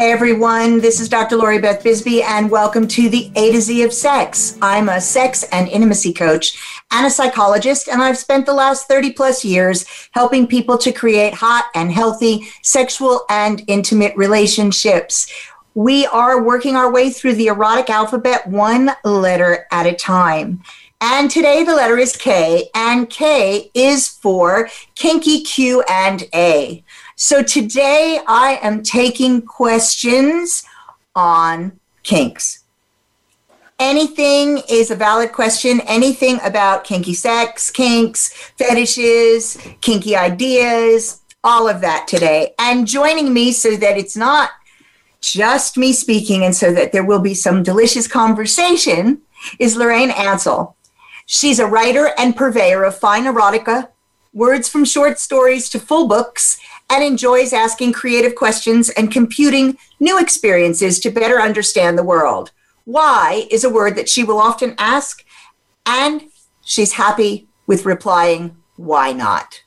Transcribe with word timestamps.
Hey 0.00 0.12
everyone, 0.12 0.80
this 0.80 0.98
is 0.98 1.10
Dr. 1.10 1.36
Lori 1.36 1.58
Beth 1.58 1.84
Bisbey, 1.84 2.22
and 2.22 2.50
welcome 2.50 2.88
to 2.88 3.10
the 3.10 3.30
A 3.36 3.52
to 3.52 3.60
Z 3.60 3.82
of 3.82 3.92
Sex. 3.92 4.56
I'm 4.62 4.88
a 4.88 4.98
sex 4.98 5.42
and 5.52 5.68
intimacy 5.68 6.14
coach 6.14 6.58
and 6.90 7.06
a 7.06 7.10
psychologist, 7.10 7.86
and 7.86 8.00
I've 8.00 8.16
spent 8.16 8.46
the 8.46 8.54
last 8.54 8.88
30 8.88 9.12
plus 9.12 9.44
years 9.44 9.84
helping 10.12 10.46
people 10.46 10.78
to 10.78 10.90
create 10.90 11.34
hot 11.34 11.66
and 11.74 11.92
healthy 11.92 12.48
sexual 12.62 13.26
and 13.28 13.62
intimate 13.66 14.16
relationships. 14.16 15.30
We 15.74 16.06
are 16.06 16.42
working 16.42 16.76
our 16.76 16.90
way 16.90 17.10
through 17.10 17.34
the 17.34 17.48
erotic 17.48 17.90
alphabet 17.90 18.46
one 18.46 18.92
letter 19.04 19.66
at 19.70 19.84
a 19.84 19.94
time. 19.94 20.62
And 21.02 21.30
today 21.30 21.62
the 21.62 21.74
letter 21.74 21.98
is 21.98 22.16
K, 22.16 22.70
and 22.74 23.10
K 23.10 23.70
is 23.74 24.08
for 24.08 24.70
kinky 24.94 25.42
Q 25.42 25.82
and 25.90 26.24
A. 26.34 26.82
So 27.22 27.42
today 27.42 28.18
I 28.26 28.58
am 28.62 28.82
taking 28.82 29.42
questions 29.42 30.64
on 31.14 31.78
kinks. 32.02 32.64
Anything 33.78 34.62
is 34.70 34.90
a 34.90 34.96
valid 34.96 35.32
question. 35.32 35.82
Anything 35.82 36.40
about 36.42 36.84
kinky 36.84 37.12
sex, 37.12 37.70
kinks, 37.70 38.32
fetishes, 38.56 39.58
kinky 39.82 40.16
ideas, 40.16 41.20
all 41.44 41.68
of 41.68 41.82
that 41.82 42.08
today. 42.08 42.54
And 42.58 42.86
joining 42.86 43.34
me 43.34 43.52
so 43.52 43.76
that 43.76 43.98
it's 43.98 44.16
not 44.16 44.52
just 45.20 45.76
me 45.76 45.92
speaking 45.92 46.42
and 46.42 46.56
so 46.56 46.72
that 46.72 46.90
there 46.90 47.04
will 47.04 47.20
be 47.20 47.34
some 47.34 47.62
delicious 47.62 48.08
conversation 48.08 49.20
is 49.58 49.76
Lorraine 49.76 50.10
Ansell. 50.10 50.74
She's 51.26 51.58
a 51.58 51.66
writer 51.66 52.12
and 52.16 52.34
purveyor 52.34 52.82
of 52.82 52.96
fine 52.96 53.24
erotica, 53.24 53.88
words 54.32 54.70
from 54.70 54.86
short 54.86 55.18
stories 55.18 55.68
to 55.68 55.78
full 55.78 56.08
books, 56.08 56.58
and 56.90 57.04
enjoys 57.04 57.52
asking 57.52 57.92
creative 57.92 58.34
questions 58.34 58.90
and 58.90 59.12
computing 59.12 59.78
new 60.00 60.18
experiences 60.18 60.98
to 61.00 61.10
better 61.10 61.40
understand 61.40 61.96
the 61.96 62.02
world. 62.02 62.50
Why 62.84 63.46
is 63.50 63.62
a 63.62 63.70
word 63.70 63.96
that 63.96 64.08
she 64.08 64.24
will 64.24 64.38
often 64.38 64.74
ask, 64.76 65.24
and 65.86 66.22
she's 66.64 66.92
happy 66.94 67.48
with 67.66 67.86
replying, 67.86 68.56
why 68.76 69.12
not? 69.12 69.62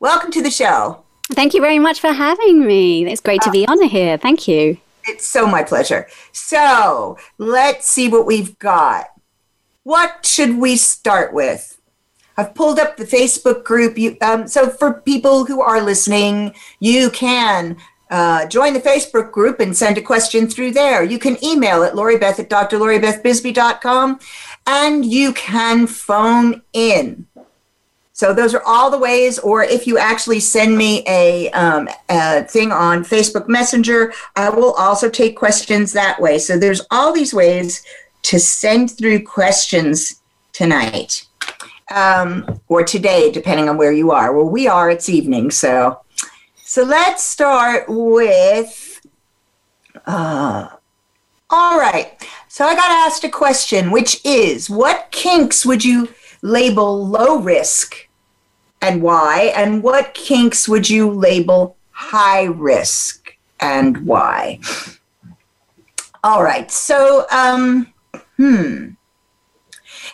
Welcome 0.00 0.32
to 0.32 0.42
the 0.42 0.50
show. 0.50 1.04
Thank 1.30 1.54
you 1.54 1.60
very 1.60 1.78
much 1.78 2.00
for 2.00 2.12
having 2.12 2.66
me. 2.66 3.06
It's 3.06 3.20
great 3.20 3.42
to 3.42 3.50
be 3.50 3.66
on 3.68 3.80
here. 3.82 4.16
Thank 4.18 4.48
you. 4.48 4.78
It's 5.04 5.26
so 5.26 5.46
my 5.46 5.62
pleasure. 5.62 6.08
So 6.32 7.16
let's 7.38 7.88
see 7.88 8.08
what 8.08 8.26
we've 8.26 8.58
got. 8.58 9.06
What 9.84 10.26
should 10.26 10.58
we 10.58 10.76
start 10.76 11.32
with? 11.32 11.75
I've 12.36 12.54
pulled 12.54 12.78
up 12.78 12.96
the 12.96 13.04
Facebook 13.04 13.64
group. 13.64 13.96
You, 13.96 14.16
um, 14.20 14.46
so 14.46 14.68
for 14.68 14.94
people 15.00 15.44
who 15.44 15.62
are 15.62 15.80
listening, 15.80 16.54
you 16.80 17.10
can 17.10 17.76
uh, 18.10 18.46
join 18.46 18.72
the 18.72 18.80
Facebook 18.80 19.32
group 19.32 19.60
and 19.60 19.76
send 19.76 19.98
a 19.98 20.02
question 20.02 20.46
through 20.46 20.72
there. 20.72 21.02
You 21.02 21.18
can 21.18 21.42
email 21.44 21.82
at 21.82 21.94
loribeth 21.94 22.38
at 22.38 22.50
drloribethbisbey.com 22.50 24.20
and 24.66 25.04
you 25.04 25.32
can 25.32 25.86
phone 25.86 26.62
in. 26.72 27.26
So 28.12 28.32
those 28.32 28.54
are 28.54 28.62
all 28.64 28.90
the 28.90 28.96
ways, 28.96 29.38
or 29.38 29.62
if 29.62 29.86
you 29.86 29.98
actually 29.98 30.40
send 30.40 30.78
me 30.78 31.04
a, 31.06 31.50
um, 31.50 31.86
a 32.08 32.44
thing 32.44 32.72
on 32.72 33.04
Facebook 33.04 33.46
Messenger, 33.46 34.14
I 34.36 34.48
will 34.48 34.72
also 34.72 35.10
take 35.10 35.36
questions 35.36 35.92
that 35.92 36.18
way. 36.18 36.38
So 36.38 36.58
there's 36.58 36.80
all 36.90 37.12
these 37.12 37.34
ways 37.34 37.84
to 38.22 38.40
send 38.40 38.90
through 38.90 39.24
questions 39.24 40.22
tonight 40.54 41.26
um, 41.90 42.60
or 42.68 42.84
today, 42.84 43.30
depending 43.30 43.68
on 43.68 43.76
where 43.76 43.92
you 43.92 44.10
are. 44.10 44.34
Where 44.34 44.44
we 44.44 44.66
are, 44.66 44.90
it's 44.90 45.08
evening. 45.08 45.50
So, 45.50 46.00
so 46.56 46.82
let's 46.82 47.22
start 47.22 47.84
with. 47.88 49.00
Uh, 50.06 50.68
all 51.50 51.78
right. 51.78 52.12
So 52.48 52.64
I 52.64 52.74
got 52.74 52.90
asked 52.90 53.24
a 53.24 53.28
question, 53.28 53.90
which 53.90 54.24
is, 54.24 54.70
what 54.70 55.08
kinks 55.10 55.66
would 55.66 55.84
you 55.84 56.08
label 56.42 57.06
low 57.06 57.38
risk, 57.38 58.08
and 58.80 59.02
why? 59.02 59.52
And 59.54 59.82
what 59.82 60.14
kinks 60.14 60.68
would 60.68 60.88
you 60.88 61.10
label 61.10 61.76
high 61.90 62.44
risk, 62.44 63.36
and 63.60 64.06
why? 64.06 64.60
All 66.24 66.42
right. 66.42 66.70
So, 66.70 67.26
um, 67.30 67.92
hmm. 68.36 68.95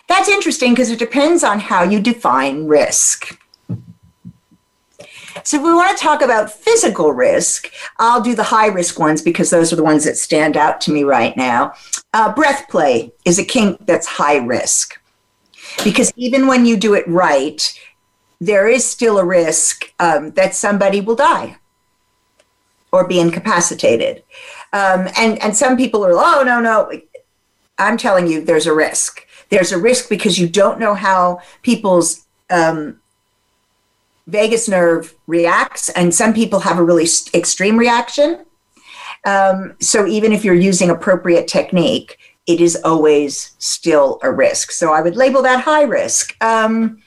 That's 0.07 0.29
interesting 0.29 0.73
because 0.73 0.91
it 0.91 0.99
depends 0.99 1.43
on 1.43 1.59
how 1.59 1.83
you 1.83 1.99
define 1.99 2.67
risk. 2.67 3.39
So, 5.43 5.57
if 5.57 5.63
we 5.63 5.73
want 5.73 5.97
to 5.97 6.01
talk 6.01 6.21
about 6.21 6.51
physical 6.51 7.11
risk, 7.11 7.71
I'll 7.97 8.21
do 8.21 8.35
the 8.35 8.43
high 8.43 8.67
risk 8.67 8.99
ones 8.99 9.21
because 9.21 9.49
those 9.49 9.73
are 9.73 9.75
the 9.75 9.83
ones 9.83 10.05
that 10.05 10.17
stand 10.17 10.55
out 10.55 10.79
to 10.81 10.91
me 10.91 11.03
right 11.03 11.35
now. 11.35 11.73
Uh, 12.13 12.33
breath 12.33 12.69
play 12.69 13.11
is 13.25 13.39
a 13.39 13.43
kink 13.43 13.85
that's 13.85 14.05
high 14.05 14.37
risk 14.37 14.99
because 15.83 16.13
even 16.15 16.47
when 16.47 16.65
you 16.65 16.77
do 16.77 16.93
it 16.93 17.07
right, 17.07 17.77
there 18.39 18.67
is 18.67 18.85
still 18.85 19.17
a 19.17 19.25
risk 19.25 19.93
um, 19.99 20.31
that 20.31 20.53
somebody 20.53 21.01
will 21.01 21.15
die 21.15 21.57
or 22.91 23.07
be 23.07 23.19
incapacitated. 23.19 24.23
Um, 24.71 25.09
and, 25.17 25.41
and 25.41 25.55
some 25.55 25.75
people 25.75 26.05
are, 26.05 26.13
oh, 26.13 26.43
no, 26.45 26.59
no. 26.59 26.91
I'm 27.77 27.97
telling 27.97 28.27
you, 28.27 28.41
there's 28.41 28.67
a 28.67 28.73
risk. 28.73 29.22
There's 29.53 29.71
a 29.71 29.77
risk 29.77 30.09
because 30.09 30.39
you 30.39 30.49
don't 30.49 30.79
know 30.79 30.95
how 30.95 31.39
people's 31.61 32.25
um, 32.49 32.99
vagus 34.25 34.67
nerve 34.67 35.13
reacts, 35.27 35.89
and 35.89 36.11
some 36.11 36.33
people 36.33 36.61
have 36.61 36.79
a 36.79 36.83
really 36.83 37.07
extreme 37.35 37.77
reaction. 37.77 38.45
Um, 39.25 39.75
so 39.79 40.07
even 40.07 40.33
if 40.33 40.43
you're 40.43 40.55
using 40.55 40.89
appropriate 40.89 41.47
technique, 41.47 42.17
it 42.47 42.59
is 42.61 42.75
always 42.83 43.51
still 43.59 44.19
a 44.23 44.31
risk. 44.31 44.71
So 44.71 44.91
I 44.91 45.01
would 45.03 45.15
label 45.15 45.43
that 45.43 45.63
high 45.63 45.83
risk. 45.83 46.35
Um, 46.43 47.03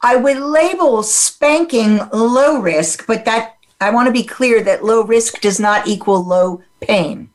I 0.00 0.14
would 0.14 0.38
label 0.38 1.02
spanking 1.02 1.98
low 2.12 2.60
risk, 2.60 3.04
but 3.08 3.24
that 3.24 3.56
I 3.80 3.90
want 3.90 4.06
to 4.06 4.12
be 4.12 4.22
clear 4.22 4.62
that 4.62 4.84
low 4.84 5.02
risk 5.02 5.40
does 5.40 5.58
not 5.58 5.88
equal 5.88 6.24
low 6.24 6.62
pain. 6.80 7.31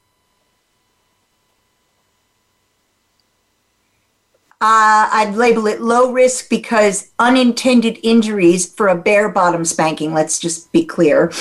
Uh, 4.59 5.07
I'd 5.11 5.35
label 5.35 5.67
it 5.67 5.81
low 5.81 6.11
risk 6.11 6.49
because 6.49 7.11
unintended 7.19 7.99
injuries 8.01 8.73
for 8.73 8.87
a 8.87 8.97
bare 8.97 9.29
bottom 9.29 9.63
spanking, 9.63 10.13
let's 10.13 10.39
just 10.39 10.71
be 10.71 10.83
clear, 10.83 11.31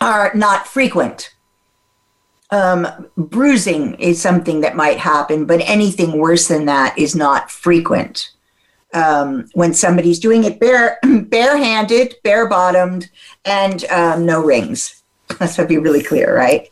are 0.00 0.30
not 0.34 0.68
frequent. 0.68 1.34
Um, 2.50 2.86
bruising 3.16 3.94
is 3.94 4.22
something 4.22 4.60
that 4.60 4.76
might 4.76 4.98
happen, 4.98 5.46
but 5.46 5.62
anything 5.62 6.16
worse 6.16 6.46
than 6.46 6.66
that 6.66 6.96
is 6.96 7.16
not 7.16 7.50
frequent. 7.50 8.30
Um, 8.92 9.48
when 9.54 9.74
somebody's 9.74 10.20
doing 10.20 10.44
it 10.44 10.60
bare, 10.60 11.00
barehanded, 11.02 12.14
bare 12.22 12.48
bottomed, 12.48 13.10
and 13.44 13.84
um, 13.86 14.24
no 14.24 14.44
rings. 14.44 15.02
Let's 15.40 15.56
be 15.56 15.78
really 15.78 16.04
clear, 16.04 16.36
right? 16.36 16.70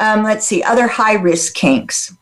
Um, 0.00 0.24
let's 0.24 0.44
see, 0.44 0.64
other 0.64 0.88
high 0.88 1.14
risk 1.14 1.54
kinks. 1.54 2.12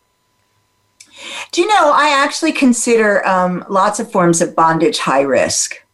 Do 1.52 1.60
you 1.60 1.68
know, 1.68 1.92
I 1.92 2.10
actually 2.10 2.52
consider 2.52 3.26
um, 3.26 3.64
lots 3.68 4.00
of 4.00 4.10
forms 4.10 4.40
of 4.40 4.54
bondage 4.54 4.98
high 4.98 5.22
risk. 5.22 5.84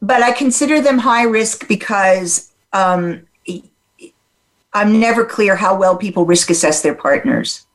But 0.00 0.22
I 0.22 0.32
consider 0.32 0.80
them 0.80 0.98
high 0.98 1.24
risk 1.24 1.66
because 1.68 2.52
um, 2.72 3.26
I'm 4.72 5.00
never 5.00 5.24
clear 5.24 5.56
how 5.56 5.76
well 5.76 5.96
people 5.96 6.26
risk 6.26 6.50
assess 6.50 6.82
their 6.82 6.94
partners. 6.94 7.66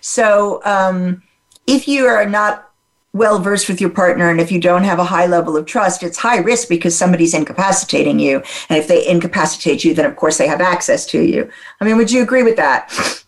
So 0.00 0.60
um, 0.64 1.22
if 1.66 1.86
you 1.86 2.06
are 2.06 2.26
not 2.26 2.67
well 3.12 3.38
versed 3.38 3.68
with 3.68 3.80
your 3.80 3.90
partner 3.90 4.28
and 4.28 4.40
if 4.40 4.52
you 4.52 4.60
don't 4.60 4.84
have 4.84 4.98
a 4.98 5.04
high 5.04 5.26
level 5.26 5.56
of 5.56 5.66
trust 5.66 6.02
it's 6.02 6.18
high 6.18 6.38
risk 6.38 6.68
because 6.68 6.96
somebody's 6.96 7.34
incapacitating 7.34 8.18
you. 8.18 8.42
And 8.68 8.78
if 8.78 8.88
they 8.88 9.06
incapacitate 9.06 9.84
you 9.84 9.94
then 9.94 10.04
of 10.04 10.16
course 10.16 10.38
they 10.38 10.46
have 10.46 10.60
access 10.60 11.06
to 11.06 11.22
you. 11.22 11.50
I 11.80 11.84
mean 11.84 11.96
would 11.96 12.10
you 12.10 12.22
agree 12.22 12.42
with 12.42 12.56
that 12.56 13.24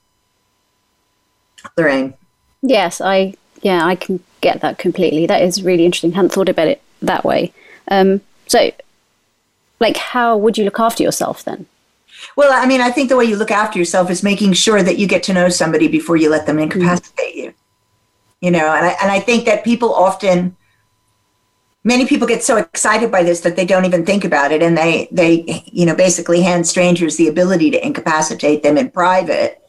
lorraine? 1.76 2.14
Yes 2.62 3.00
i 3.00 3.34
yeah 3.62 3.86
i 3.86 3.96
can 3.96 4.22
get 4.40 4.60
that 4.60 4.78
completely. 4.78 5.26
That 5.26 5.42
is 5.42 5.62
really 5.62 5.84
interesting. 5.84 6.12
I 6.12 6.16
hadn't 6.16 6.32
thought 6.32 6.48
about 6.48 6.68
it 6.68 6.82
that 7.02 7.24
way. 7.24 7.52
Um, 7.88 8.20
so 8.46 8.70
like 9.80 9.96
how 9.96 10.36
would 10.36 10.58
you 10.58 10.64
look 10.64 10.80
after 10.80 11.02
yourself 11.02 11.42
then? 11.44 11.66
Well 12.36 12.52
i 12.52 12.66
mean 12.66 12.82
i 12.82 12.90
think 12.90 13.08
the 13.08 13.16
way 13.16 13.24
you 13.24 13.36
look 13.36 13.50
after 13.50 13.78
yourself 13.78 14.10
is 14.10 14.22
making 14.22 14.52
sure 14.52 14.82
that 14.82 14.98
you 14.98 15.06
get 15.06 15.22
to 15.22 15.32
know 15.32 15.48
somebody 15.48 15.88
before 15.88 16.18
you 16.18 16.28
let 16.28 16.44
them 16.44 16.58
incapacitate 16.58 17.34
mm-hmm. 17.34 17.46
you 17.46 17.54
you 18.40 18.50
know 18.50 18.74
and 18.74 18.86
I, 18.86 18.96
and 19.02 19.10
I 19.10 19.20
think 19.20 19.44
that 19.46 19.64
people 19.64 19.94
often 19.94 20.56
many 21.84 22.06
people 22.06 22.28
get 22.28 22.42
so 22.42 22.56
excited 22.56 23.10
by 23.10 23.22
this 23.22 23.40
that 23.40 23.56
they 23.56 23.64
don't 23.64 23.84
even 23.84 24.04
think 24.04 24.24
about 24.24 24.52
it 24.52 24.62
and 24.62 24.76
they 24.76 25.08
they 25.10 25.64
you 25.66 25.86
know 25.86 25.94
basically 25.94 26.42
hand 26.42 26.66
strangers 26.66 27.16
the 27.16 27.28
ability 27.28 27.70
to 27.70 27.84
incapacitate 27.84 28.62
them 28.62 28.76
in 28.76 28.90
private 28.90 29.62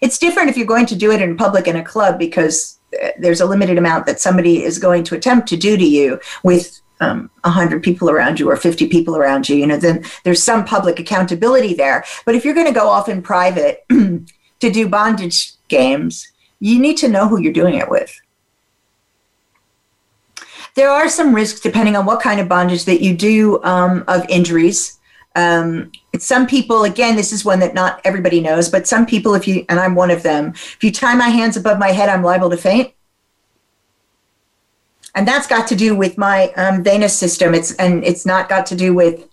it's 0.00 0.18
different 0.18 0.50
if 0.50 0.56
you're 0.56 0.66
going 0.66 0.86
to 0.86 0.96
do 0.96 1.10
it 1.10 1.22
in 1.22 1.36
public 1.36 1.66
in 1.66 1.76
a 1.76 1.84
club 1.84 2.18
because 2.18 2.78
uh, 3.02 3.08
there's 3.18 3.40
a 3.40 3.46
limited 3.46 3.78
amount 3.78 4.06
that 4.06 4.20
somebody 4.20 4.62
is 4.62 4.78
going 4.78 5.02
to 5.04 5.14
attempt 5.14 5.48
to 5.48 5.56
do 5.56 5.76
to 5.76 5.84
you 5.84 6.20
with 6.42 6.80
um, 7.00 7.30
100 7.42 7.82
people 7.82 8.10
around 8.10 8.38
you 8.38 8.50
or 8.50 8.56
50 8.56 8.88
people 8.88 9.16
around 9.16 9.48
you, 9.48 9.56
you 9.56 9.66
know, 9.66 9.76
then 9.76 10.04
there's 10.22 10.42
some 10.42 10.64
public 10.64 10.98
accountability 10.98 11.74
there. 11.74 12.04
But 12.24 12.34
if 12.34 12.44
you're 12.44 12.54
going 12.54 12.66
to 12.66 12.72
go 12.72 12.88
off 12.88 13.08
in 13.08 13.22
private 13.22 13.84
to 13.88 14.24
do 14.60 14.88
bondage 14.88 15.52
games, 15.68 16.30
you 16.60 16.78
need 16.78 16.96
to 16.98 17.08
know 17.08 17.28
who 17.28 17.40
you're 17.40 17.52
doing 17.52 17.74
it 17.74 17.88
with. 17.88 18.20
There 20.74 20.90
are 20.90 21.08
some 21.08 21.34
risks 21.34 21.60
depending 21.60 21.94
on 21.94 22.04
what 22.04 22.20
kind 22.20 22.40
of 22.40 22.48
bondage 22.48 22.84
that 22.86 23.00
you 23.00 23.16
do 23.16 23.62
um, 23.62 24.04
of 24.08 24.24
injuries. 24.28 24.98
Um, 25.36 25.92
some 26.18 26.46
people, 26.46 26.84
again, 26.84 27.16
this 27.16 27.32
is 27.32 27.44
one 27.44 27.60
that 27.60 27.74
not 27.74 28.00
everybody 28.04 28.40
knows, 28.40 28.68
but 28.68 28.86
some 28.86 29.06
people, 29.06 29.34
if 29.34 29.46
you, 29.46 29.64
and 29.68 29.78
I'm 29.78 29.94
one 29.94 30.10
of 30.10 30.22
them, 30.22 30.48
if 30.50 30.82
you 30.82 30.90
tie 30.90 31.14
my 31.14 31.28
hands 31.28 31.56
above 31.56 31.78
my 31.78 31.90
head, 31.90 32.08
I'm 32.08 32.22
liable 32.22 32.50
to 32.50 32.56
faint. 32.56 32.92
And 35.14 35.28
that's 35.28 35.46
got 35.46 35.68
to 35.68 35.76
do 35.76 35.94
with 35.94 36.18
my 36.18 36.48
um, 36.56 36.82
venous 36.82 37.16
system. 37.16 37.54
It's, 37.54 37.74
and 37.76 38.04
it's 38.04 38.26
not 38.26 38.48
got 38.48 38.66
to 38.66 38.76
do 38.76 38.94
with, 38.94 39.28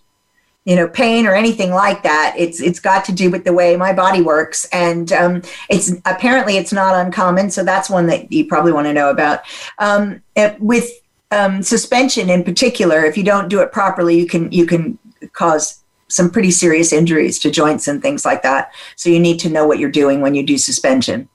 you 0.64 0.76
know, 0.76 0.86
pain 0.86 1.26
or 1.26 1.34
anything 1.34 1.72
like 1.72 2.02
that. 2.04 2.34
It's, 2.38 2.60
it's 2.60 2.78
got 2.78 3.04
to 3.06 3.12
do 3.12 3.30
with 3.30 3.44
the 3.44 3.52
way 3.52 3.76
my 3.76 3.92
body 3.92 4.22
works. 4.22 4.64
And 4.72 5.12
um, 5.12 5.42
it's 5.68 5.92
apparently 6.04 6.56
it's 6.56 6.72
not 6.72 6.94
uncommon. 6.94 7.50
So 7.50 7.64
that's 7.64 7.90
one 7.90 8.06
that 8.06 8.30
you 8.32 8.46
probably 8.46 8.72
want 8.72 8.86
to 8.86 8.92
know 8.92 9.10
about. 9.10 9.40
Um, 9.78 10.22
with 10.60 10.88
um, 11.32 11.62
suspension 11.62 12.30
in 12.30 12.44
particular, 12.44 13.04
if 13.04 13.16
you 13.16 13.24
don't 13.24 13.48
do 13.48 13.60
it 13.60 13.72
properly, 13.72 14.16
you 14.16 14.26
can, 14.26 14.52
you 14.52 14.66
can 14.66 14.98
cause 15.32 15.82
some 16.08 16.30
pretty 16.30 16.50
serious 16.50 16.92
injuries 16.92 17.38
to 17.40 17.50
joints 17.50 17.88
and 17.88 18.00
things 18.00 18.24
like 18.24 18.42
that. 18.42 18.70
So 18.96 19.10
you 19.10 19.18
need 19.18 19.38
to 19.40 19.48
know 19.48 19.66
what 19.66 19.78
you're 19.78 19.90
doing 19.90 20.20
when 20.20 20.34
you 20.34 20.44
do 20.44 20.58
suspension. 20.58 21.28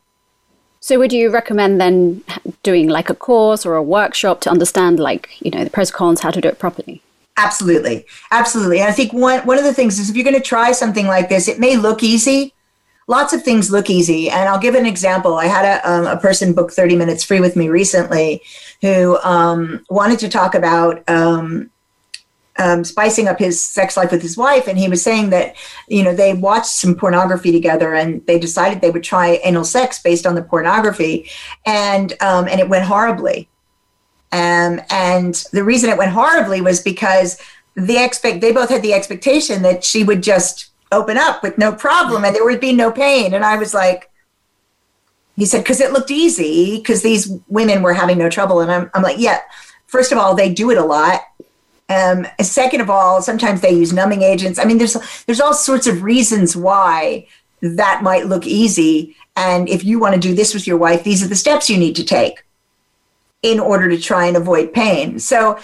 So 0.80 1.00
would 1.00 1.12
you 1.12 1.30
recommend 1.30 1.82
then 1.82 2.24
doing 2.64 2.88
like 2.88 3.10
a 3.10 3.16
course 3.16 3.66
or 3.66 3.76
a 3.76 3.84
workshop 3.84 4.40
to 4.42 4.50
understand 4.50 5.00
like, 5.00 5.30
you 5.42 5.52
know, 5.52 5.64
the 5.64 5.70
pros 5.70 5.90
and 5.90 5.96
cons, 5.98 6.22
how 6.22 6.32
to 6.32 6.40
do 6.40 6.48
it 6.48 6.60
properly? 6.60 7.02
Absolutely. 7.38 8.06
Absolutely. 8.32 8.80
And 8.80 8.90
I 8.90 8.92
think 8.92 9.14
one 9.14 9.46
one 9.46 9.58
of 9.58 9.64
the 9.64 9.74
things 9.74 10.00
is 10.00 10.10
if 10.10 10.16
you're 10.16 10.24
going 10.24 10.36
to 10.36 10.42
try 10.42 10.72
something 10.72 11.06
like 11.08 11.30
this, 11.30 11.48
it 11.48 11.60
may 11.60 11.78
look 11.78 12.04
easy. 12.04 12.54
Lots 13.08 13.32
of 13.32 13.44
things 13.44 13.72
look 13.72 13.90
easy. 13.90 14.30
And 14.30 14.50
I'll 14.50 14.60
give 14.60 14.76
an 14.76 14.86
example. 14.86 15.36
I 15.36 15.46
had 15.46 15.64
a, 15.64 15.90
um, 15.90 16.08
a 16.08 16.18
person 16.18 16.54
book 16.54 16.72
30 16.72 16.98
minutes 16.98 17.24
free 17.24 17.40
with 17.40 17.56
me 17.56 17.70
recently 17.70 18.42
who 18.82 19.18
um, 19.20 19.86
wanted 19.90 20.20
to 20.20 20.30
talk 20.30 20.56
about 20.56 21.08
um, 21.08 21.70
um, 22.58 22.84
spicing 22.84 23.28
up 23.28 23.40
his 23.40 23.62
sex 23.62 23.96
life 23.96 24.12
with 24.12 24.22
his 24.22 24.36
wife, 24.36 24.68
and 24.68 24.78
he 24.78 24.90
was 24.90 25.04
saying 25.04 25.30
that 25.30 25.56
you 25.88 26.04
know 26.04 26.16
they 26.16 26.34
watched 26.34 26.66
some 26.66 26.96
pornography 26.96 27.52
together, 27.52 27.94
and 27.94 28.26
they 28.26 28.40
decided 28.40 28.82
they 28.82 28.90
would 28.90 29.04
try 29.04 29.40
anal 29.44 29.64
sex 29.64 30.02
based 30.02 30.26
on 30.26 30.36
the 30.36 30.42
pornography, 30.42 31.30
and 31.66 32.14
um, 32.22 32.48
and 32.48 32.60
it 32.60 32.70
went 32.70 32.86
horribly. 32.86 33.48
Um, 34.32 34.82
and 34.90 35.36
the 35.54 35.64
reason 35.64 35.90
it 35.90 35.98
went 35.98 36.12
horribly 36.12 36.62
was 36.62 36.82
because 36.82 37.40
the 37.76 38.04
expect 38.04 38.42
they 38.42 38.52
both 38.52 38.70
had 38.70 38.82
the 38.82 38.94
expectation 38.94 39.62
that 39.62 39.84
she 39.84 40.04
would 40.04 40.22
just 40.22 40.72
open 40.92 41.18
up 41.18 41.44
with 41.44 41.58
no 41.58 41.72
problem 41.72 42.26
and 42.26 42.36
there 42.36 42.46
would 42.46 42.60
be 42.60 42.74
no 42.74 42.92
pain. 42.92 43.34
And 43.34 43.46
I 43.46 43.58
was 43.58 43.74
like, 43.74 44.10
he 45.36 45.46
said, 45.46 45.60
because 45.60 45.80
it 45.80 45.92
looked 45.92 46.12
easy 46.12 46.78
because 46.78 47.04
these 47.04 47.32
women 47.48 47.84
were 47.84 47.94
having 47.94 48.18
no 48.18 48.30
trouble. 48.30 48.62
And 48.62 48.72
I'm, 48.72 48.90
I'm 48.94 49.04
like, 49.04 49.20
yeah, 49.20 49.42
first 49.86 50.12
of 50.12 50.18
all, 50.18 50.34
they 50.34 50.52
do 50.52 50.72
it 50.72 50.78
a 50.78 50.84
lot. 50.84 51.22
Um, 51.90 52.28
second 52.42 52.82
of 52.82 52.90
all, 52.90 53.22
sometimes 53.22 53.62
they 53.62 53.72
use 53.72 53.94
numbing 53.94 54.24
agents. 54.24 54.60
I 54.60 54.66
mean, 54.66 54.78
there's 54.78 54.98
there's 55.26 55.40
all 55.40 55.54
sorts 55.54 55.88
of 55.88 56.04
reasons 56.04 56.56
why 56.56 57.28
that 57.62 58.02
might 58.04 58.26
look 58.26 58.46
easy. 58.46 59.16
And 59.38 59.70
if 59.70 59.86
you 59.86 60.00
want 60.00 60.16
to 60.16 60.20
do 60.20 60.36
this 60.36 60.54
with 60.54 60.68
your 60.68 60.78
wife, 60.78 61.04
these 61.04 61.24
are 61.24 61.28
the 61.28 61.36
steps 61.36 61.70
you 61.70 61.78
need 61.78 61.96
to 61.96 62.04
take 62.04 62.44
in 63.42 63.60
order 63.60 63.90
to 63.90 63.98
try 63.98 64.26
and 64.26 64.36
avoid 64.36 64.74
pain. 64.74 65.20
So 65.20 65.60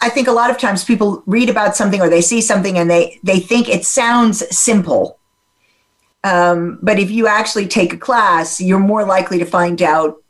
I 0.00 0.08
think 0.08 0.28
a 0.28 0.32
lot 0.32 0.50
of 0.50 0.58
times 0.58 0.84
people 0.84 1.22
read 1.26 1.50
about 1.50 1.76
something 1.76 2.00
or 2.00 2.08
they 2.08 2.22
see 2.22 2.40
something 2.40 2.78
and 2.78 2.90
they 2.90 3.18
they 3.22 3.40
think 3.40 3.68
it 3.68 3.84
sounds 3.84 4.56
simple. 4.56 5.18
Um, 6.22 6.78
but 6.82 6.98
if 6.98 7.10
you 7.10 7.26
actually 7.26 7.68
take 7.68 7.92
a 7.92 7.98
class, 7.98 8.60
you're 8.60 8.78
more 8.78 9.04
likely 9.04 9.38
to 9.38 9.44
find 9.44 9.82
out 9.82 10.22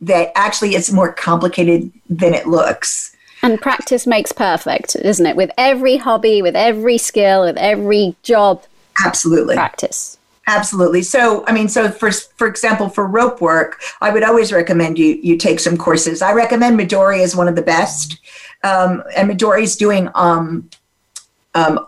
that 0.00 0.32
actually 0.34 0.74
it's 0.74 0.90
more 0.90 1.12
complicated 1.12 1.92
than 2.08 2.32
it 2.32 2.46
looks. 2.46 3.14
And 3.42 3.60
practice 3.60 4.06
makes 4.06 4.32
perfect, 4.32 4.96
isn't 4.96 5.26
it? 5.26 5.36
With 5.36 5.50
every 5.58 5.98
hobby, 5.98 6.40
with 6.40 6.56
every 6.56 6.96
skill, 6.96 7.42
with 7.42 7.58
every 7.58 8.16
job. 8.22 8.64
Absolutely. 9.04 9.54
Practice. 9.54 10.18
Absolutely. 10.46 11.02
So, 11.02 11.44
I 11.46 11.52
mean, 11.52 11.68
so 11.68 11.90
for 11.90 12.10
for 12.10 12.46
example, 12.46 12.88
for 12.88 13.06
rope 13.06 13.40
work, 13.40 13.80
I 14.00 14.10
would 14.10 14.22
always 14.22 14.52
recommend 14.52 14.98
you 14.98 15.18
you 15.22 15.38
take 15.38 15.58
some 15.58 15.76
courses. 15.76 16.20
I 16.20 16.32
recommend 16.32 16.78
Midori 16.78 17.22
as 17.22 17.34
one 17.34 17.48
of 17.48 17.56
the 17.56 17.62
best, 17.62 18.18
um, 18.62 19.02
and 19.16 19.30
Midori's 19.30 19.76
doing 19.76 20.10
um, 20.14 20.68
um, 21.54 21.86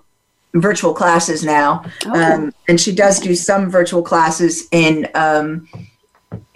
virtual 0.55 0.95
classes 0.95 1.45
now, 1.45 1.85
oh. 2.07 2.13
um, 2.19 2.55
and 2.67 2.81
she 2.81 2.95
does 2.95 3.21
do 3.21 3.35
some 3.35 3.71
virtual 3.71 4.03
classes 4.03 4.69
in 4.73 5.07
um, 5.15 5.69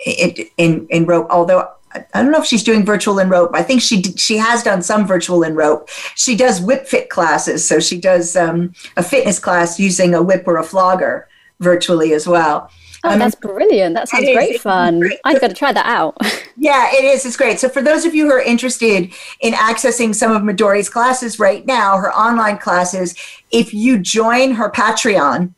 in, 0.07 0.35
in 0.57 0.87
in 0.89 1.05
rope. 1.05 1.27
Although 1.29 1.69
I 1.93 2.23
don't 2.23 2.33
know 2.33 2.41
if 2.41 2.47
she's 2.47 2.65
doing 2.65 2.85
virtual 2.85 3.19
in 3.19 3.29
rope. 3.29 3.51
I 3.53 3.63
think 3.63 3.83
she 3.83 4.03
she 4.03 4.39
has 4.39 4.63
done 4.63 4.81
some 4.81 5.07
virtual 5.07 5.43
in 5.43 5.55
rope. 5.55 5.91
She 6.15 6.35
does 6.35 6.63
whip 6.63 6.87
fit 6.87 7.11
classes, 7.11 7.67
so 7.67 7.79
she 7.79 8.01
does 8.01 8.37
um, 8.37 8.73
a 8.97 9.03
fitness 9.03 9.39
class 9.39 9.79
using 9.79 10.15
a 10.15 10.23
whip 10.23 10.45
or 10.47 10.57
a 10.57 10.65
flogger 10.65 11.29
virtually 11.61 12.13
as 12.13 12.27
well. 12.27 12.71
Oh, 13.03 13.11
um, 13.11 13.19
that's 13.19 13.35
brilliant! 13.35 13.95
That 13.95 14.09
sounds 14.09 14.27
great 14.27 14.61
fun. 14.61 15.01
Great. 15.01 15.19
I've 15.25 15.41
got 15.41 15.49
to 15.49 15.55
try 15.55 15.73
that 15.73 15.87
out. 15.87 16.19
yeah, 16.57 16.91
it 16.93 17.05
is. 17.05 17.25
It's 17.25 17.37
great. 17.37 17.59
So 17.59 17.69
for 17.69 17.81
those 17.81 18.05
of 18.05 18.15
you 18.15 18.27
who 18.27 18.33
are 18.33 18.43
interested 18.43 19.11
in 19.41 19.55
accessing 19.55 20.15
some 20.15 20.33
of 20.33 20.43
Midori's 20.43 20.91
classes 20.91 21.39
right 21.39 21.65
now, 21.65 21.97
her 21.97 22.13
online 22.13 22.59
classes, 22.59 23.15
if 23.51 23.73
you 23.73 23.99
join 23.99 24.53
her 24.53 24.71
Patreon, 24.71 25.55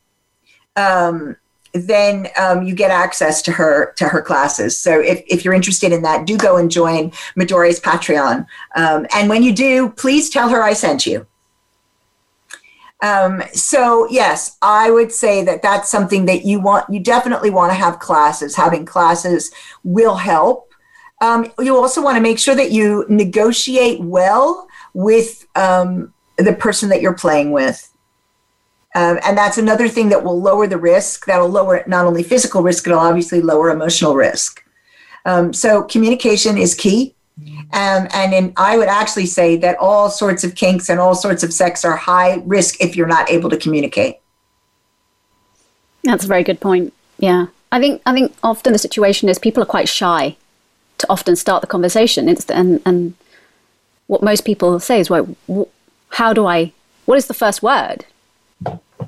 um, 0.77 1.37
then 1.75 2.29
um, 2.39 2.63
you 2.63 2.75
get 2.75 2.91
access 2.91 3.43
to 3.43 3.53
her 3.53 3.93
to 3.97 4.09
her 4.09 4.23
classes. 4.23 4.79
So 4.79 5.01
if, 5.01 5.23
if 5.27 5.45
you're 5.45 5.55
interested 5.55 5.93
in 5.93 6.03
that, 6.03 6.27
do 6.27 6.37
go 6.37 6.59
and 6.59 6.71
join 6.71 7.11
Midori's 7.37 7.81
Patreon. 7.81 8.47
Um, 8.77 9.07
and 9.15 9.29
when 9.29 9.43
you 9.43 9.53
do, 9.53 9.91
please 9.91 10.31
tell 10.31 10.49
her 10.49 10.63
I 10.63 10.75
sent 10.75 11.07
you. 11.07 11.27
Um, 13.03 13.43
so 13.53 14.09
yes, 14.09 14.57
I 14.63 14.91
would 14.91 15.13
say 15.13 15.45
that 15.45 15.61
that's 15.61 15.91
something 15.91 16.25
that 16.27 16.45
you 16.45 16.61
want. 16.61 16.89
You 16.89 17.01
definitely 17.01 17.51
want 17.51 17.73
to 17.73 17.77
have 17.77 17.99
classes. 17.99 18.55
Having 18.55 18.87
classes 18.87 19.53
will 19.83 20.15
help. 20.15 20.73
Um, 21.21 21.53
you 21.59 21.77
also 21.77 22.03
want 22.03 22.17
to 22.17 22.23
make 22.23 22.39
sure 22.39 22.55
that 22.55 22.73
you 22.73 23.05
negotiate 23.09 24.01
well 24.01 24.69
with 24.95 25.47
um, 25.57 26.15
the 26.37 26.53
person 26.53 26.89
that 26.89 27.03
you're 27.03 27.15
playing 27.15 27.51
with. 27.51 27.89
Um, 28.95 29.19
and 29.25 29.37
that's 29.37 29.59
another 29.59 29.89
thing 29.89 30.11
that 30.11 30.23
will 30.23 30.41
lower 30.41 30.67
the 30.67 30.79
risk. 30.79 31.27
That'll 31.27 31.49
lower 31.49 31.83
not 31.87 32.07
only 32.07 32.23
physical 32.23 32.63
risk, 32.63 32.87
it'll 32.87 32.99
obviously 32.99 33.41
lower 33.41 33.71
emotional 33.71 34.15
risk. 34.15 34.63
Um, 35.25 35.53
so 35.53 35.83
communication 35.83 36.59
is 36.59 36.75
key. 36.75 37.15
Um, 37.73 38.07
and 38.13 38.35
in, 38.35 38.53
I 38.57 38.77
would 38.77 38.89
actually 38.89 39.27
say 39.27 39.57
that 39.57 39.77
all 39.79 40.11
sorts 40.11 40.45
of 40.45 40.55
kinks 40.55 40.89
and 40.89 41.01
all 41.01 41.15
sorts 41.15 41.43
of 41.43 41.53
sex 41.53 41.85
are 41.85 41.97
high 41.97 42.43
risk 42.45 42.81
if 42.81 42.97
you're 42.97 43.07
not 43.07 43.31
able 43.31 43.49
to 43.51 43.57
communicate. 43.57 44.17
That's 46.05 46.25
a 46.25 46.29
very 46.29 46.43
good 46.43 46.61
point. 46.61 46.93
Yeah. 47.19 47.47
I 47.71 47.81
think 47.81 48.03
I 48.05 48.13
think 48.13 48.35
often 48.43 48.73
the 48.73 48.79
situation 48.79 49.29
is 49.29 49.39
people 49.39 49.63
are 49.63 49.67
quite 49.67 49.89
shy 49.89 50.37
to 50.99 51.07
often 51.09 51.37
start 51.37 51.63
the 51.63 51.67
conversation. 51.67 52.29
It's, 52.29 52.45
and, 52.51 52.83
and 52.85 53.15
what 54.09 54.23
most 54.23 54.45
people 54.45 54.79
say 54.79 55.01
is, 55.01 55.09
well, 55.09 55.35
how 56.11 56.35
do 56.35 56.47
I, 56.47 56.73
what 57.07 57.17
is 57.17 57.27
the 57.27 57.35
first 57.35 57.63
word? 57.63 58.05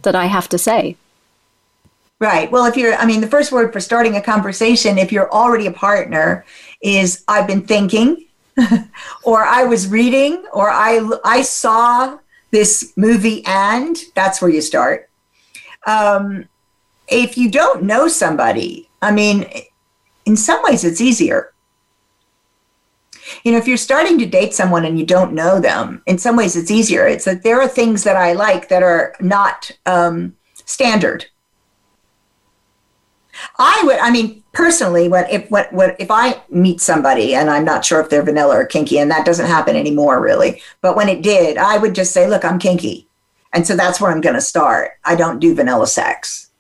that 0.02 0.14
I 0.14 0.26
have 0.26 0.49
to 0.50 0.59
say. 0.59 0.97
Right. 2.21 2.50
Well, 2.50 2.64
if 2.64 2.76
you're, 2.76 2.94
I 2.94 3.06
mean, 3.06 3.21
the 3.21 3.26
first 3.26 3.52
word 3.52 3.73
for 3.73 3.80
starting 3.80 4.16
a 4.16 4.23
conversation, 4.23 4.99
if 4.99 5.12
you're 5.12 5.30
already 5.33 5.66
a 5.66 5.73
partner, 5.73 6.44
is 6.80 7.25
I've 7.28 7.47
been 7.47 7.66
thinking, 7.66 8.25
or 9.25 9.42
I 9.42 9.64
was 9.64 9.88
reading, 9.88 10.44
or 10.52 10.70
I 10.70 11.08
I 11.25 11.42
saw 11.42 12.18
this 12.50 12.92
movie, 12.96 13.44
and 13.46 13.96
that's 14.14 14.40
where 14.40 14.50
you 14.50 14.61
start. 14.61 15.11
Um, 15.87 16.49
if 17.08 17.37
you 17.37 17.50
don't 17.50 17.82
know 17.82 18.08
somebody, 18.08 18.88
I 19.02 19.11
mean, 19.11 19.46
in 20.25 20.37
some 20.37 20.62
ways, 20.62 20.84
it's 20.84 21.00
easier 21.00 21.54
you 23.42 23.52
know, 23.52 23.58
if 23.58 23.66
you're 23.66 23.76
starting 23.76 24.18
to 24.18 24.26
date 24.26 24.54
someone 24.54 24.84
and 24.84 24.99
you 24.99 25.06
don't 25.06 25.32
know 25.32 25.61
them, 25.61 26.02
in 26.06 26.18
some 26.18 26.37
ways 26.37 26.56
it's 26.56 26.70
easier. 26.70 27.06
It's 27.06 27.25
that 27.25 27.42
there 27.42 27.61
are 27.61 27.68
things 27.68 28.04
that 28.04 28.16
I 28.16 28.32
like 28.32 28.68
that 28.68 28.82
are 28.82 29.14
not 29.20 29.70
um, 29.87 30.37
standard. 30.64 31.26
I 33.58 33.82
would, 33.84 33.98
I 33.98 34.10
mean, 34.10 34.42
personally, 34.52 35.08
when 35.08 35.26
if 35.28 35.50
what 35.50 35.72
what 35.72 35.96
if 35.98 36.10
I 36.10 36.40
meet 36.50 36.80
somebody 36.80 37.34
and 37.34 37.50
I'm 37.50 37.64
not 37.64 37.84
sure 37.84 38.00
if 38.00 38.10
they're 38.10 38.22
vanilla 38.22 38.56
or 38.56 38.66
kinky, 38.66 38.98
and 38.98 39.10
that 39.10 39.26
doesn't 39.26 39.46
happen 39.46 39.76
anymore, 39.76 40.20
really. 40.20 40.62
But 40.80 40.96
when 40.96 41.08
it 41.08 41.22
did, 41.22 41.58
I 41.58 41.78
would 41.78 41.94
just 41.94 42.12
say, 42.12 42.28
"Look, 42.28 42.44
I'm 42.44 42.58
kinky," 42.58 43.08
and 43.52 43.66
so 43.66 43.76
that's 43.76 44.00
where 44.00 44.10
I'm 44.10 44.20
going 44.20 44.34
to 44.34 44.40
start. 44.40 44.92
I 45.04 45.16
don't 45.16 45.40
do 45.40 45.54
vanilla 45.54 45.86
sex. 45.86 46.50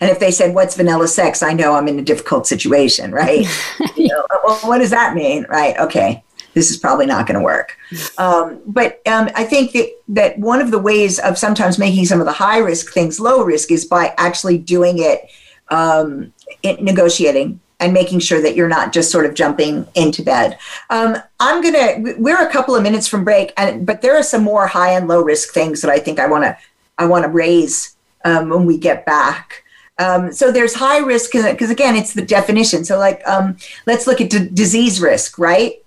And 0.00 0.10
if 0.10 0.18
they 0.18 0.30
said, 0.30 0.54
What's 0.54 0.76
vanilla 0.76 1.08
sex? 1.08 1.42
I 1.42 1.52
know 1.52 1.74
I'm 1.74 1.88
in 1.88 1.98
a 1.98 2.02
difficult 2.02 2.46
situation, 2.46 3.12
right? 3.12 3.46
you 3.96 4.08
know, 4.08 4.26
well, 4.44 4.56
what 4.58 4.78
does 4.78 4.90
that 4.90 5.14
mean? 5.14 5.46
Right. 5.48 5.76
Okay. 5.78 6.22
This 6.54 6.70
is 6.70 6.76
probably 6.76 7.06
not 7.06 7.26
going 7.26 7.38
to 7.38 7.44
work. 7.44 7.76
Um, 8.18 8.60
but 8.66 9.00
um, 9.06 9.30
I 9.34 9.44
think 9.44 9.72
that, 9.72 9.90
that 10.08 10.38
one 10.38 10.60
of 10.60 10.70
the 10.70 10.78
ways 10.78 11.18
of 11.18 11.38
sometimes 11.38 11.78
making 11.78 12.06
some 12.06 12.20
of 12.20 12.26
the 12.26 12.32
high 12.32 12.58
risk 12.58 12.92
things 12.92 13.20
low 13.20 13.42
risk 13.42 13.70
is 13.70 13.84
by 13.84 14.14
actually 14.18 14.58
doing 14.58 14.96
it, 14.98 15.30
um, 15.68 16.32
in 16.62 16.84
negotiating 16.84 17.60
and 17.78 17.94
making 17.94 18.18
sure 18.18 18.42
that 18.42 18.54
you're 18.54 18.68
not 18.68 18.92
just 18.92 19.10
sort 19.10 19.24
of 19.24 19.34
jumping 19.34 19.86
into 19.94 20.22
bed. 20.22 20.58
Um, 20.90 21.16
I'm 21.38 21.62
gonna. 21.62 22.14
We're 22.18 22.46
a 22.46 22.50
couple 22.52 22.76
of 22.76 22.82
minutes 22.82 23.08
from 23.08 23.24
break, 23.24 23.52
and 23.56 23.86
but 23.86 24.02
there 24.02 24.16
are 24.16 24.22
some 24.22 24.42
more 24.42 24.66
high 24.66 24.92
and 24.92 25.08
low 25.08 25.22
risk 25.22 25.54
things 25.54 25.80
that 25.80 25.90
I 25.90 25.98
think 25.98 26.18
I 26.18 26.26
want 26.26 26.44
to 26.44 26.56
I 26.98 27.06
want 27.06 27.24
to 27.24 27.30
raise 27.30 27.96
um, 28.24 28.50
when 28.50 28.66
we 28.66 28.76
get 28.76 29.06
back. 29.06 29.64
Um, 29.98 30.32
so 30.32 30.50
there's 30.50 30.74
high 30.74 30.98
risk 30.98 31.32
because 31.32 31.70
again, 31.70 31.96
it's 31.96 32.14
the 32.14 32.24
definition. 32.24 32.84
So 32.84 32.98
like, 32.98 33.26
um, 33.26 33.56
let's 33.86 34.06
look 34.06 34.20
at 34.20 34.30
d- 34.30 34.48
disease 34.52 35.00
risk, 35.00 35.38
right? 35.38 35.79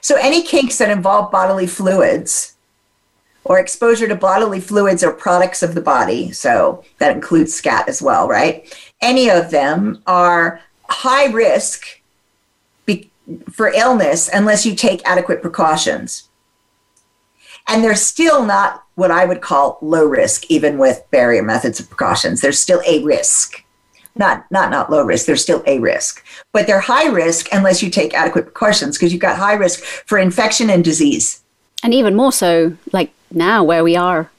So 0.00 0.16
any 0.16 0.42
kinks 0.42 0.78
that 0.78 0.90
involve 0.90 1.30
bodily 1.30 1.66
fluids 1.66 2.54
or 3.44 3.58
exposure 3.58 4.08
to 4.08 4.14
bodily 4.14 4.60
fluids 4.60 5.02
or 5.02 5.12
products 5.12 5.62
of 5.62 5.74
the 5.74 5.80
body, 5.80 6.32
so 6.32 6.84
that 6.98 7.14
includes 7.14 7.54
scat 7.54 7.88
as 7.88 8.02
well, 8.02 8.28
right? 8.28 8.74
Any 9.00 9.30
of 9.30 9.50
them 9.50 10.02
are 10.06 10.60
high 10.88 11.26
risk 11.26 12.00
be- 12.84 13.10
for 13.50 13.68
illness 13.68 14.28
unless 14.32 14.66
you 14.66 14.74
take 14.74 15.06
adequate 15.06 15.40
precautions. 15.40 16.28
And 17.66 17.84
they're 17.84 17.94
still 17.94 18.44
not 18.44 18.84
what 18.94 19.10
I 19.10 19.24
would 19.24 19.40
call 19.40 19.78
low 19.80 20.06
risk, 20.06 20.50
even 20.50 20.78
with 20.78 21.04
barrier 21.10 21.42
methods 21.42 21.78
of 21.78 21.88
precautions. 21.88 22.40
There's 22.40 22.58
still 22.58 22.82
a 22.86 23.02
risk. 23.04 23.62
Not, 24.18 24.50
not 24.50 24.70
not 24.70 24.90
low 24.90 25.04
risk, 25.04 25.26
they're 25.26 25.36
still 25.36 25.62
a 25.66 25.78
risk. 25.78 26.24
But 26.52 26.66
they're 26.66 26.80
high 26.80 27.06
risk 27.06 27.48
unless 27.52 27.82
you 27.82 27.90
take 27.90 28.14
adequate 28.14 28.44
precautions 28.44 28.96
because 28.96 29.12
you've 29.12 29.22
got 29.22 29.38
high 29.38 29.54
risk 29.54 29.80
for 29.80 30.18
infection 30.18 30.70
and 30.70 30.84
disease. 30.84 31.42
And 31.82 31.94
even 31.94 32.16
more 32.16 32.32
so, 32.32 32.76
like 32.92 33.12
now 33.30 33.62
where 33.62 33.84
we 33.84 33.96
are 33.96 34.30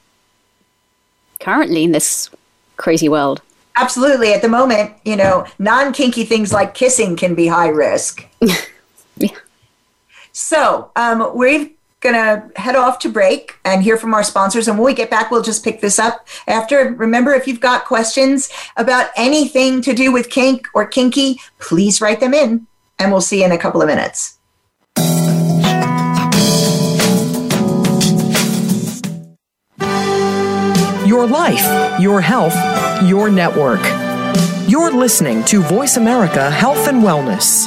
currently 1.40 1.84
in 1.84 1.92
this 1.92 2.30
crazy 2.76 3.08
world. 3.08 3.40
Absolutely. 3.76 4.32
At 4.32 4.42
the 4.42 4.48
moment, 4.48 4.92
you 5.04 5.16
know, 5.16 5.46
non 5.58 5.92
kinky 5.92 6.24
things 6.24 6.52
like 6.52 6.74
kissing 6.74 7.16
can 7.16 7.34
be 7.34 7.46
high 7.46 7.68
risk. 7.68 8.26
yeah. 9.16 9.30
So 10.32 10.90
um, 10.96 11.34
we've 11.34 11.70
going 12.00 12.14
to 12.14 12.50
head 12.56 12.76
off 12.76 12.98
to 13.00 13.08
break 13.08 13.58
and 13.64 13.82
hear 13.82 13.96
from 13.96 14.14
our 14.14 14.24
sponsors. 14.24 14.68
And 14.68 14.78
when 14.78 14.86
we 14.86 14.94
get 14.94 15.10
back, 15.10 15.30
we'll 15.30 15.42
just 15.42 15.62
pick 15.62 15.80
this 15.80 15.98
up 15.98 16.26
after. 16.46 16.94
Remember, 16.94 17.34
if 17.34 17.46
you've 17.46 17.60
got 17.60 17.84
questions 17.84 18.50
about 18.76 19.10
anything 19.16 19.82
to 19.82 19.92
do 19.94 20.10
with 20.10 20.30
kink 20.30 20.66
or 20.74 20.86
kinky, 20.86 21.40
please 21.58 22.00
write 22.00 22.20
them 22.20 22.34
in. 22.34 22.66
And 22.98 23.12
we'll 23.12 23.20
see 23.20 23.40
you 23.40 23.44
in 23.44 23.52
a 23.52 23.58
couple 23.58 23.82
of 23.82 23.86
minutes. 23.86 24.38
Your 31.06 31.26
life, 31.26 32.00
your 32.00 32.20
health, 32.20 32.54
your 33.04 33.30
network. 33.30 33.80
You're 34.68 34.92
listening 34.92 35.44
to 35.46 35.60
Voice 35.62 35.96
America 35.96 36.50
Health 36.50 36.86
and 36.86 37.02
Wellness. 37.02 37.66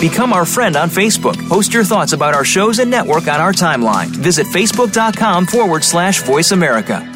Become 0.00 0.32
our 0.32 0.44
friend 0.44 0.76
on 0.76 0.90
Facebook. 0.90 1.48
Post 1.48 1.72
your 1.72 1.84
thoughts 1.84 2.12
about 2.12 2.34
our 2.34 2.44
shows 2.44 2.78
and 2.78 2.90
network 2.90 3.28
on 3.28 3.40
our 3.40 3.52
timeline. 3.52 4.08
Visit 4.08 4.46
facebook.com 4.46 5.46
forward 5.46 5.82
slash 5.82 6.22
voice 6.22 6.52
America. 6.52 7.12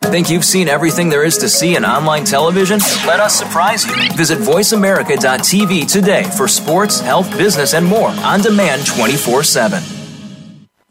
Think 0.00 0.30
you've 0.30 0.44
seen 0.44 0.68
everything 0.68 1.08
there 1.08 1.24
is 1.24 1.36
to 1.38 1.48
see 1.48 1.76
in 1.76 1.84
online 1.84 2.24
television? 2.24 2.78
Let 3.06 3.20
us 3.20 3.34
surprise 3.34 3.84
you. 3.84 4.12
Visit 4.14 4.38
VoiceAmerica.tv 4.38 5.90
today 5.90 6.22
for 6.22 6.46
sports, 6.46 7.00
health, 7.00 7.30
business, 7.36 7.74
and 7.74 7.84
more 7.84 8.10
on 8.10 8.40
demand 8.40 8.86
24 8.86 9.42
7. 9.42 10.03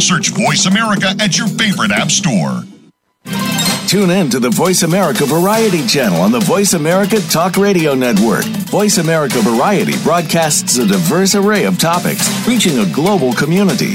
Search 0.00 0.28
Voice 0.30 0.66
America 0.66 1.14
at 1.20 1.38
your 1.38 1.48
favorite 1.48 1.90
app 1.90 2.10
store. 2.10 2.62
Tune 3.88 4.10
in 4.10 4.28
to 4.30 4.40
the 4.40 4.50
Voice 4.50 4.82
America 4.82 5.24
Variety 5.24 5.86
channel 5.86 6.20
on 6.20 6.32
the 6.32 6.40
Voice 6.40 6.74
America 6.74 7.20
Talk 7.30 7.56
Radio 7.56 7.94
Network. 7.94 8.44
Voice 8.68 8.98
America 8.98 9.38
Variety 9.40 9.94
broadcasts 10.02 10.76
a 10.78 10.86
diverse 10.86 11.36
array 11.36 11.64
of 11.64 11.78
topics, 11.78 12.28
reaching 12.48 12.78
a 12.78 12.92
global 12.92 13.32
community. 13.32 13.94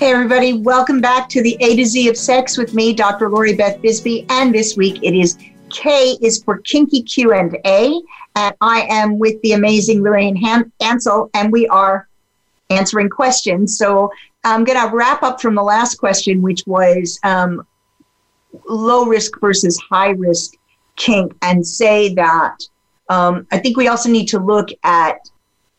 Hey, 0.00 0.12
everybody, 0.12 0.54
welcome 0.54 1.02
back 1.02 1.28
to 1.28 1.42
the 1.42 1.58
A 1.60 1.76
to 1.76 1.84
Z 1.84 2.08
of 2.08 2.16
Sex 2.16 2.56
with 2.56 2.72
me, 2.72 2.94
Dr. 2.94 3.28
Lori 3.28 3.54
Beth 3.54 3.82
Bisbey. 3.82 4.24
And 4.30 4.54
this 4.54 4.74
week 4.74 4.98
it 5.02 5.14
is 5.14 5.36
K 5.68 6.16
is 6.22 6.42
for 6.42 6.56
Kinky 6.60 7.02
Q&A. 7.02 8.00
And 8.34 8.54
I 8.62 8.86
am 8.88 9.18
with 9.18 9.38
the 9.42 9.52
amazing 9.52 10.02
Lorraine 10.02 10.36
Han- 10.36 10.72
Ansell, 10.80 11.28
and 11.34 11.52
we 11.52 11.68
are 11.68 12.08
answering 12.70 13.10
questions. 13.10 13.76
So 13.76 14.10
I'm 14.42 14.64
going 14.64 14.80
to 14.80 14.96
wrap 14.96 15.22
up 15.22 15.38
from 15.38 15.54
the 15.54 15.62
last 15.62 15.96
question, 15.96 16.40
which 16.40 16.62
was 16.66 17.20
um, 17.22 17.66
low 18.70 19.04
risk 19.04 19.38
versus 19.38 19.78
high 19.90 20.12
risk 20.12 20.54
kink, 20.96 21.36
and 21.42 21.64
say 21.64 22.14
that 22.14 22.56
um, 23.10 23.46
I 23.52 23.58
think 23.58 23.76
we 23.76 23.88
also 23.88 24.08
need 24.08 24.28
to 24.28 24.38
look 24.38 24.70
at 24.82 25.18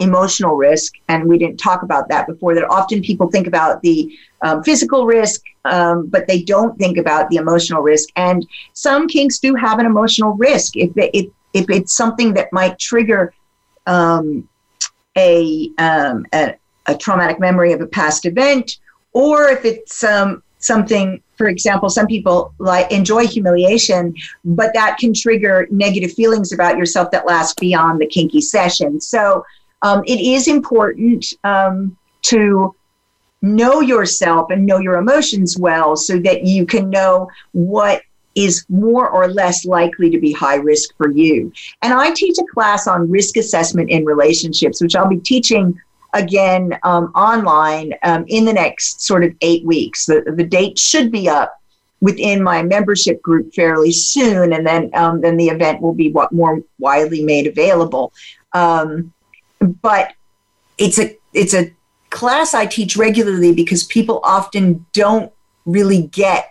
emotional 0.02 0.56
risk, 0.56 0.94
and 1.08 1.28
we 1.28 1.38
didn't 1.38 1.58
talk 1.58 1.84
about 1.84 2.10
that 2.10 2.28
before. 2.28 2.56
That 2.56 2.66
often 2.70 3.02
people 3.02 3.30
think 3.30 3.48
about 3.48 3.82
the 3.82 4.18
um, 4.42 4.64
physical 4.64 5.06
risk, 5.06 5.42
um, 5.66 6.08
but 6.08 6.28
they 6.28 6.42
don't 6.42 6.78
think 6.78 6.98
about 6.98 7.30
the 7.30 7.38
emotional 7.38 7.82
risk. 7.82 8.10
And 8.16 8.46
some 8.74 9.08
kinks 9.08 9.40
do 9.40 9.56
have 9.56 9.80
an 9.80 9.86
emotional 9.86 10.34
risk 10.34 10.76
if 10.76 10.92
if 10.96 11.28
if 11.54 11.70
it's 11.70 11.94
something 11.94 12.34
that 12.34 12.52
might 12.52 12.80
trigger 12.80 13.34
um, 13.86 14.48
a, 15.18 15.70
um, 15.78 16.26
a, 16.34 16.56
a 16.88 16.96
traumatic 16.96 17.40
memory 17.40 17.74
of 17.74 17.82
a 17.82 17.88
past 17.88 18.26
event, 18.26 18.80
or 19.12 19.50
if 19.50 19.66
it's 19.66 20.02
um, 20.04 20.42
something 20.60 21.22
for 21.42 21.48
example, 21.48 21.90
some 21.90 22.06
people 22.06 22.54
like 22.60 22.92
enjoy 22.92 23.26
humiliation, 23.26 24.14
but 24.46 24.76
that 24.76 25.00
can 25.00 25.12
trigger 25.12 25.68
negative 25.72 26.14
feelings 26.14 26.52
about 26.52 26.78
yourself 26.78 27.10
that 27.10 27.26
last 27.26 27.60
beyond 27.60 28.00
the 28.00 28.06
kinky 28.06 28.42
session. 28.42 29.02
So 29.02 29.44
um, 29.82 30.04
it 30.06 30.20
is 30.20 30.48
important 30.48 31.34
um, 31.44 31.98
to 32.24 32.76
know 33.42 33.82
yourself 33.82 34.52
and 34.52 34.66
know 34.66 34.80
your 34.80 34.98
emotions 34.98 35.58
well 35.58 35.96
so 35.96 36.20
that 36.20 36.44
you 36.44 36.66
can 36.66 36.90
know 36.90 37.28
what 37.54 38.04
is 38.36 38.66
more 38.70 39.10
or 39.10 39.28
less 39.28 39.66
likely 39.66 40.10
to 40.10 40.20
be 40.20 40.32
high 40.32 40.56
risk 40.56 40.96
for 40.96 41.10
you. 41.12 41.52
And 41.82 41.94
I 41.94 42.12
teach 42.12 42.38
a 42.40 42.54
class 42.54 42.88
on 42.88 43.10
risk 43.10 43.38
assessment 43.38 43.90
in 43.90 44.06
relationships, 44.06 44.82
which 44.82 44.96
I'll 44.96 45.08
be 45.08 45.20
teaching 45.20 45.80
again 46.14 46.78
um, 46.84 47.06
online 47.16 47.94
um, 48.04 48.26
in 48.28 48.46
the 48.46 48.54
next 48.54 49.02
sort 49.02 49.24
of 49.24 49.34
eight 49.42 49.66
weeks. 49.66 50.06
The, 50.06 50.34
the 50.36 50.46
date 50.46 50.78
should 50.78 51.12
be 51.12 51.28
up 51.28 51.60
within 52.00 52.42
my 52.42 52.64
membership 52.64 53.22
group 53.22 53.54
fairly 53.54 53.92
soon, 53.92 54.54
and 54.54 54.66
then 54.66 54.90
um, 54.94 55.22
then 55.22 55.38
the 55.38 55.50
event 55.50 55.82
will 55.82 55.94
be 55.94 56.12
what 56.12 56.32
more 56.32 56.62
widely 56.80 57.24
made 57.24 57.48
available. 57.48 58.12
Um, 58.54 59.14
but 59.62 60.14
it's 60.78 61.00
a 61.00 61.16
it's 61.34 61.54
a 61.54 61.72
class 62.10 62.54
I 62.54 62.66
teach 62.66 62.98
regularly 62.98 63.54
because 63.54 63.84
people 63.84 64.20
often 64.24 64.86
don't 64.94 65.32
really 65.66 66.04
get 66.08 66.50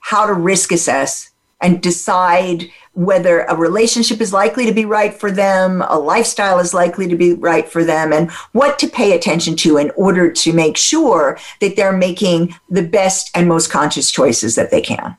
how 0.00 0.26
to 0.26 0.32
risk 0.32 0.72
assess 0.72 1.30
and 1.60 1.80
decide 1.80 2.70
whether 2.92 3.40
a 3.40 3.56
relationship 3.56 4.20
is 4.20 4.32
likely 4.32 4.66
to 4.66 4.72
be 4.72 4.84
right 4.84 5.14
for 5.14 5.30
them, 5.30 5.82
a 5.88 5.98
lifestyle 5.98 6.58
is 6.58 6.74
likely 6.74 7.08
to 7.08 7.16
be 7.16 7.32
right 7.32 7.68
for 7.68 7.82
them, 7.82 8.12
and 8.12 8.30
what 8.52 8.78
to 8.78 8.86
pay 8.86 9.12
attention 9.12 9.56
to 9.56 9.78
in 9.78 9.90
order 9.96 10.30
to 10.30 10.52
make 10.52 10.76
sure 10.76 11.38
that 11.60 11.74
they're 11.74 11.96
making 11.96 12.54
the 12.68 12.82
best 12.82 13.30
and 13.34 13.48
most 13.48 13.70
conscious 13.70 14.10
choices 14.10 14.54
that 14.54 14.70
they 14.70 14.80
can. 14.80 15.16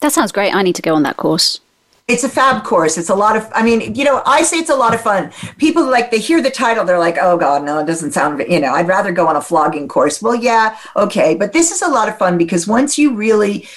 That 0.00 0.12
sounds 0.12 0.32
great. 0.32 0.54
I 0.54 0.62
need 0.62 0.76
to 0.76 0.82
go 0.82 0.94
on 0.94 1.02
that 1.04 1.16
course. 1.16 1.60
It's 2.08 2.22
a 2.22 2.28
fab 2.28 2.62
course. 2.62 2.98
It's 2.98 3.08
a 3.08 3.14
lot 3.14 3.36
of, 3.36 3.50
I 3.52 3.64
mean, 3.64 3.94
you 3.96 4.04
know, 4.04 4.22
I 4.24 4.42
say 4.42 4.58
it's 4.58 4.70
a 4.70 4.76
lot 4.76 4.94
of 4.94 5.00
fun. 5.00 5.32
People 5.58 5.84
like, 5.90 6.12
they 6.12 6.20
hear 6.20 6.40
the 6.40 6.50
title, 6.50 6.84
they're 6.84 7.00
like, 7.00 7.18
oh 7.20 7.36
God, 7.36 7.64
no, 7.64 7.80
it 7.80 7.86
doesn't 7.86 8.12
sound, 8.12 8.44
you 8.48 8.60
know, 8.60 8.72
I'd 8.72 8.86
rather 8.86 9.10
go 9.10 9.26
on 9.26 9.34
a 9.34 9.40
flogging 9.40 9.88
course. 9.88 10.22
Well, 10.22 10.36
yeah, 10.36 10.78
okay. 10.94 11.34
But 11.34 11.52
this 11.52 11.72
is 11.72 11.82
a 11.82 11.88
lot 11.88 12.08
of 12.08 12.16
fun 12.16 12.38
because 12.38 12.68
once 12.68 12.96
you 12.96 13.14
really 13.14 13.68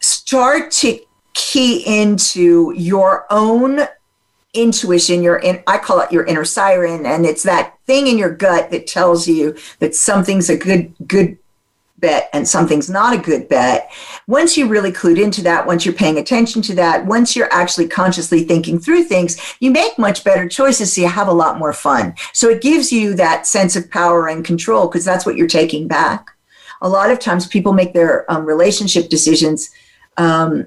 start 0.00 0.70
to 0.70 1.00
key 1.32 1.82
into 2.02 2.72
your 2.76 3.26
own 3.30 3.80
intuition 4.54 5.20
your 5.20 5.36
in, 5.36 5.60
i 5.66 5.76
call 5.76 6.00
it 6.00 6.12
your 6.12 6.24
inner 6.26 6.44
siren 6.44 7.04
and 7.04 7.26
it's 7.26 7.42
that 7.42 7.76
thing 7.86 8.06
in 8.06 8.16
your 8.16 8.32
gut 8.32 8.70
that 8.70 8.86
tells 8.86 9.26
you 9.26 9.56
that 9.80 9.96
something's 9.96 10.48
a 10.48 10.56
good 10.56 10.94
good 11.08 11.36
bet 12.04 12.28
and 12.34 12.46
something's 12.46 12.90
not 12.90 13.14
a 13.14 13.24
good 13.30 13.48
bet 13.48 13.90
once 14.26 14.58
you 14.58 14.68
really 14.68 14.92
clued 14.92 15.18
into 15.22 15.40
that 15.42 15.66
once 15.66 15.84
you're 15.84 15.94
paying 16.02 16.18
attention 16.18 16.60
to 16.60 16.74
that 16.74 17.06
once 17.06 17.34
you're 17.34 17.52
actually 17.52 17.88
consciously 17.88 18.44
thinking 18.44 18.78
through 18.78 19.02
things 19.02 19.56
you 19.60 19.70
make 19.70 19.98
much 19.98 20.22
better 20.22 20.46
choices 20.46 20.92
so 20.92 21.00
you 21.00 21.08
have 21.08 21.28
a 21.28 21.40
lot 21.42 21.58
more 21.58 21.72
fun 21.72 22.14
so 22.34 22.50
it 22.50 22.60
gives 22.60 22.92
you 22.92 23.14
that 23.14 23.46
sense 23.46 23.74
of 23.74 23.90
power 23.90 24.28
and 24.28 24.44
control 24.44 24.86
because 24.86 25.04
that's 25.04 25.24
what 25.24 25.36
you're 25.36 25.46
taking 25.46 25.88
back 25.88 26.36
a 26.82 26.88
lot 26.88 27.10
of 27.10 27.18
times 27.18 27.46
people 27.46 27.72
make 27.72 27.94
their 27.94 28.30
um, 28.30 28.44
relationship 28.44 29.08
decisions 29.08 29.70
um, 30.18 30.66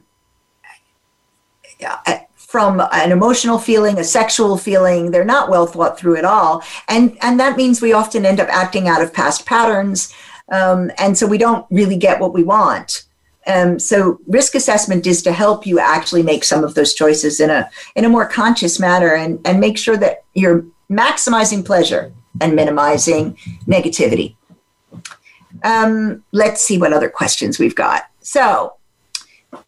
from 2.47 2.81
an 2.91 3.11
emotional 3.11 3.59
feeling, 3.59 3.99
a 3.99 4.03
sexual 4.03 4.57
feeling. 4.57 5.11
They're 5.11 5.25
not 5.25 5.49
well 5.49 5.67
thought 5.67 5.99
through 5.99 6.15
at 6.15 6.25
all, 6.25 6.63
and 6.87 7.17
and 7.21 7.39
that 7.39 7.57
means 7.57 7.81
we 7.81 7.93
often 7.93 8.25
end 8.25 8.39
up 8.39 8.47
acting 8.49 8.87
out 8.87 9.01
of 9.01 9.13
past 9.13 9.45
patterns, 9.45 10.13
um, 10.51 10.91
and 10.97 11.17
so 11.17 11.27
we 11.27 11.37
don't 11.37 11.65
really 11.69 11.97
get 11.97 12.19
what 12.19 12.33
we 12.33 12.43
want. 12.43 13.03
Um, 13.47 13.79
so 13.79 14.19
risk 14.27 14.55
assessment 14.55 15.07
is 15.07 15.21
to 15.23 15.31
help 15.31 15.65
you 15.65 15.79
actually 15.79 16.21
make 16.21 16.43
some 16.43 16.63
of 16.63 16.75
those 16.75 16.93
choices 16.93 17.39
in 17.39 17.49
a 17.49 17.69
in 17.95 18.03
a 18.03 18.09
more 18.09 18.27
conscious 18.27 18.79
manner, 18.79 19.13
and 19.13 19.39
and 19.45 19.59
make 19.59 19.77
sure 19.77 19.97
that 19.97 20.23
you're 20.33 20.65
maximizing 20.89 21.65
pleasure 21.65 22.11
and 22.41 22.55
minimizing 22.55 23.37
negativity. 23.65 24.35
Um, 25.63 26.23
let's 26.31 26.61
see 26.61 26.77
what 26.77 26.93
other 26.93 27.09
questions 27.09 27.57
we've 27.57 27.75
got. 27.75 28.09
So 28.21 28.73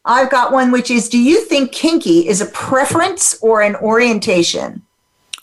I've 0.05 0.29
got 0.29 0.51
one 0.51 0.71
which 0.71 0.91
is 0.91 1.09
Do 1.09 1.17
you 1.17 1.43
think 1.45 1.71
kinky 1.71 2.27
is 2.27 2.41
a 2.41 2.45
preference 2.47 3.37
or 3.41 3.61
an 3.61 3.75
orientation? 3.77 4.83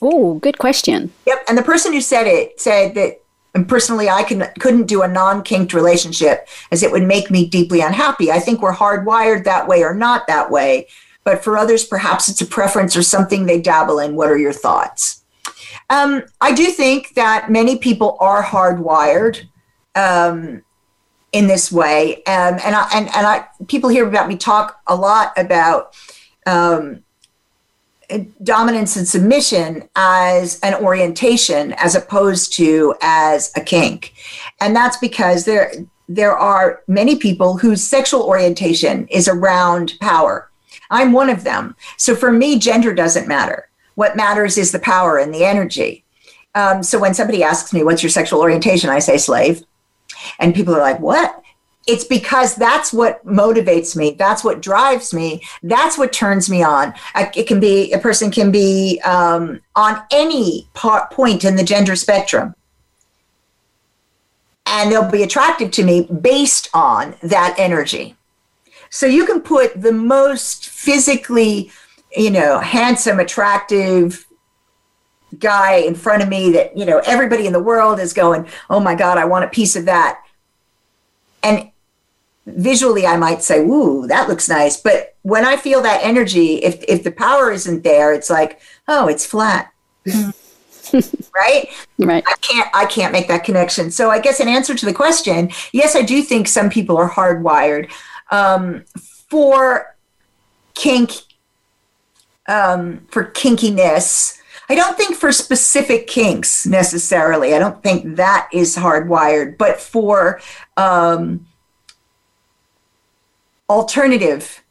Oh, 0.02 0.34
good 0.34 0.58
question. 0.58 1.12
Yep. 1.26 1.44
And 1.48 1.56
the 1.56 1.62
person 1.62 1.92
who 1.92 2.00
said 2.00 2.26
it 2.26 2.60
said 2.60 2.94
that 2.94 3.22
and 3.56 3.66
personally 3.66 4.10
I 4.10 4.22
can, 4.22 4.46
couldn't 4.60 4.86
do 4.86 5.00
a 5.00 5.08
non-kinked 5.08 5.72
relationship 5.72 6.46
as 6.70 6.82
it 6.82 6.92
would 6.92 7.04
make 7.04 7.30
me 7.30 7.48
deeply 7.48 7.80
unhappy. 7.80 8.30
I 8.30 8.38
think 8.38 8.60
we're 8.60 8.74
hardwired 8.74 9.44
that 9.44 9.66
way 9.66 9.82
or 9.82 9.94
not 9.94 10.26
that 10.26 10.50
way. 10.50 10.88
But 11.24 11.42
for 11.42 11.56
others, 11.56 11.82
perhaps 11.82 12.28
it's 12.28 12.42
a 12.42 12.46
preference 12.46 12.94
or 12.94 13.02
something 13.02 13.46
they 13.46 13.60
dabble 13.60 13.98
in. 13.98 14.14
What 14.14 14.28
are 14.28 14.36
your 14.36 14.52
thoughts? 14.52 15.24
Um, 15.88 16.22
I 16.40 16.52
do 16.52 16.66
think 16.66 17.14
that 17.14 17.50
many 17.50 17.78
people 17.78 18.18
are 18.20 18.42
hardwired. 18.42 19.48
Um, 19.94 20.62
in 21.32 21.46
this 21.48 21.70
way. 21.70 22.16
Um, 22.24 22.58
and 22.64 22.74
I, 22.74 22.88
and, 22.94 23.08
and 23.08 23.26
I, 23.26 23.46
people 23.68 23.90
hear 23.90 24.06
about 24.06 24.28
me 24.28 24.36
talk 24.36 24.80
a 24.86 24.96
lot 24.96 25.32
about 25.36 25.94
um, 26.46 27.02
dominance 28.42 28.96
and 28.96 29.06
submission 29.06 29.88
as 29.96 30.60
an 30.60 30.74
orientation 30.74 31.72
as 31.74 31.94
opposed 31.94 32.52
to 32.54 32.94
as 33.02 33.52
a 33.56 33.60
kink. 33.60 34.14
And 34.60 34.74
that's 34.74 34.96
because 34.98 35.44
there, 35.44 35.72
there 36.08 36.36
are 36.36 36.82
many 36.86 37.16
people 37.16 37.58
whose 37.58 37.82
sexual 37.82 38.22
orientation 38.22 39.06
is 39.08 39.28
around 39.28 39.94
power. 40.00 40.50
I'm 40.90 41.12
one 41.12 41.30
of 41.30 41.44
them. 41.44 41.74
So 41.96 42.14
for 42.14 42.30
me, 42.30 42.58
gender 42.58 42.94
doesn't 42.94 43.28
matter. 43.28 43.68
What 43.96 44.16
matters 44.16 44.56
is 44.58 44.72
the 44.72 44.78
power 44.78 45.18
and 45.18 45.34
the 45.34 45.44
energy. 45.44 46.04
Um, 46.54 46.82
so 46.82 46.98
when 46.98 47.14
somebody 47.14 47.42
asks 47.42 47.72
me, 47.72 47.82
What's 47.82 48.02
your 48.02 48.10
sexual 48.10 48.40
orientation? 48.40 48.88
I 48.88 48.98
say 49.00 49.18
slave. 49.18 49.64
And 50.38 50.54
people 50.54 50.74
are 50.74 50.80
like, 50.80 51.00
what? 51.00 51.42
It's 51.86 52.04
because 52.04 52.56
that's 52.56 52.92
what 52.92 53.24
motivates 53.24 53.94
me. 53.94 54.12
That's 54.12 54.42
what 54.42 54.60
drives 54.60 55.14
me. 55.14 55.42
That's 55.62 55.96
what 55.96 56.12
turns 56.12 56.50
me 56.50 56.62
on. 56.62 56.94
It 57.14 57.46
can 57.46 57.60
be, 57.60 57.92
a 57.92 57.98
person 57.98 58.30
can 58.30 58.50
be 58.50 59.00
um, 59.04 59.60
on 59.76 60.02
any 60.10 60.68
part, 60.74 61.12
point 61.12 61.44
in 61.44 61.54
the 61.54 61.62
gender 61.62 61.94
spectrum. 61.94 62.54
And 64.66 64.90
they'll 64.90 65.08
be 65.08 65.22
attractive 65.22 65.70
to 65.72 65.84
me 65.84 66.08
based 66.20 66.68
on 66.74 67.14
that 67.22 67.54
energy. 67.56 68.16
So 68.90 69.06
you 69.06 69.24
can 69.24 69.40
put 69.40 69.80
the 69.80 69.92
most 69.92 70.68
physically, 70.68 71.70
you 72.16 72.30
know, 72.30 72.58
handsome, 72.58 73.20
attractive, 73.20 74.26
guy 75.38 75.76
in 75.76 75.94
front 75.94 76.22
of 76.22 76.28
me 76.28 76.50
that 76.52 76.76
you 76.76 76.84
know 76.86 77.02
everybody 77.04 77.46
in 77.46 77.52
the 77.52 77.62
world 77.62 77.98
is 77.98 78.12
going 78.12 78.46
oh 78.70 78.80
my 78.80 78.94
god 78.94 79.18
i 79.18 79.24
want 79.24 79.44
a 79.44 79.48
piece 79.48 79.76
of 79.76 79.84
that 79.84 80.22
and 81.42 81.70
visually 82.46 83.06
i 83.06 83.16
might 83.16 83.42
say 83.42 83.60
ooh 83.60 84.06
that 84.06 84.28
looks 84.28 84.48
nice. 84.48 84.76
But 84.76 85.16
when 85.22 85.44
i 85.44 85.56
feel 85.56 85.82
that 85.82 86.00
energy 86.02 86.56
if 86.56 86.82
if 86.88 87.02
the 87.02 87.10
power 87.10 87.50
isn't 87.50 87.82
there 87.82 88.12
it's 88.12 88.30
like 88.30 88.60
oh 88.88 89.08
it's 89.08 89.26
flat. 89.26 89.72
Right? 91.34 91.68
Right. 91.98 92.22
I 92.26 92.34
can't 92.40 92.70
i 92.72 92.86
can't 92.86 93.12
make 93.12 93.26
that 93.26 93.42
connection. 93.42 93.90
So 93.90 94.08
i 94.08 94.20
guess 94.20 94.38
in 94.38 94.46
answer 94.48 94.74
to 94.74 94.86
the 94.86 94.94
question 94.94 95.50
yes 95.72 95.96
i 95.96 96.02
do 96.02 96.22
think 96.22 96.46
some 96.46 96.70
people 96.70 96.96
are 96.96 97.10
hardwired. 97.10 97.90
Um, 98.30 98.84
for 99.28 99.96
kink 100.74 101.10
um, 102.48 103.04
for 103.10 103.24
kinkiness 103.24 104.38
I 104.68 104.74
don't 104.74 104.96
think 104.96 105.16
for 105.16 105.30
specific 105.30 106.06
kinks 106.06 106.66
necessarily. 106.66 107.54
I 107.54 107.58
don't 107.58 107.82
think 107.82 108.16
that 108.16 108.48
is 108.52 108.76
hardwired, 108.76 109.58
but 109.58 109.80
for 109.80 110.40
um, 110.76 111.46
alternative, 113.68 114.62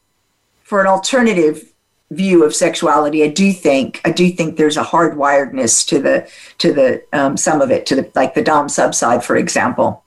for 0.62 0.80
an 0.80 0.86
alternative 0.86 1.72
view 2.10 2.44
of 2.44 2.54
sexuality, 2.54 3.24
I 3.24 3.28
do 3.28 3.52
think 3.52 4.00
I 4.04 4.12
do 4.12 4.30
think 4.30 4.56
there's 4.56 4.76
a 4.76 4.84
hardwiredness 4.84 5.86
to 5.88 6.00
the 6.00 6.28
to 6.58 6.72
the 6.72 7.02
um, 7.12 7.36
some 7.36 7.60
of 7.60 7.70
it 7.70 7.86
to 7.86 7.96
the 7.96 8.10
like 8.14 8.34
the 8.34 8.42
dom 8.42 8.68
sub 8.68 8.94
side, 8.94 9.24
for 9.24 9.36
example. 9.36 10.04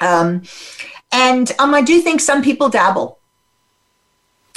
Um, 0.00 0.42
and 1.12 1.50
um, 1.58 1.74
I 1.74 1.82
do 1.82 2.00
think 2.00 2.20
some 2.20 2.42
people 2.42 2.68
dabble. 2.68 3.18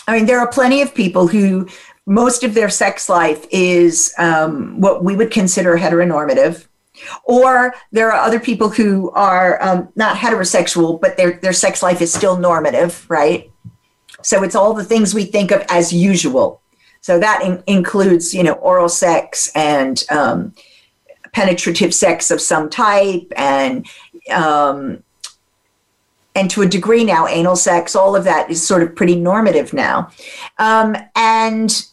I 0.07 0.17
mean, 0.17 0.25
there 0.25 0.39
are 0.39 0.47
plenty 0.47 0.81
of 0.81 0.93
people 0.93 1.27
who 1.27 1.67
most 2.05 2.43
of 2.43 2.53
their 2.53 2.69
sex 2.69 3.07
life 3.07 3.45
is 3.51 4.13
um, 4.17 4.79
what 4.81 5.03
we 5.03 5.15
would 5.15 5.31
consider 5.31 5.77
heteronormative. 5.77 6.67
Or 7.23 7.73
there 7.91 8.11
are 8.11 8.21
other 8.21 8.39
people 8.39 8.69
who 8.69 9.11
are 9.11 9.61
um, 9.61 9.89
not 9.95 10.17
heterosexual, 10.17 10.99
but 10.99 11.17
their, 11.17 11.39
their 11.39 11.53
sex 11.53 11.81
life 11.81 12.01
is 12.01 12.13
still 12.13 12.37
normative, 12.37 13.05
right? 13.09 13.51
So 14.21 14.43
it's 14.43 14.55
all 14.55 14.73
the 14.73 14.83
things 14.83 15.13
we 15.13 15.25
think 15.25 15.51
of 15.51 15.63
as 15.69 15.91
usual. 15.91 16.61
So 17.01 17.19
that 17.19 17.41
in, 17.43 17.63
includes, 17.65 18.33
you 18.33 18.43
know, 18.43 18.53
oral 18.53 18.89
sex 18.89 19.51
and 19.55 20.03
um, 20.11 20.53
penetrative 21.33 21.93
sex 21.93 22.29
of 22.29 22.39
some 22.39 22.69
type, 22.69 23.31
and 23.35 23.87
um, 24.31 25.03
and 26.35 26.49
to 26.51 26.61
a 26.61 26.67
degree 26.67 27.03
now, 27.03 27.27
anal 27.27 27.55
sex. 27.55 27.95
All 27.95 28.15
of 28.15 28.23
that 28.25 28.49
is 28.49 28.65
sort 28.65 28.83
of 28.83 28.95
pretty 28.95 29.15
normative 29.15 29.73
now, 29.73 30.11
um, 30.59 30.95
and 31.15 31.85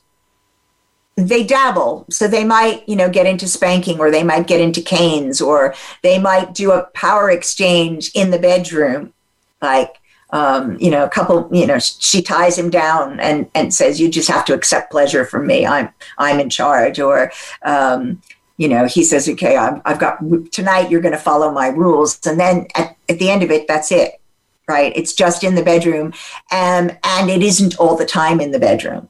they 1.18 1.42
dabble 1.42 2.07
so 2.09 2.28
they 2.28 2.44
might 2.44 2.88
you 2.88 2.94
know 2.94 3.11
get 3.11 3.26
into 3.26 3.48
spanking 3.48 3.98
or 3.98 4.09
they 4.09 4.22
might 4.22 4.46
get 4.46 4.61
into 4.61 4.81
canes 4.81 5.40
or 5.40 5.74
they 6.02 6.16
might 6.18 6.54
do 6.54 6.70
a 6.70 6.85
power 6.94 7.28
exchange 7.28 8.12
in 8.14 8.31
the 8.31 8.38
bedroom 8.38 9.12
like 9.61 9.96
um, 10.31 10.78
you 10.78 10.90
know 10.90 11.04
a 11.04 11.09
couple 11.09 11.48
you 11.50 11.66
know 11.66 11.78
she 11.81 12.22
ties 12.22 12.57
him 12.57 12.70
down 12.70 13.18
and 13.18 13.50
and 13.54 13.74
says 13.74 14.00
you 14.00 14.09
just 14.09 14.28
have 14.28 14.44
to 14.44 14.54
accept 14.54 14.92
pleasure 14.92 15.24
from 15.24 15.46
me 15.46 15.66
i'm 15.66 15.88
i'm 16.18 16.38
in 16.38 16.48
charge 16.48 17.00
or 17.00 17.33
um, 17.62 18.22
you 18.59 18.68
know, 18.68 18.87
he 18.87 19.04
says, 19.04 19.28
okay, 19.28 19.57
I've, 19.57 19.81
I've 19.85 20.00
got 20.00 20.18
tonight, 20.50 20.90
you're 20.90 21.00
going 21.00 21.14
to 21.14 21.20
follow 21.20 21.52
my 21.52 21.68
rules. 21.68 22.18
And 22.26 22.40
then 22.40 22.66
at, 22.74 22.96
at 23.09 23.20
the 23.20 23.31
end 23.31 23.44
of 23.44 23.52
it, 23.52 23.68
that's 23.68 23.92
it, 23.92 24.20
right? 24.66 24.92
It's 24.96 25.12
just 25.12 25.44
in 25.44 25.54
the 25.54 25.62
bedroom. 25.62 26.12
Um, 26.50 26.90
and 27.04 27.31
it 27.31 27.40
isn't 27.40 27.78
all 27.78 27.96
the 27.96 28.04
time 28.04 28.40
in 28.40 28.50
the 28.50 28.59
bedroom. 28.59 29.09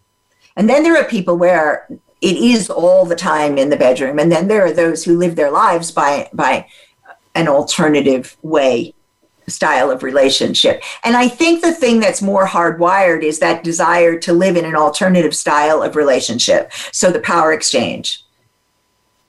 And 0.58 0.68
then 0.68 0.82
there 0.82 0.96
are 0.96 1.04
people 1.04 1.38
where 1.38 1.88
it 2.20 2.36
is 2.36 2.68
all 2.68 3.06
the 3.06 3.16
time 3.16 3.56
in 3.56 3.70
the 3.70 3.76
bedroom. 3.76 4.18
And 4.18 4.30
then 4.30 4.48
there 4.48 4.66
are 4.66 4.72
those 4.72 5.04
who 5.04 5.16
live 5.16 5.36
their 5.36 5.52
lives 5.52 5.92
by, 5.92 6.28
by 6.32 6.66
an 7.34 7.48
alternative 7.48 8.36
way 8.42 8.92
style 9.46 9.90
of 9.90 10.02
relationship. 10.02 10.82
And 11.04 11.16
I 11.16 11.28
think 11.28 11.62
the 11.62 11.72
thing 11.72 12.00
that's 12.00 12.20
more 12.20 12.46
hardwired 12.46 13.22
is 13.22 13.38
that 13.38 13.64
desire 13.64 14.18
to 14.18 14.32
live 14.32 14.56
in 14.56 14.64
an 14.64 14.74
alternative 14.74 15.34
style 15.34 15.82
of 15.82 15.96
relationship. 15.96 16.70
So 16.92 17.10
the 17.10 17.20
power 17.20 17.52
exchange 17.52 18.24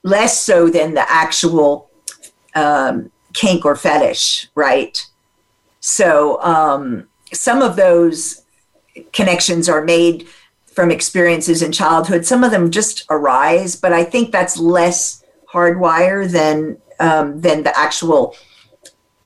less 0.03 0.41
so 0.43 0.69
than 0.69 0.93
the 0.93 1.09
actual 1.11 1.89
um, 2.55 3.11
kink 3.33 3.65
or 3.65 3.75
fetish, 3.75 4.47
right? 4.55 5.05
So 5.79 6.41
um, 6.41 7.07
some 7.31 7.61
of 7.61 7.75
those 7.75 8.43
connections 9.13 9.69
are 9.69 9.83
made 9.83 10.27
from 10.79 10.91
experiences 10.91 11.61
in 11.61 11.73
childhood. 11.73 12.25
Some 12.25 12.41
of 12.41 12.51
them 12.51 12.71
just 12.71 13.05
arise, 13.09 13.75
but 13.75 13.91
I 13.91 14.05
think 14.05 14.31
that's 14.31 14.57
less 14.57 15.25
hardwire 15.51 16.31
than 16.31 16.77
um, 17.01 17.41
than 17.41 17.63
the 17.63 17.77
actual. 17.77 18.33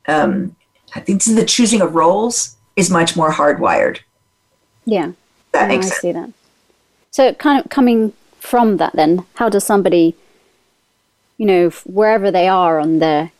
Um, 0.07 0.55
I 0.95 0.99
think 0.99 1.23
the 1.23 1.45
choosing 1.45 1.81
of 1.81 1.93
roles 1.93 2.55
is 2.75 2.89
much 2.89 3.15
more 3.15 3.31
hardwired. 3.31 3.99
Yeah, 4.85 5.11
that 5.51 5.67
makes 5.67 5.85
I 5.85 5.89
sense. 5.89 6.01
see 6.01 6.11
that. 6.13 6.31
So, 7.11 7.33
kind 7.35 7.63
of 7.63 7.69
coming 7.69 8.13
from 8.39 8.77
that, 8.77 8.93
then, 8.93 9.23
how 9.35 9.47
does 9.47 9.63
somebody 9.63 10.15
you 11.37 11.45
know, 11.45 11.69
wherever 11.85 12.31
they 12.31 12.47
are 12.47 12.79
on 12.79 12.97
their 12.97 13.31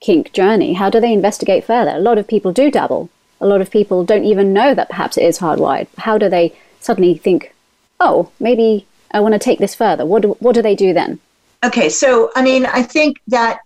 kink 0.00 0.32
journey, 0.32 0.72
how 0.72 0.88
do 0.88 0.98
they 0.98 1.12
investigate 1.12 1.64
further? 1.64 1.90
A 1.90 2.00
lot 2.00 2.16
of 2.16 2.26
people 2.26 2.52
do 2.52 2.70
dabble. 2.70 3.10
A 3.38 3.46
lot 3.46 3.60
of 3.60 3.70
people 3.70 4.02
don't 4.04 4.24
even 4.24 4.54
know 4.54 4.74
that 4.74 4.88
perhaps 4.88 5.18
it 5.18 5.24
is 5.24 5.40
hardwired. 5.40 5.88
How 5.98 6.16
do 6.16 6.30
they 6.30 6.54
suddenly 6.80 7.16
think, 7.16 7.54
oh, 8.00 8.30
maybe 8.40 8.86
I 9.10 9.20
want 9.20 9.34
to 9.34 9.38
take 9.38 9.58
this 9.58 9.74
further? 9.74 10.04
What 10.06 10.22
do, 10.22 10.32
what 10.40 10.54
do 10.54 10.62
they 10.62 10.74
do 10.74 10.92
then? 10.92 11.20
Okay, 11.64 11.88
so 11.88 12.30
I 12.36 12.42
mean, 12.42 12.66
I 12.66 12.82
think 12.82 13.20
that 13.28 13.60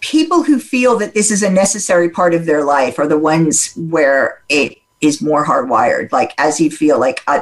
people 0.00 0.42
who 0.42 0.58
feel 0.58 0.98
that 0.98 1.14
this 1.14 1.30
is 1.30 1.42
a 1.42 1.50
necessary 1.50 2.10
part 2.10 2.34
of 2.34 2.44
their 2.44 2.62
life 2.62 2.98
are 2.98 3.08
the 3.08 3.18
ones 3.18 3.72
where 3.74 4.42
it 4.50 4.76
is 5.00 5.22
more 5.22 5.46
hardwired. 5.46 6.12
Like, 6.12 6.34
as 6.36 6.60
you 6.60 6.70
feel 6.70 7.00
like, 7.00 7.22
uh, 7.26 7.40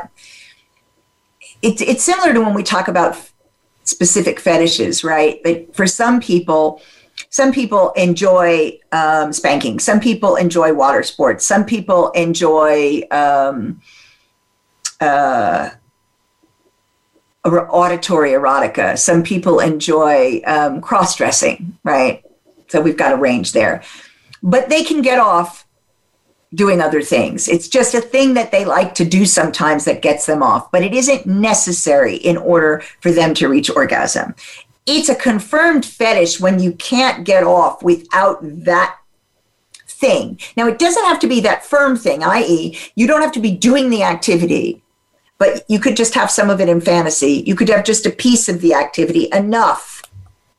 it's 1.61 1.83
it's 1.83 2.05
similar 2.05 2.33
to 2.33 2.41
when 2.41 2.55
we 2.55 2.63
talk 2.63 2.87
about 2.89 3.17
specific 3.85 4.39
fetishes, 4.39 5.03
right? 5.03 5.41
But 5.43 5.75
for 5.75 5.87
some 5.87 6.21
people, 6.21 6.81
some 7.33 7.51
people 7.51 7.93
enjoy 7.93 8.79
um, 8.93 9.33
spanking. 9.33 9.81
Some 9.81 10.01
people 10.01 10.37
enjoy 10.37 10.75
water 10.75 11.03
sports. 11.03 11.47
Some 11.47 11.65
people 11.65 12.11
enjoy 12.11 13.05
um, 13.11 13.81
uh, 15.01 15.71
auditory 17.43 18.33
erotica. 18.33 18.99
Some 18.99 19.23
people 19.23 19.61
enjoy 19.61 20.43
um, 20.47 20.83
cross 20.83 21.17
dressing, 21.17 21.79
right? 21.85 22.23
So 22.69 22.83
we've 22.83 22.99
got 22.99 23.15
a 23.15 23.17
range 23.17 23.53
there. 23.53 23.83
But 24.43 24.69
they 24.69 24.85
can 24.85 25.01
get 25.01 25.19
off 25.19 25.67
doing 26.55 26.83
other 26.83 27.01
things. 27.01 27.49
It's 27.49 27.67
just 27.67 27.95
a 27.95 28.03
thing 28.03 28.35
that 28.35 28.51
they 28.51 28.67
like 28.67 28.95
to 28.97 29.07
do 29.07 29.25
sometimes 29.25 29.87
that 29.87 30.03
gets 30.03 30.27
them 30.27 30.43
off, 30.43 30.71
but 30.71 30.83
it 30.83 30.93
isn't 30.93 31.25
necessary 31.25 32.17
in 32.17 32.37
order 32.37 32.83
for 33.01 33.11
them 33.11 33.33
to 33.35 33.49
reach 33.49 33.71
orgasm. 33.71 34.35
It's 34.87 35.09
a 35.09 35.15
confirmed 35.15 35.85
fetish 35.85 36.41
when 36.41 36.61
you 36.61 36.73
can't 36.73 37.25
get 37.25 37.45
off 37.45 37.83
without 37.83 38.39
that 38.43 38.99
thing. 39.87 40.41
Now, 40.57 40.67
it 40.67 40.79
doesn't 40.79 41.05
have 41.05 41.21
to 41.21 41.29
be 41.29 41.41
that 41.41 41.65
firm 41.65 41.97
thing, 41.97 42.25
i.e., 42.25 42.79
you 42.97 43.07
don't 43.07 43.23
have 43.23 43.33
to 43.33 43.41
be 43.41 43.53
doing 43.53 43.91
the 43.91 44.03
activity, 44.03 44.83
but 45.39 45.65
you 45.69 45.79
could 45.79 45.97
just 45.97 46.15
have 46.15 46.31
some 46.31 46.51
of 46.51 46.61
it 46.61 46.69
in 46.69 46.81
fantasy. 46.81 47.45
You 47.47 47.55
could 47.55 47.69
have 47.69 47.85
just 47.85 48.07
a 48.07 48.11
piece 48.11 48.49
of 48.49 48.61
the 48.61 48.75
activity, 48.75 49.29
enough, 49.33 50.03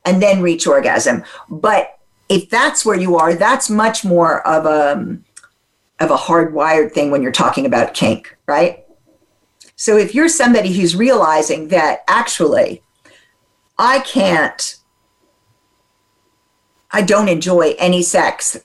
and 0.06 0.22
then 0.22 0.42
reach 0.42 0.66
orgasm. 0.66 1.24
But 1.50 2.00
if 2.30 2.50
that's 2.50 2.86
where 2.86 2.98
you 2.98 3.18
are, 3.18 3.36
that's 3.36 3.70
much 3.70 4.06
more 4.06 4.46
of 4.48 4.66
a 4.66 4.94
um, 4.94 5.26
of 6.00 6.12
a 6.12 6.18
hardwired 6.18 6.92
thing 6.92 7.12
when 7.12 7.22
you're 7.22 7.32
talking 7.32 7.66
about 7.66 7.94
kink, 7.94 8.36
right? 8.48 8.86
So 9.76 9.98
if 9.98 10.14
you're 10.16 10.30
somebody 10.30 10.74
who's 10.74 10.96
realizing 10.96 11.70
that 11.70 12.04
actually 12.08 12.82
I 13.78 14.00
can't, 14.00 14.78
I 16.92 17.02
don't 17.02 17.28
enjoy 17.28 17.76
any 17.78 18.04
sex 18.04 18.58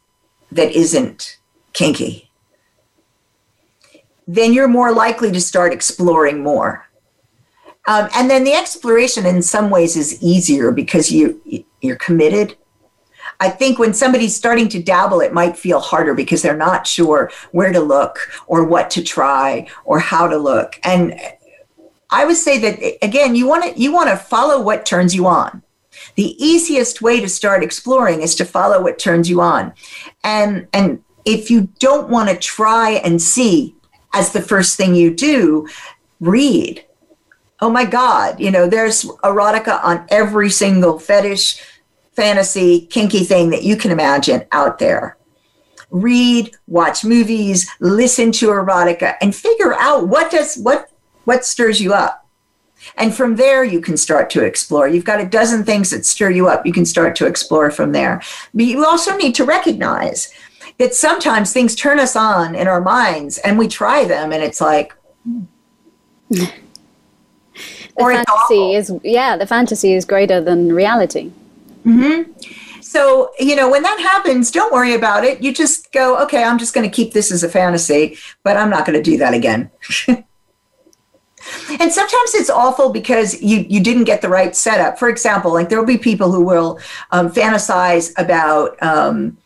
that 0.53 0.73
isn't 0.73 1.39
kinky, 1.73 2.31
then 4.27 4.53
you're 4.53 4.69
more 4.69 4.93
likely 4.93 5.33
to 5.33 5.41
start 5.41 5.73
exploring 5.73 6.43
more. 6.43 6.87
Um, 7.87 8.09
and 8.15 8.29
then 8.29 8.45
the 8.45 8.53
exploration 8.53 9.25
in 9.25 9.41
some 9.41 9.71
ways 9.71 9.97
is 9.97 10.23
easier 10.23 10.71
because 10.73 11.11
you 11.11 11.41
you're 11.81 11.97
committed 11.97 12.57
I 13.41 13.51
think 13.51 13.79
when 13.79 13.95
somebody's 13.95 14.35
starting 14.35 14.69
to 14.71 14.83
dabble, 14.83 15.21
it 15.21 15.33
might 15.33 15.57
feel 15.57 15.79
harder 15.79 16.15
because 16.15 16.43
they're 16.43 16.57
not 16.57 16.87
sure 16.87 17.31
where 17.53 17.73
to 17.73 17.81
look 17.81 18.19
or 18.47 18.65
what 18.65 18.91
to 18.91 19.03
try 19.03 19.69
or 19.85 20.01
how 20.01 20.27
to 20.27 20.37
look. 20.37 20.81
And 20.83 21.19
I 22.11 22.25
would 22.25 22.37
say 22.37 22.59
that 22.59 23.05
again, 23.05 23.35
you 23.35 23.47
want 23.47 23.65
to 23.65 23.81
you 23.81 23.93
want 23.93 24.11
to 24.11 24.17
follow 24.17 24.61
what 24.61 24.87
turns 24.87 25.15
you 25.15 25.27
on. 25.27 25.63
The 26.15 26.43
easiest 26.43 27.03
way 27.03 27.21
to 27.21 27.29
start 27.29 27.63
exploring 27.63 28.23
is 28.23 28.35
to 28.37 28.45
follow 28.45 28.83
what 28.83 28.99
turns 28.99 29.29
you 29.29 29.41
on. 29.41 29.73
And 30.25 30.69
and 30.73 31.03
if 31.25 31.51
you 31.51 31.69
don't 31.79 32.09
want 32.09 32.31
to 32.31 32.37
try 32.37 32.93
and 33.05 33.21
see 33.21 33.75
as 34.15 34.33
the 34.33 34.41
first 34.41 34.77
thing 34.77 34.95
you 34.95 35.15
do, 35.15 35.69
read. 36.21 36.85
Oh 37.61 37.71
my 37.71 37.85
God, 37.85 38.39
you 38.39 38.51
know, 38.51 38.69
there's 38.69 39.05
erotica 39.25 39.83
on 39.85 40.07
every 40.11 40.49
single 40.49 40.99
fetish 40.99 41.61
fantasy, 42.13 42.87
kinky 42.87 43.25
thing 43.25 43.51
that 43.51 43.65
you 43.65 43.77
can 43.77 43.91
imagine 43.91 44.45
out 44.53 44.79
there. 44.79 45.17
Read, 45.91 46.53
watch 46.67 47.05
movies, 47.05 47.69
listen 47.81 48.33
to 48.33 48.49
erotica, 48.49 49.17
and 49.21 49.35
figure 49.35 49.75
out 49.75 50.09
what 50.09 50.31
does 50.31 50.57
what 50.57 50.91
what 51.29 51.45
stirs 51.45 51.79
you 51.79 51.93
up. 51.93 52.27
And 52.97 53.15
from 53.15 53.37
there, 53.37 53.63
you 53.63 53.83
can 53.83 53.99
start 53.99 54.31
to 54.31 54.43
explore. 54.43 54.89
You've 54.89 55.05
got 55.05 55.21
a 55.21 55.27
dozen 55.27 55.63
things 55.63 55.91
that 55.91 56.07
stir 56.07 56.31
you 56.31 56.49
up. 56.49 56.65
You 56.65 56.73
can 56.73 56.87
start 56.87 57.15
to 57.17 57.27
explore 57.27 57.71
from 57.71 57.93
there. 57.93 58.23
But 58.55 58.65
you 58.65 58.83
also 58.87 59.15
need 59.15 59.35
to 59.35 59.45
recognize 59.45 60.33
that 60.79 60.95
sometimes 60.95 61.53
things 61.53 61.75
turn 61.75 62.01
us 62.01 62.17
on 62.17 62.55
in 62.55 62.67
our 62.67 62.81
minds 62.81 63.37
and 63.39 63.59
we 63.59 63.69
try 63.69 64.07
them 64.07 64.33
and 64.33 64.43
it's 64.43 64.59
like, 64.59 64.95
the 66.31 66.51
or 67.97 68.15
fantasy 68.15 68.75
is, 68.75 68.91
yeah, 69.05 69.37
the 69.37 69.47
fantasy 69.47 69.93
is 69.93 70.07
greater 70.07 70.41
than 70.41 70.73
reality. 70.73 71.31
Mm-hmm. 71.85 72.33
So, 72.81 73.33
you 73.39 73.55
know, 73.55 73.69
when 73.71 73.83
that 73.83 74.01
happens, 74.01 74.51
don't 74.51 74.73
worry 74.73 74.95
about 74.95 75.25
it. 75.25 75.43
You 75.43 75.53
just 75.53 75.93
go, 75.93 76.17
okay, 76.23 76.43
I'm 76.43 76.57
just 76.57 76.73
going 76.73 76.89
to 76.89 76.95
keep 76.95 77.13
this 77.13 77.31
as 77.31 77.43
a 77.43 77.51
fantasy, 77.51 78.17
but 78.45 78.57
I'm 78.57 78.71
not 78.71 78.87
going 78.87 78.97
to 78.97 79.03
do 79.03 79.19
that 79.19 79.35
again. 79.35 79.71
and 81.81 81.93
sometimes 81.93 82.35
it's 82.35 82.51
awful 82.51 82.91
because 82.91 83.41
you 83.43 83.65
you 83.69 83.81
didn't 83.81 84.05
get 84.05 84.23
the 84.23 84.29
right 84.29 84.55
setup. 84.55 84.99
For 84.99 85.09
example, 85.09 85.53
like 85.53 85.69
there 85.69 85.79
will 85.79 85.87
be 85.87 85.99
people 85.99 86.33
who 86.33 86.45
will 86.45 86.79
um, 87.11 87.31
fantasize 87.31 88.13
about 88.19 88.81
um, 88.83 89.37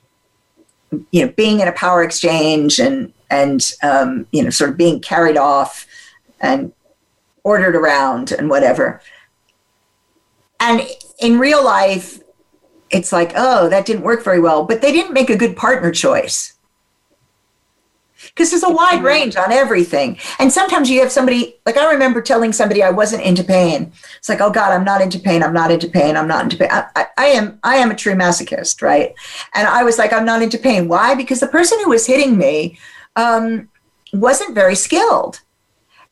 you 1.11 1.25
know 1.25 1.33
being 1.33 1.61
in 1.61 1.69
a 1.69 1.73
power 1.73 2.03
exchange 2.03 2.79
and 2.79 3.13
and 3.31 3.73
um, 3.83 4.27
you 4.33 4.43
know 4.43 4.51
sort 4.51 4.71
of 4.71 4.77
being 4.77 5.01
carried 5.01 5.37
off 5.37 5.87
and 6.41 6.73
ordered 7.45 7.77
around 7.77 8.33
and 8.33 8.49
whatever. 8.49 9.01
And 10.61 10.87
in 11.19 11.39
real 11.39 11.65
life, 11.65 12.21
it's 12.91 13.13
like, 13.13 13.33
oh, 13.35 13.69
that 13.69 13.87
didn't 13.87 14.03
work 14.03 14.23
very 14.23 14.39
well, 14.39 14.65
but 14.65 14.81
they 14.81 14.93
didn't 14.93 15.13
make 15.13 15.31
a 15.31 15.37
good 15.37 15.57
partner 15.57 15.91
choice. 15.91 16.52
Because 18.35 18.51
there's 18.51 18.63
a 18.63 18.71
wide 18.71 19.03
range 19.03 19.37
on 19.37 19.53
everything. 19.53 20.17
And 20.39 20.51
sometimes 20.51 20.89
you 20.89 21.01
have 21.01 21.13
somebody, 21.13 21.57
like 21.67 21.77
I 21.77 21.93
remember 21.93 22.23
telling 22.23 22.53
somebody 22.53 22.83
I 22.83 22.91
wasn't 22.91 23.25
into 23.25 23.45
pain. 23.45 23.93
It's 24.17 24.29
like, 24.29 24.41
oh 24.41 24.51
God, 24.51 24.73
I'm 24.73 24.85
not 24.85 25.03
into 25.03 25.19
pain. 25.19 25.43
I'm 25.43 25.53
not 25.53 25.71
into 25.71 25.89
pain. 25.89 26.17
I'm 26.17 26.29
not 26.29 26.45
into 26.45 26.57
pain. 26.57 26.71
I, 26.71 26.87
I, 26.97 27.07
I 27.19 27.27
am, 27.27 27.59
I 27.63 27.77
am 27.77 27.91
a 27.91 27.95
true 27.97 28.15
masochist, 28.15 28.81
right? 28.81 29.15
And 29.55 29.69
I 29.69 29.83
was 29.85 29.99
like, 29.99 30.15
I'm 30.15 30.25
not 30.25 30.43
into 30.43 30.59
pain. 30.59 30.89
Why? 30.89 31.15
Because 31.15 31.41
the 31.41 31.47
person 31.47 31.79
who 31.81 31.91
was 31.91 32.07
hitting 32.07 32.39
me 32.39 32.79
um, 33.17 33.69
wasn't 34.15 34.55
very 34.55 34.77
skilled. 34.77 35.41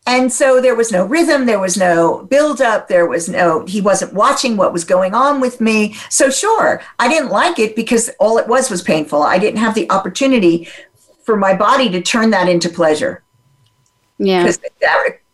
And 0.07 0.33
so 0.33 0.61
there 0.61 0.75
was 0.75 0.91
no 0.91 1.05
rhythm, 1.05 1.45
there 1.45 1.61
was 1.61 1.77
no 1.77 2.27
buildup, 2.31 2.89
there 2.89 3.07
was 3.07 3.29
no, 3.29 3.67
he 3.67 3.81
wasn't 3.81 4.15
watching 4.15 4.57
what 4.57 4.73
was 4.73 4.83
going 4.83 5.15
on 5.15 5.41
with 5.41 5.61
me. 5.61 5.95
So, 6.09 6.31
sure, 6.31 6.83
I 6.99 7.07
didn't 7.07 7.29
like 7.29 7.59
it 7.59 7.77
because 7.77 8.11
all 8.19 8.39
it 8.39 8.49
was 8.49 8.71
was 8.71 8.83
painful. 8.83 9.23
I 9.23 9.39
didn't 9.39 9.61
have 9.61 9.75
the 9.75 9.91
opportunity 9.91 10.69
for 11.31 11.37
my 11.37 11.55
body 11.55 11.89
to 11.89 12.03
turn 12.03 12.31
that 12.31 12.49
into 12.49 12.69
pleasure. 12.69 13.23
Yeah. 14.19 14.43
Because 14.43 14.59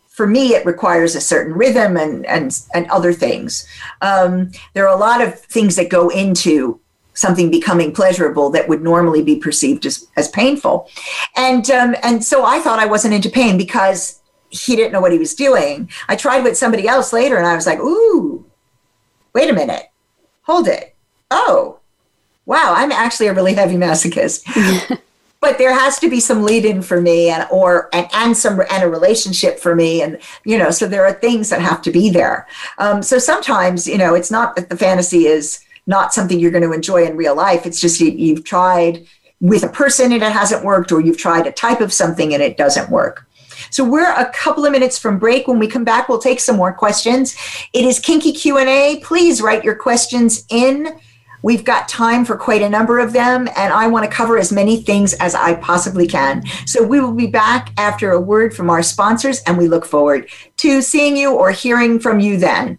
for 0.08 0.26
me, 0.26 0.48
it 0.48 0.66
requires 0.66 1.14
a 1.14 1.22
certain 1.22 1.54
rhythm 1.54 1.96
and 1.96 2.26
and 2.26 2.58
and 2.74 2.86
other 2.90 3.14
things. 3.14 3.66
Um, 4.02 4.50
there 4.74 4.86
are 4.86 4.94
a 4.94 5.00
lot 5.00 5.22
of 5.22 5.40
things 5.40 5.76
that 5.76 5.88
go 5.88 6.10
into 6.10 6.78
something 7.14 7.50
becoming 7.50 7.92
pleasurable 7.92 8.50
that 8.50 8.68
would 8.68 8.82
normally 8.82 9.22
be 9.22 9.36
perceived 9.36 9.86
as, 9.86 10.06
as 10.16 10.28
painful, 10.28 10.90
and 11.34 11.70
um, 11.70 11.96
and 12.02 12.22
so 12.22 12.44
I 12.44 12.60
thought 12.60 12.78
I 12.78 12.86
wasn't 12.86 13.14
into 13.14 13.30
pain 13.30 13.56
because 13.56 14.20
he 14.50 14.76
didn't 14.76 14.92
know 14.92 15.00
what 15.00 15.12
he 15.12 15.18
was 15.18 15.34
doing. 15.34 15.88
I 16.08 16.16
tried 16.16 16.44
with 16.44 16.58
somebody 16.58 16.86
else 16.86 17.14
later, 17.14 17.38
and 17.38 17.46
I 17.46 17.54
was 17.54 17.66
like, 17.66 17.78
ooh, 17.78 18.44
wait 19.32 19.48
a 19.48 19.54
minute, 19.54 19.86
hold 20.42 20.68
it. 20.68 20.94
Oh, 21.30 21.80
wow, 22.44 22.74
I'm 22.76 22.92
actually 22.92 23.28
a 23.28 23.34
really 23.34 23.54
heavy 23.54 23.76
masochist. 23.76 24.44
but 25.40 25.58
there 25.58 25.72
has 25.72 25.98
to 25.98 26.08
be 26.08 26.20
some 26.20 26.42
lead 26.42 26.64
in 26.64 26.82
for 26.82 27.00
me 27.00 27.28
and 27.28 27.46
or 27.50 27.88
and, 27.92 28.08
and 28.12 28.36
some 28.36 28.60
and 28.70 28.82
a 28.82 28.88
relationship 28.88 29.58
for 29.58 29.74
me 29.74 30.02
and 30.02 30.18
you 30.44 30.58
know 30.58 30.70
so 30.70 30.86
there 30.86 31.04
are 31.04 31.12
things 31.12 31.50
that 31.50 31.60
have 31.60 31.82
to 31.82 31.90
be 31.90 32.10
there 32.10 32.46
um, 32.78 33.02
so 33.02 33.18
sometimes 33.18 33.86
you 33.86 33.98
know 33.98 34.14
it's 34.14 34.30
not 34.30 34.56
that 34.56 34.68
the 34.68 34.76
fantasy 34.76 35.26
is 35.26 35.60
not 35.86 36.12
something 36.12 36.38
you're 36.38 36.50
going 36.50 36.62
to 36.62 36.72
enjoy 36.72 37.04
in 37.04 37.16
real 37.16 37.34
life 37.34 37.66
it's 37.66 37.80
just 37.80 38.00
you, 38.00 38.10
you've 38.10 38.44
tried 38.44 39.06
with 39.40 39.62
a 39.62 39.68
person 39.68 40.12
and 40.12 40.22
it 40.22 40.32
hasn't 40.32 40.64
worked 40.64 40.90
or 40.90 41.00
you've 41.00 41.18
tried 41.18 41.46
a 41.46 41.52
type 41.52 41.80
of 41.80 41.92
something 41.92 42.32
and 42.34 42.42
it 42.42 42.56
doesn't 42.56 42.90
work 42.90 43.26
so 43.70 43.84
we're 43.84 44.12
a 44.12 44.30
couple 44.32 44.64
of 44.64 44.72
minutes 44.72 44.98
from 44.98 45.18
break. 45.18 45.48
When 45.48 45.58
we 45.58 45.66
come 45.66 45.84
back, 45.84 46.08
we'll 46.08 46.18
take 46.18 46.40
some 46.40 46.56
more 46.56 46.72
questions. 46.72 47.36
It 47.72 47.84
is 47.84 47.98
Kinky 47.98 48.32
Q&A. 48.32 49.00
Please 49.02 49.40
write 49.40 49.64
your 49.64 49.74
questions 49.74 50.44
in. 50.50 50.98
We've 51.42 51.64
got 51.64 51.88
time 51.88 52.24
for 52.24 52.36
quite 52.36 52.62
a 52.62 52.68
number 52.68 52.98
of 52.98 53.12
them, 53.12 53.48
and 53.56 53.72
I 53.72 53.86
want 53.86 54.04
to 54.04 54.10
cover 54.10 54.38
as 54.38 54.52
many 54.52 54.82
things 54.82 55.14
as 55.14 55.34
I 55.34 55.54
possibly 55.54 56.06
can. 56.06 56.44
So 56.66 56.82
we 56.82 57.00
will 57.00 57.12
be 57.12 57.26
back 57.26 57.72
after 57.78 58.10
a 58.12 58.20
word 58.20 58.54
from 58.54 58.70
our 58.70 58.82
sponsors, 58.82 59.40
and 59.46 59.56
we 59.56 59.68
look 59.68 59.84
forward 59.84 60.28
to 60.58 60.82
seeing 60.82 61.16
you 61.16 61.32
or 61.32 61.50
hearing 61.50 62.00
from 62.00 62.20
you 62.20 62.36
then. 62.36 62.78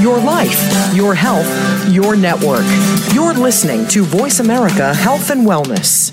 Your 0.00 0.18
life, 0.18 0.94
your 0.94 1.14
health, 1.14 1.48
your 1.88 2.14
network. 2.14 2.64
You're 3.14 3.32
listening 3.32 3.88
to 3.88 4.02
Voice 4.04 4.40
America 4.40 4.92
Health 4.92 5.30
and 5.30 5.46
Wellness. 5.46 6.12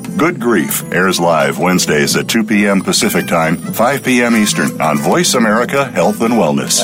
Good 0.17 0.39
Grief 0.39 0.83
airs 0.93 1.19
live 1.19 1.57
Wednesdays 1.57 2.15
at 2.15 2.27
2 2.27 2.43
p.m. 2.43 2.81
Pacific 2.81 3.27
Time, 3.27 3.57
5 3.57 4.03
p.m. 4.03 4.35
Eastern 4.35 4.79
on 4.81 4.97
Voice 4.97 5.33
America 5.33 5.85
Health 5.85 6.21
and 6.21 6.33
Wellness. 6.35 6.81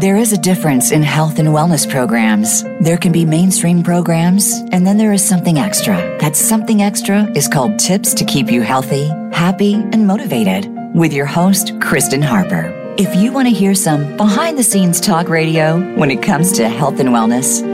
There 0.00 0.16
is 0.16 0.32
a 0.32 0.38
difference 0.38 0.92
in 0.92 1.02
health 1.02 1.38
and 1.38 1.48
wellness 1.48 1.88
programs. 1.90 2.62
There 2.80 2.96
can 2.96 3.12
be 3.12 3.24
mainstream 3.24 3.82
programs, 3.82 4.52
and 4.72 4.86
then 4.86 4.98
there 4.98 5.12
is 5.12 5.26
something 5.26 5.58
extra. 5.58 5.96
That 6.20 6.36
something 6.36 6.82
extra 6.82 7.30
is 7.32 7.48
called 7.48 7.78
Tips 7.78 8.14
to 8.14 8.24
Keep 8.24 8.50
You 8.50 8.62
Healthy, 8.62 9.06
Happy, 9.32 9.74
and 9.74 10.06
Motivated 10.06 10.68
with 10.94 11.12
your 11.12 11.26
host, 11.26 11.72
Kristen 11.80 12.22
Harper. 12.22 12.72
If 12.96 13.14
you 13.16 13.32
want 13.32 13.48
to 13.48 13.54
hear 13.54 13.74
some 13.74 14.16
behind 14.16 14.56
the 14.56 14.62
scenes 14.62 15.00
talk 15.00 15.28
radio 15.28 15.80
when 15.96 16.10
it 16.10 16.22
comes 16.22 16.52
to 16.52 16.68
health 16.68 17.00
and 17.00 17.08
wellness, 17.08 17.73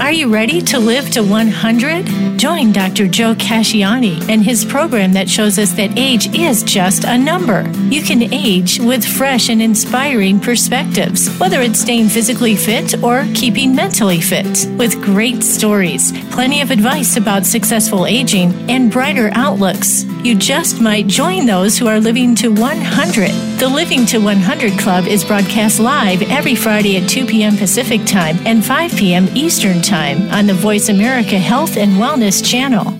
Are 0.00 0.12
you 0.12 0.32
ready 0.32 0.62
to 0.62 0.78
live 0.78 1.10
to 1.10 1.22
100? 1.22 2.38
Join 2.38 2.70
Dr. 2.70 3.08
Joe 3.08 3.34
Casciani 3.34 4.28
and 4.28 4.44
his 4.44 4.64
program 4.64 5.12
that 5.14 5.28
shows 5.28 5.58
us 5.58 5.72
that 5.72 5.98
age 5.98 6.32
is 6.34 6.62
just 6.62 7.02
a 7.02 7.18
number. 7.18 7.68
You 7.90 8.02
can 8.02 8.32
age 8.32 8.78
with 8.78 9.04
fresh 9.04 9.48
and 9.48 9.60
inspiring 9.60 10.38
perspectives, 10.38 11.28
whether 11.38 11.60
it's 11.60 11.80
staying 11.80 12.10
physically 12.10 12.54
fit 12.54 13.02
or 13.02 13.26
keeping 13.34 13.74
mentally 13.74 14.20
fit. 14.20 14.66
With 14.78 15.02
great 15.02 15.42
stories, 15.42 16.12
plenty 16.30 16.60
of 16.60 16.70
advice 16.70 17.16
about 17.16 17.44
successful 17.44 18.06
aging, 18.06 18.52
and 18.70 18.92
brighter 18.92 19.30
outlooks. 19.34 20.04
You 20.22 20.36
just 20.36 20.80
might 20.80 21.08
join 21.08 21.44
those 21.44 21.76
who 21.76 21.88
are 21.88 22.00
living 22.00 22.36
to 22.36 22.50
100. 22.50 23.47
The 23.58 23.68
Living 23.68 24.06
to 24.06 24.18
100 24.18 24.78
Club 24.78 25.08
is 25.08 25.24
broadcast 25.24 25.80
live 25.80 26.22
every 26.22 26.54
Friday 26.54 26.96
at 26.96 27.08
2 27.08 27.26
p.m. 27.26 27.56
Pacific 27.56 28.04
Time 28.06 28.36
and 28.46 28.64
5 28.64 28.92
p.m. 28.92 29.26
Eastern 29.34 29.82
Time 29.82 30.30
on 30.30 30.46
the 30.46 30.54
Voice 30.54 30.88
America 30.88 31.36
Health 31.40 31.76
and 31.76 31.94
Wellness 31.94 32.48
channel. 32.48 32.96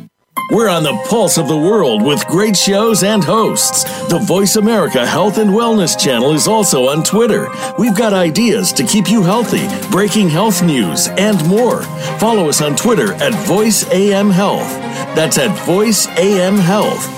We're 0.51 0.69
on 0.69 0.83
the 0.83 1.01
pulse 1.09 1.39
of 1.39 1.47
the 1.47 1.57
world 1.57 2.03
with 2.03 2.27
great 2.27 2.57
shows 2.57 3.05
and 3.05 3.23
hosts. 3.23 3.85
The 4.09 4.19
Voice 4.19 4.57
America 4.57 5.07
Health 5.07 5.39
and 5.39 5.51
Wellness 5.51 5.97
channel 5.97 6.33
is 6.33 6.49
also 6.49 6.89
on 6.89 7.05
Twitter. 7.05 7.49
We've 7.79 7.97
got 7.97 8.13
ideas 8.13 8.73
to 8.73 8.85
keep 8.85 9.09
you 9.09 9.23
healthy, 9.23 9.69
breaking 9.93 10.29
health 10.29 10.65
news, 10.65 11.07
and 11.07 11.47
more. 11.47 11.83
Follow 12.19 12.49
us 12.49 12.61
on 12.61 12.75
Twitter 12.75 13.13
at 13.23 13.47
Voice 13.47 13.89
AM 13.93 14.31
Health. 14.31 14.69
That's 15.15 15.39
at 15.39 15.57
Voice 15.65 16.09
AM 16.19 16.57
Health. 16.57 17.18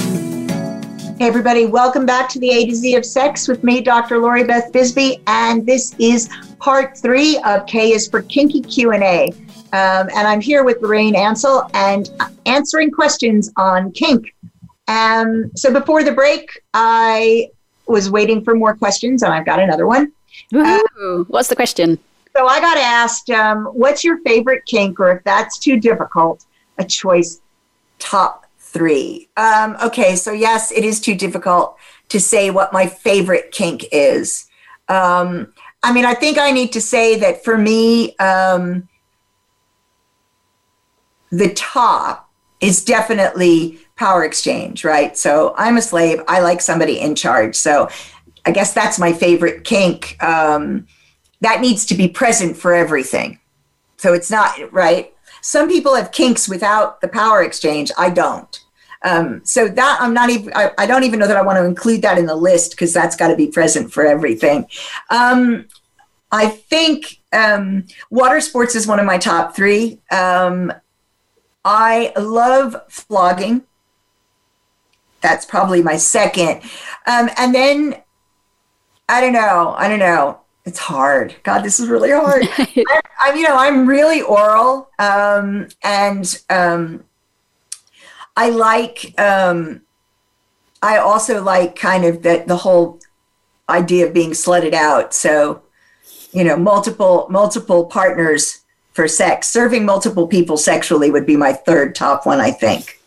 Hey 1.21 1.27
everybody, 1.27 1.67
welcome 1.67 2.03
back 2.03 2.29
to 2.29 2.39
the 2.39 2.49
A 2.49 2.65
to 2.65 2.73
Z 2.73 2.95
of 2.95 3.05
Sex 3.05 3.47
with 3.47 3.63
me, 3.63 3.79
Dr. 3.79 4.17
Lori 4.17 4.43
Beth 4.43 4.71
Bisbey, 4.71 5.21
and 5.27 5.63
this 5.63 5.95
is 5.99 6.27
part 6.57 6.97
three 6.97 7.39
of 7.45 7.67
K 7.67 7.91
is 7.91 8.07
for 8.07 8.23
Kinky 8.23 8.59
Q 8.59 8.93
and 8.93 9.03
A. 9.03 9.27
Um, 9.71 10.09
and 10.15 10.27
I'm 10.27 10.41
here 10.41 10.63
with 10.63 10.81
Lorraine 10.81 11.15
Ansell 11.15 11.69
and 11.75 12.09
answering 12.47 12.89
questions 12.89 13.51
on 13.55 13.91
kink. 13.91 14.33
Um, 14.87 15.51
so 15.55 15.71
before 15.71 16.03
the 16.03 16.11
break, 16.11 16.49
I 16.73 17.51
was 17.85 18.09
waiting 18.09 18.43
for 18.43 18.55
more 18.55 18.75
questions, 18.75 19.21
and 19.21 19.31
I've 19.31 19.45
got 19.45 19.59
another 19.59 19.85
one. 19.85 20.11
Uh, 20.51 20.79
What's 21.27 21.49
the 21.49 21.55
question? 21.55 21.99
So 22.35 22.47
I 22.47 22.59
got 22.59 22.79
asked, 22.79 23.29
um, 23.29 23.65
"What's 23.65 24.03
your 24.03 24.17
favorite 24.21 24.65
kink?" 24.65 24.99
Or 24.99 25.11
if 25.17 25.23
that's 25.23 25.59
too 25.59 25.79
difficult, 25.79 26.45
a 26.79 26.83
choice 26.83 27.41
top 27.99 28.40
three. 28.71 29.29
Um, 29.37 29.77
okay, 29.83 30.15
so 30.15 30.31
yes, 30.31 30.71
it 30.71 30.83
is 30.83 30.99
too 30.99 31.15
difficult 31.15 31.77
to 32.09 32.19
say 32.19 32.49
what 32.49 32.73
my 32.73 32.87
favorite 32.87 33.51
kink 33.51 33.85
is. 33.91 34.47
Um, 34.87 35.53
I 35.83 35.93
mean, 35.93 36.05
I 36.05 36.13
think 36.13 36.37
I 36.37 36.51
need 36.51 36.71
to 36.73 36.81
say 36.81 37.17
that 37.17 37.43
for 37.43 37.57
me, 37.57 38.15
um, 38.17 38.87
the 41.31 41.53
top 41.53 42.29
is 42.59 42.83
definitely 42.83 43.79
power 43.95 44.23
exchange, 44.23 44.83
right? 44.83 45.17
So 45.17 45.53
I'm 45.57 45.77
a 45.77 45.81
slave. 45.81 46.21
I 46.27 46.41
like 46.41 46.61
somebody 46.61 46.99
in 46.99 47.15
charge. 47.15 47.55
So 47.55 47.89
I 48.45 48.51
guess 48.51 48.73
that's 48.73 48.99
my 48.99 49.13
favorite 49.13 49.63
kink. 49.63 50.21
Um, 50.23 50.87
that 51.41 51.61
needs 51.61 51.85
to 51.87 51.95
be 51.95 52.07
present 52.07 52.57
for 52.57 52.73
everything. 52.73 53.39
So 53.97 54.13
it's 54.13 54.31
not 54.31 54.71
right. 54.71 55.13
Some 55.41 55.67
people 55.67 55.95
have 55.95 56.11
kinks 56.11 56.47
without 56.47 57.01
the 57.01 57.07
power 57.07 57.43
exchange. 57.43 57.91
I 57.97 58.09
don't. 58.09 58.59
Um, 59.03 59.41
so 59.43 59.67
that 59.67 59.97
I'm 59.99 60.13
not 60.13 60.29
even, 60.29 60.53
I, 60.55 60.71
I, 60.77 60.85
don't 60.85 61.03
even 61.03 61.19
know 61.19 61.27
that 61.27 61.35
I 61.35 61.41
want 61.41 61.57
to 61.57 61.65
include 61.65 62.03
that 62.03 62.19
in 62.19 62.27
the 62.27 62.35
list 62.35 62.71
because 62.71 62.93
that's 62.93 63.15
got 63.15 63.29
to 63.29 63.35
be 63.35 63.47
present 63.47 63.91
for 63.91 64.05
everything. 64.05 64.67
Um, 65.09 65.65
I 66.31 66.47
think 66.47 67.19
um, 67.33 67.87
water 68.11 68.39
sports 68.41 68.75
is 68.75 68.85
one 68.85 68.99
of 68.99 69.07
my 69.07 69.17
top 69.17 69.55
three. 69.55 69.99
Um, 70.11 70.71
I 71.65 72.13
love 72.15 72.75
flogging. 72.89 73.63
That's 75.21 75.45
probably 75.45 75.81
my 75.81 75.97
second. 75.97 76.61
Um, 77.07 77.29
and 77.37 77.55
then 77.55 77.95
I 79.09 79.19
don't 79.19 79.33
know. 79.33 79.73
I 79.77 79.89
don't 79.89 79.99
know. 79.99 80.40
It's 80.65 80.79
hard. 80.79 81.35
God, 81.43 81.61
this 81.61 81.79
is 81.79 81.89
really 81.89 82.11
hard. 82.11 82.47
I, 82.57 83.01
I'm, 83.19 83.35
you 83.35 83.43
know, 83.43 83.55
I'm 83.55 83.87
really 83.87 84.21
oral, 84.21 84.89
um, 84.99 85.67
and 85.83 86.41
um, 86.49 87.03
I 88.37 88.49
like. 88.49 89.19
Um, 89.19 89.81
I 90.83 90.97
also 90.97 91.43
like 91.43 91.75
kind 91.75 92.05
of 92.05 92.23
that 92.23 92.47
the 92.47 92.57
whole 92.57 92.99
idea 93.69 94.07
of 94.07 94.13
being 94.13 94.31
slutted 94.31 94.73
out. 94.73 95.13
So, 95.13 95.63
you 96.31 96.43
know, 96.43 96.57
multiple 96.57 97.27
multiple 97.29 97.85
partners 97.85 98.61
for 98.93 99.07
sex. 99.07 99.49
Serving 99.49 99.85
multiple 99.85 100.27
people 100.27 100.57
sexually 100.57 101.09
would 101.09 101.25
be 101.25 101.37
my 101.37 101.53
third 101.53 101.95
top 101.95 102.25
one, 102.25 102.39
I 102.39 102.51
think. 102.51 103.00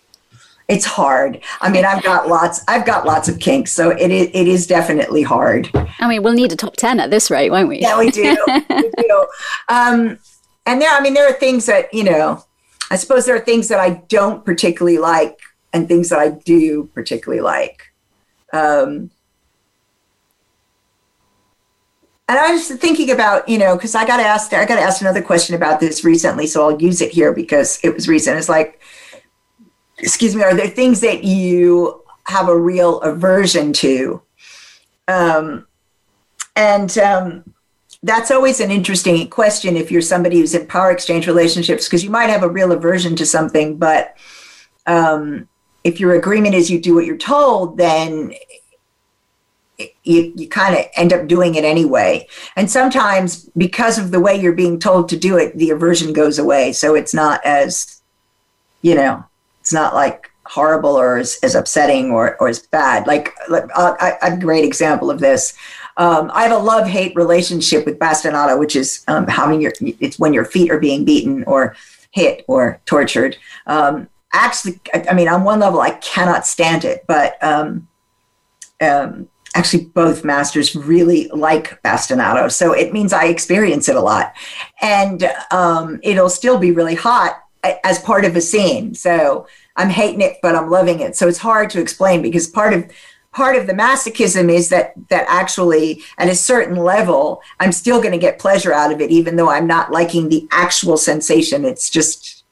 It's 0.66 0.86
hard. 0.86 1.42
I 1.60 1.70
mean, 1.70 1.84
I've 1.84 2.02
got 2.02 2.28
lots. 2.28 2.64
I've 2.68 2.86
got 2.86 3.04
lots 3.04 3.28
of 3.28 3.38
kinks, 3.38 3.70
so 3.72 3.90
it 3.90 4.10
is. 4.10 4.30
It 4.32 4.48
is 4.48 4.66
definitely 4.66 5.22
hard. 5.22 5.70
I 6.00 6.08
mean, 6.08 6.22
we'll 6.22 6.32
need 6.32 6.52
a 6.52 6.56
top 6.56 6.76
ten 6.76 7.00
at 7.00 7.10
this 7.10 7.30
rate, 7.30 7.50
won't 7.50 7.68
we? 7.68 7.80
Yeah, 7.80 7.98
we 7.98 8.10
do. 8.10 8.36
we 8.70 8.90
do. 8.96 9.26
Um, 9.68 10.18
and 10.64 10.80
there, 10.80 10.90
I 10.90 11.00
mean, 11.02 11.12
there 11.12 11.28
are 11.28 11.34
things 11.34 11.66
that 11.66 11.92
you 11.92 12.04
know. 12.04 12.44
I 12.90 12.96
suppose 12.96 13.26
there 13.26 13.36
are 13.36 13.40
things 13.40 13.68
that 13.68 13.80
I 13.80 14.02
don't 14.08 14.44
particularly 14.44 14.98
like, 14.98 15.38
and 15.74 15.86
things 15.86 16.08
that 16.08 16.18
I 16.18 16.30
do 16.30 16.88
particularly 16.94 17.42
like. 17.42 17.92
Um, 18.52 19.10
and 22.26 22.38
I 22.38 22.52
was 22.52 22.68
thinking 22.68 23.10
about, 23.10 23.46
you 23.48 23.58
know, 23.58 23.76
because 23.76 23.94
I 23.94 24.06
got 24.06 24.18
asked, 24.18 24.54
I 24.54 24.64
got 24.64 24.78
asked 24.78 25.02
another 25.02 25.20
question 25.20 25.54
about 25.54 25.78
this 25.80 26.04
recently, 26.04 26.46
so 26.46 26.62
I'll 26.62 26.80
use 26.80 27.02
it 27.02 27.10
here 27.10 27.34
because 27.34 27.78
it 27.82 27.92
was 27.92 28.08
recent. 28.08 28.38
It's 28.38 28.48
like, 28.48 28.80
excuse 29.98 30.34
me, 30.34 30.42
are 30.42 30.54
there 30.54 30.68
things 30.68 31.00
that 31.00 31.24
you 31.24 32.02
have 32.24 32.48
a 32.48 32.58
real 32.58 33.00
aversion 33.00 33.72
to? 33.74 34.22
Um, 35.08 35.66
and 36.56 36.96
um, 36.98 37.54
that's 38.02 38.30
always 38.30 38.60
an 38.60 38.70
interesting 38.70 39.28
question 39.28 39.76
if 39.76 39.90
you're 39.90 40.02
somebody 40.02 40.38
who's 40.38 40.54
in 40.54 40.66
power 40.66 40.90
exchange 40.90 41.26
relationships, 41.26 41.86
because 41.86 42.04
you 42.04 42.10
might 42.10 42.30
have 42.30 42.42
a 42.42 42.48
real 42.48 42.72
aversion 42.72 43.16
to 43.16 43.26
something, 43.26 43.76
but 43.76 44.16
um, 44.86 45.48
if 45.84 46.00
your 46.00 46.14
agreement 46.14 46.54
is 46.54 46.70
you 46.70 46.80
do 46.80 46.94
what 46.94 47.04
you're 47.04 47.16
told, 47.16 47.76
then 47.76 48.32
you, 50.04 50.32
you 50.36 50.48
kind 50.48 50.76
of 50.76 50.84
end 50.96 51.12
up 51.12 51.26
doing 51.26 51.56
it 51.56 51.64
anyway. 51.64 52.26
And 52.56 52.70
sometimes 52.70 53.48
because 53.56 53.98
of 53.98 54.10
the 54.10 54.20
way 54.20 54.40
you're 54.40 54.52
being 54.52 54.78
told 54.78 55.08
to 55.08 55.16
do 55.16 55.36
it, 55.36 55.56
the 55.56 55.70
aversion 55.70 56.12
goes 56.12 56.38
away. 56.38 56.72
So 56.72 56.94
it's 56.94 57.12
not 57.12 57.44
as, 57.44 58.00
you 58.82 58.94
know, 58.94 59.24
it's 59.64 59.72
not 59.72 59.94
like 59.94 60.30
horrible 60.44 60.94
or 60.94 61.16
as, 61.16 61.38
as 61.42 61.54
upsetting 61.54 62.10
or, 62.10 62.36
or 62.36 62.48
as 62.48 62.58
bad. 62.58 63.06
Like, 63.06 63.34
a 63.48 64.36
great 64.38 64.62
example 64.62 65.10
of 65.10 65.20
this. 65.20 65.54
Um, 65.96 66.30
I 66.34 66.42
have 66.42 66.52
a 66.52 66.58
love 66.62 66.86
hate 66.86 67.16
relationship 67.16 67.86
with 67.86 67.98
bastinado, 67.98 68.58
which 68.58 68.76
is 68.76 69.02
um, 69.08 69.26
having 69.26 69.62
your, 69.62 69.72
it's 69.80 70.18
when 70.18 70.34
your 70.34 70.44
feet 70.44 70.70
are 70.70 70.78
being 70.78 71.06
beaten 71.06 71.44
or 71.44 71.74
hit 72.10 72.44
or 72.46 72.78
tortured. 72.84 73.38
Um, 73.66 74.06
actually, 74.34 74.80
I, 74.92 75.06
I, 75.12 75.14
mean, 75.14 75.28
on 75.28 75.44
one 75.44 75.60
level, 75.60 75.80
I 75.80 75.92
cannot 75.92 76.46
stand 76.46 76.84
it, 76.84 77.06
but 77.06 77.42
um, 77.42 77.88
um, 78.82 79.30
actually 79.54 79.86
both 79.86 80.24
masters 80.24 80.76
really 80.76 81.28
like 81.28 81.80
bastinado 81.82 82.50
so 82.50 82.72
it 82.72 82.92
means 82.92 83.12
i 83.12 83.26
experience 83.26 83.88
it 83.88 83.94
a 83.94 84.00
lot 84.00 84.34
and 84.82 85.30
um, 85.52 86.00
it'll 86.02 86.28
still 86.28 86.58
be 86.58 86.72
really 86.72 86.96
hot 86.96 87.43
as 87.84 87.98
part 88.00 88.24
of 88.24 88.36
a 88.36 88.40
scene 88.40 88.94
so 88.94 89.46
i'm 89.76 89.90
hating 89.90 90.20
it 90.20 90.36
but 90.42 90.54
i'm 90.54 90.70
loving 90.70 91.00
it 91.00 91.16
so 91.16 91.28
it's 91.28 91.38
hard 91.38 91.70
to 91.70 91.80
explain 91.80 92.22
because 92.22 92.46
part 92.46 92.72
of 92.72 92.90
part 93.32 93.56
of 93.56 93.66
the 93.66 93.72
masochism 93.72 94.52
is 94.52 94.68
that 94.68 94.92
that 95.08 95.24
actually 95.28 96.02
at 96.18 96.28
a 96.28 96.34
certain 96.34 96.76
level 96.76 97.42
i'm 97.60 97.72
still 97.72 98.00
going 98.00 98.12
to 98.12 98.18
get 98.18 98.38
pleasure 98.38 98.72
out 98.72 98.92
of 98.92 99.00
it 99.00 99.10
even 99.10 99.36
though 99.36 99.50
i'm 99.50 99.66
not 99.66 99.90
liking 99.90 100.28
the 100.28 100.46
actual 100.50 100.96
sensation 100.96 101.64
it's 101.64 101.90
just 101.90 102.44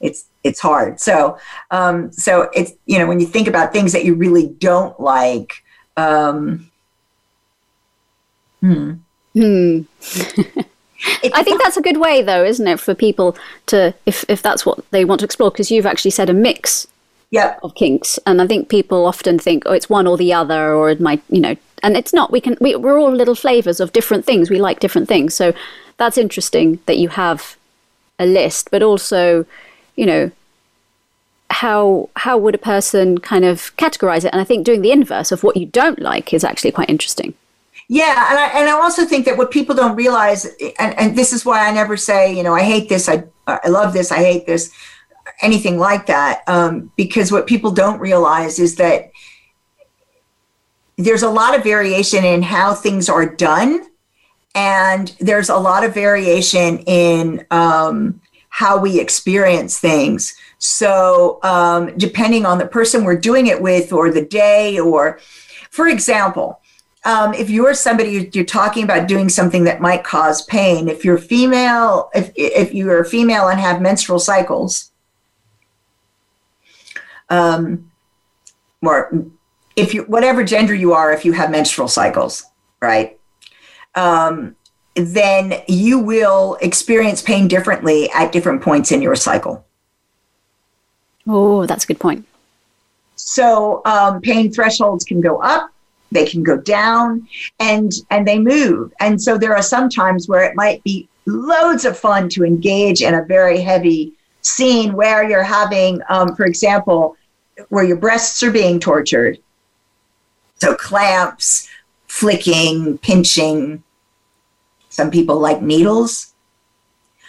it's 0.00 0.26
it's 0.44 0.60
hard 0.60 1.00
so 1.00 1.38
um 1.70 2.10
so 2.12 2.48
it's 2.54 2.72
you 2.86 2.98
know 2.98 3.06
when 3.06 3.20
you 3.20 3.26
think 3.26 3.48
about 3.48 3.72
things 3.72 3.92
that 3.92 4.04
you 4.04 4.14
really 4.14 4.46
don't 4.46 4.98
like 5.00 5.62
um, 5.96 6.70
hmm. 8.60 8.92
Hmm. 9.34 9.80
I 11.34 11.42
think 11.42 11.62
that's 11.62 11.76
a 11.76 11.82
good 11.82 11.98
way, 11.98 12.22
though, 12.22 12.44
isn't 12.44 12.66
it, 12.66 12.80
for 12.80 12.94
people 12.94 13.36
to, 13.66 13.94
if, 14.06 14.24
if 14.28 14.40
that's 14.40 14.64
what 14.64 14.90
they 14.90 15.04
want 15.04 15.20
to 15.20 15.24
explore, 15.26 15.50
because 15.50 15.70
you've 15.70 15.86
actually 15.86 16.10
said 16.10 16.30
a 16.30 16.32
mix 16.32 16.86
yep. 17.30 17.60
of 17.62 17.74
kinks, 17.74 18.18
and 18.26 18.40
I 18.40 18.46
think 18.46 18.68
people 18.68 19.06
often 19.06 19.38
think, 19.38 19.64
oh, 19.66 19.72
it's 19.72 19.90
one 19.90 20.06
or 20.06 20.16
the 20.16 20.32
other, 20.32 20.74
or 20.74 20.90
it 20.90 21.00
might, 21.00 21.22
you 21.28 21.40
know, 21.40 21.56
and 21.82 21.96
it's 21.96 22.14
not. 22.14 22.32
We 22.32 22.40
can, 22.40 22.56
we, 22.60 22.76
we're 22.76 22.98
all 22.98 23.12
little 23.12 23.34
flavors 23.34 23.80
of 23.80 23.92
different 23.92 24.24
things. 24.24 24.48
We 24.48 24.58
like 24.58 24.80
different 24.80 25.08
things, 25.08 25.34
so 25.34 25.52
that's 25.98 26.18
interesting 26.18 26.78
that 26.86 26.98
you 26.98 27.08
have 27.10 27.56
a 28.18 28.26
list, 28.26 28.70
but 28.70 28.82
also, 28.82 29.44
you 29.96 30.06
know, 30.06 30.30
how 31.50 32.08
how 32.16 32.38
would 32.38 32.54
a 32.54 32.58
person 32.58 33.18
kind 33.18 33.44
of 33.44 33.76
categorize 33.76 34.24
it? 34.24 34.32
And 34.32 34.40
I 34.40 34.44
think 34.44 34.64
doing 34.64 34.82
the 34.82 34.92
inverse 34.92 35.30
of 35.30 35.42
what 35.42 35.56
you 35.56 35.66
don't 35.66 36.00
like 36.00 36.32
is 36.32 36.44
actually 36.44 36.72
quite 36.72 36.90
interesting. 36.90 37.34
Yeah, 37.88 38.30
and 38.30 38.38
I 38.38 38.46
and 38.60 38.68
I 38.68 38.72
also 38.72 39.04
think 39.04 39.26
that 39.26 39.36
what 39.36 39.50
people 39.52 39.74
don't 39.74 39.94
realize, 39.94 40.44
and, 40.78 40.98
and 40.98 41.16
this 41.16 41.32
is 41.32 41.44
why 41.44 41.68
I 41.68 41.70
never 41.70 41.96
say, 41.96 42.34
you 42.36 42.42
know, 42.42 42.54
I 42.54 42.62
hate 42.62 42.88
this, 42.88 43.08
I 43.08 43.24
I 43.46 43.68
love 43.68 43.92
this, 43.92 44.10
I 44.10 44.18
hate 44.18 44.44
this, 44.44 44.72
anything 45.40 45.78
like 45.78 46.06
that, 46.06 46.42
um, 46.48 46.90
because 46.96 47.30
what 47.30 47.46
people 47.46 47.70
don't 47.70 48.00
realize 48.00 48.58
is 48.58 48.74
that 48.76 49.12
there's 50.96 51.22
a 51.22 51.30
lot 51.30 51.54
of 51.56 51.62
variation 51.62 52.24
in 52.24 52.42
how 52.42 52.74
things 52.74 53.08
are 53.08 53.26
done, 53.26 53.86
and 54.56 55.14
there's 55.20 55.48
a 55.50 55.56
lot 55.56 55.84
of 55.84 55.94
variation 55.94 56.78
in 56.86 57.46
um, 57.52 58.20
how 58.48 58.78
we 58.78 58.98
experience 58.98 59.78
things. 59.78 60.34
So, 60.58 61.38
um, 61.44 61.96
depending 61.98 62.46
on 62.46 62.58
the 62.58 62.66
person 62.66 63.04
we're 63.04 63.20
doing 63.20 63.46
it 63.46 63.62
with, 63.62 63.92
or 63.92 64.10
the 64.10 64.24
day, 64.24 64.80
or 64.80 65.20
for 65.70 65.86
example, 65.86 66.60
um, 67.06 67.32
if 67.34 67.48
you're 67.48 67.72
somebody 67.72 68.28
you're 68.32 68.44
talking 68.44 68.82
about 68.82 69.06
doing 69.06 69.28
something 69.28 69.62
that 69.64 69.80
might 69.80 70.02
cause 70.02 70.42
pain, 70.42 70.88
if 70.88 71.04
you're 71.04 71.18
female, 71.18 72.10
if 72.12 72.32
if 72.34 72.74
you 72.74 72.90
are 72.90 73.04
female 73.04 73.46
and 73.46 73.60
have 73.60 73.80
menstrual 73.80 74.18
cycles, 74.18 74.90
um, 77.30 77.92
or 78.82 79.24
if 79.76 79.94
you 79.94 80.02
whatever 80.02 80.42
gender 80.42 80.74
you 80.74 80.94
are, 80.94 81.12
if 81.12 81.24
you 81.24 81.32
have 81.32 81.48
menstrual 81.48 81.86
cycles, 81.86 82.44
right? 82.82 83.20
Um, 83.94 84.56
then 84.96 85.62
you 85.68 86.00
will 86.00 86.58
experience 86.60 87.22
pain 87.22 87.46
differently 87.46 88.10
at 88.10 88.32
different 88.32 88.62
points 88.62 88.90
in 88.90 89.00
your 89.00 89.14
cycle. 89.14 89.64
Oh, 91.28 91.66
that's 91.66 91.84
a 91.84 91.86
good 91.86 92.00
point. 92.00 92.26
So 93.14 93.82
um, 93.84 94.20
pain 94.20 94.50
thresholds 94.50 95.04
can 95.04 95.20
go 95.20 95.40
up, 95.40 95.70
they 96.16 96.26
can 96.26 96.42
go 96.42 96.56
down, 96.56 97.28
and 97.60 97.92
and 98.10 98.26
they 98.26 98.38
move. 98.38 98.92
And 99.00 99.20
so 99.20 99.36
there 99.36 99.54
are 99.54 99.62
some 99.62 99.88
times 99.88 100.28
where 100.28 100.44
it 100.44 100.56
might 100.56 100.82
be 100.82 101.08
loads 101.26 101.84
of 101.84 101.98
fun 101.98 102.28
to 102.30 102.44
engage 102.44 103.02
in 103.02 103.14
a 103.14 103.24
very 103.24 103.60
heavy 103.60 104.14
scene 104.42 104.94
where 104.94 105.28
you're 105.28 105.42
having, 105.42 106.00
um, 106.08 106.34
for 106.34 106.46
example, 106.46 107.16
where 107.68 107.84
your 107.84 107.96
breasts 107.96 108.42
are 108.42 108.50
being 108.50 108.80
tortured. 108.80 109.38
So 110.56 110.74
clamps, 110.74 111.68
flicking, 112.06 112.98
pinching. 112.98 113.82
Some 114.88 115.10
people 115.10 115.38
like 115.38 115.60
needles. 115.60 116.32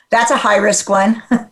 That's 0.09 0.31
a 0.31 0.37
high 0.37 0.57
risk 0.57 0.89
one. 0.89 1.21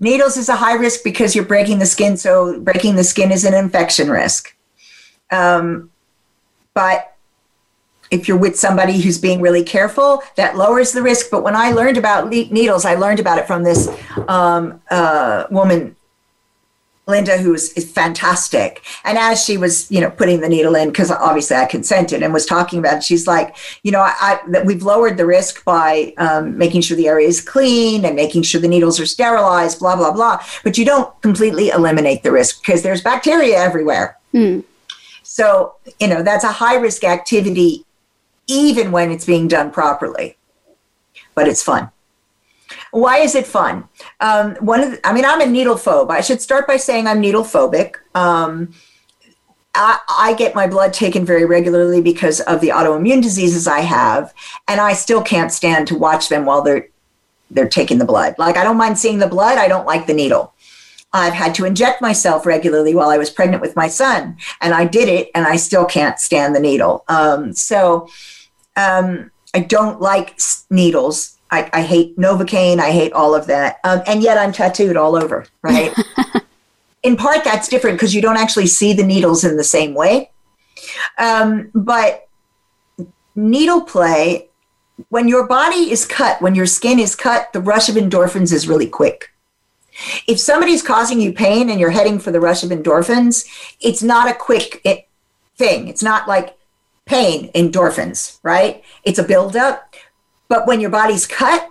Needles 0.00 0.38
is 0.38 0.48
a 0.48 0.56
high 0.56 0.72
risk 0.72 1.04
because 1.04 1.36
you're 1.36 1.44
breaking 1.44 1.78
the 1.78 1.86
skin, 1.86 2.16
so 2.16 2.58
breaking 2.58 2.96
the 2.96 3.04
skin 3.04 3.30
is 3.30 3.44
an 3.44 3.52
infection 3.52 4.10
risk. 4.10 4.56
Um, 5.30 5.89
but 6.74 7.16
if 8.10 8.26
you're 8.26 8.36
with 8.36 8.58
somebody 8.58 9.00
who's 9.00 9.18
being 9.18 9.40
really 9.40 9.62
careful, 9.62 10.22
that 10.36 10.56
lowers 10.56 10.92
the 10.92 11.02
risk. 11.02 11.30
But 11.30 11.44
when 11.44 11.54
I 11.54 11.70
learned 11.70 11.96
about 11.96 12.28
needles, 12.28 12.84
I 12.84 12.96
learned 12.96 13.20
about 13.20 13.38
it 13.38 13.46
from 13.46 13.62
this 13.62 13.88
um, 14.26 14.80
uh, 14.90 15.44
woman 15.50 15.94
Linda, 17.10 17.36
who 17.36 17.52
is, 17.52 17.72
is 17.74 17.90
fantastic. 17.90 18.82
And 19.04 19.18
as 19.18 19.44
she 19.44 19.58
was, 19.58 19.90
you 19.90 20.00
know, 20.00 20.10
putting 20.10 20.40
the 20.40 20.48
needle 20.48 20.74
in, 20.74 20.88
because 20.88 21.10
obviously 21.10 21.56
I 21.56 21.66
consented 21.66 22.22
and 22.22 22.32
was 22.32 22.46
talking 22.46 22.78
about 22.78 22.98
it, 22.98 23.04
she's 23.04 23.26
like, 23.26 23.56
you 23.82 23.92
know, 23.92 24.00
I, 24.00 24.40
that 24.48 24.64
we've 24.64 24.82
lowered 24.82 25.16
the 25.16 25.26
risk 25.26 25.64
by 25.64 26.14
um, 26.16 26.56
making 26.56 26.80
sure 26.82 26.96
the 26.96 27.08
area 27.08 27.28
is 27.28 27.40
clean 27.40 28.04
and 28.04 28.16
making 28.16 28.42
sure 28.42 28.60
the 28.60 28.68
needles 28.68 28.98
are 28.98 29.06
sterilized, 29.06 29.80
blah, 29.80 29.96
blah, 29.96 30.12
blah. 30.12 30.42
But 30.64 30.78
you 30.78 30.84
don't 30.84 31.20
completely 31.20 31.68
eliminate 31.68 32.22
the 32.22 32.32
risk 32.32 32.62
because 32.62 32.82
there's 32.82 33.02
bacteria 33.02 33.58
everywhere. 33.58 34.16
Mm. 34.32 34.64
So, 35.32 35.76
you 36.00 36.08
know, 36.08 36.24
that's 36.24 36.42
a 36.42 36.50
high 36.50 36.74
risk 36.74 37.04
activity 37.04 37.84
even 38.48 38.90
when 38.90 39.12
it's 39.12 39.24
being 39.24 39.46
done 39.46 39.70
properly. 39.70 40.36
But 41.36 41.46
it's 41.46 41.62
fun. 41.62 41.92
Why 42.90 43.18
is 43.18 43.36
it 43.36 43.46
fun? 43.46 43.88
Um, 44.18 44.56
one 44.56 44.80
of 44.80 44.90
the, 44.90 45.06
I 45.06 45.12
mean, 45.12 45.24
I'm 45.24 45.40
a 45.40 45.46
needle 45.46 45.76
phobe. 45.76 46.10
I 46.10 46.20
should 46.20 46.42
start 46.42 46.66
by 46.66 46.78
saying 46.78 47.06
I'm 47.06 47.20
needle 47.20 47.44
phobic. 47.44 47.94
Um, 48.12 48.74
I, 49.72 50.00
I, 50.08 50.34
get 50.34 50.56
my 50.56 50.66
blood 50.66 50.92
taken 50.92 51.24
very 51.24 51.44
regularly 51.44 52.00
because 52.00 52.40
of 52.40 52.60
the 52.60 52.70
autoimmune 52.70 53.22
diseases 53.22 53.68
I 53.68 53.80
have, 53.82 54.34
and 54.66 54.80
I 54.80 54.94
still 54.94 55.22
can't 55.22 55.52
stand 55.52 55.86
to 55.88 55.94
watch 55.96 56.28
them 56.28 56.44
while 56.44 56.62
they're 56.62 56.88
they're 57.52 57.68
taking 57.68 57.98
the 57.98 58.04
blood. 58.04 58.34
Like 58.36 58.56
I 58.56 58.64
don't 58.64 58.76
mind 58.76 58.98
seeing 58.98 59.20
the 59.20 59.28
blood. 59.28 59.58
I 59.58 59.68
don't 59.68 59.86
like 59.86 60.08
the 60.08 60.14
needle. 60.14 60.54
I've 61.12 61.32
had 61.32 61.54
to 61.56 61.64
inject 61.64 62.00
myself 62.00 62.46
regularly 62.46 62.94
while 62.94 63.10
I 63.10 63.18
was 63.18 63.30
pregnant 63.30 63.62
with 63.62 63.74
my 63.76 63.88
son, 63.88 64.36
and 64.60 64.74
I 64.74 64.84
did 64.84 65.08
it, 65.08 65.30
and 65.34 65.46
I 65.46 65.56
still 65.56 65.84
can't 65.84 66.20
stand 66.20 66.54
the 66.54 66.60
needle. 66.60 67.04
Um, 67.08 67.52
so 67.52 68.08
um, 68.76 69.30
I 69.54 69.60
don't 69.60 70.00
like 70.00 70.38
needles. 70.70 71.36
I, 71.50 71.68
I, 71.72 71.82
hate 71.82 72.16
Novocaine. 72.16 72.78
I 72.78 72.92
hate 72.92 73.12
all 73.12 73.34
of 73.34 73.46
that. 73.48 73.80
Um, 73.82 74.02
and 74.06 74.22
yet 74.22 74.38
I'm 74.38 74.52
tattooed 74.52 74.96
all 74.96 75.16
over, 75.16 75.46
right? 75.62 75.92
in 77.02 77.16
part, 77.16 77.42
that's 77.42 77.68
different 77.68 77.96
because 77.96 78.14
you 78.14 78.22
don't 78.22 78.36
actually 78.36 78.68
see 78.68 78.92
the 78.92 79.02
needles 79.02 79.42
in 79.42 79.56
the 79.56 79.64
same 79.64 79.94
way. 79.94 80.30
Um, 81.18 81.70
but 81.74 82.28
needle 83.34 83.82
play, 83.82 84.48
when 85.08 85.26
your 85.26 85.46
body 85.46 85.90
is 85.90 86.06
cut, 86.06 86.40
when 86.40 86.54
your 86.54 86.66
skin 86.66 87.00
is 87.00 87.16
cut, 87.16 87.52
the 87.52 87.60
rush 87.60 87.88
of 87.88 87.96
endorphins 87.96 88.52
is 88.52 88.68
really 88.68 88.86
quick. 88.86 89.32
If 90.26 90.38
somebody's 90.38 90.82
causing 90.82 91.20
you 91.20 91.32
pain 91.32 91.70
and 91.70 91.80
you're 91.80 91.90
heading 91.90 92.18
for 92.18 92.30
the 92.30 92.40
rush 92.40 92.62
of 92.62 92.70
endorphins, 92.70 93.46
it's 93.80 94.02
not 94.02 94.30
a 94.30 94.34
quick 94.34 94.80
it, 94.84 95.08
thing. 95.56 95.88
It's 95.88 96.02
not 96.02 96.28
like 96.28 96.56
pain 97.06 97.50
endorphins, 97.52 98.38
right? 98.42 98.82
It's 99.04 99.18
a 99.18 99.24
buildup. 99.24 99.94
But 100.48 100.66
when 100.66 100.80
your 100.80 100.90
body's 100.90 101.26
cut, 101.26 101.70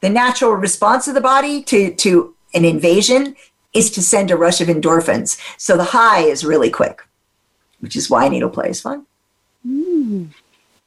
the 0.00 0.10
natural 0.10 0.52
response 0.52 1.08
of 1.08 1.14
the 1.14 1.20
body 1.20 1.62
to, 1.64 1.94
to 1.94 2.34
an 2.54 2.64
invasion 2.64 3.36
is 3.72 3.90
to 3.90 4.02
send 4.02 4.30
a 4.30 4.36
rush 4.36 4.60
of 4.60 4.68
endorphins. 4.68 5.40
So 5.58 5.76
the 5.76 5.84
high 5.84 6.20
is 6.20 6.44
really 6.44 6.70
quick, 6.70 7.02
which 7.80 7.96
is 7.96 8.08
why 8.08 8.28
needle 8.28 8.50
play 8.50 8.70
is 8.70 8.80
fun. 8.80 9.06
Mm. 9.66 10.28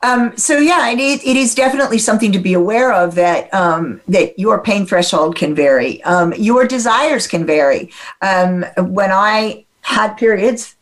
Um, 0.01 0.37
so 0.37 0.57
yeah, 0.57 0.89
it, 0.91 1.25
it 1.25 1.35
is 1.35 1.53
definitely 1.53 1.97
something 1.97 2.31
to 2.31 2.39
be 2.39 2.53
aware 2.53 2.93
of 2.93 3.15
that 3.15 3.53
um, 3.53 3.99
that 4.07 4.39
your 4.39 4.61
pain 4.61 4.85
threshold 4.85 5.35
can 5.35 5.53
vary, 5.53 6.01
um, 6.03 6.33
your 6.37 6.65
desires 6.65 7.27
can 7.27 7.45
vary. 7.45 7.91
Um, 8.21 8.65
when 8.77 9.11
I 9.11 9.65
had 9.81 10.13
periods, 10.15 10.75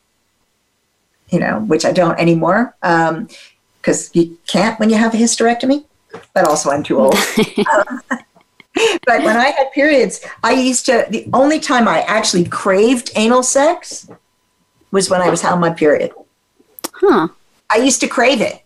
you 1.30 1.39
know, 1.39 1.61
which 1.61 1.84
I 1.84 1.91
don't 1.91 2.20
anymore, 2.20 2.76
because 2.82 4.07
um, 4.07 4.11
you 4.13 4.38
can't 4.45 4.80
when 4.80 4.89
you 4.89 4.97
have 4.97 5.13
a 5.13 5.18
hysterectomy. 5.18 5.86
But 6.34 6.47
also, 6.47 6.70
I'm 6.70 6.84
too 6.84 6.99
old. 6.99 7.15
But 9.07 9.24
when 9.24 9.36
I 9.36 9.49
had 9.49 9.72
periods, 9.72 10.24
I 10.43 10.51
used 10.51 10.86
to. 10.86 11.07
The 11.09 11.28
only 11.34 11.59
time 11.59 11.88
I 11.88 12.01
actually 12.01 12.45
craved 12.45 13.09
anal 13.15 13.41
sex 13.41 14.07
was 14.91 15.09
when 15.09 15.20
I 15.20 15.30
was 15.30 15.43
on 15.43 15.59
my 15.59 15.72
period. 15.72 16.11
Huh. 16.93 17.30
I 17.72 17.78
used 17.78 17.99
to 18.01 18.07
crave 18.07 18.39
it 18.39 18.63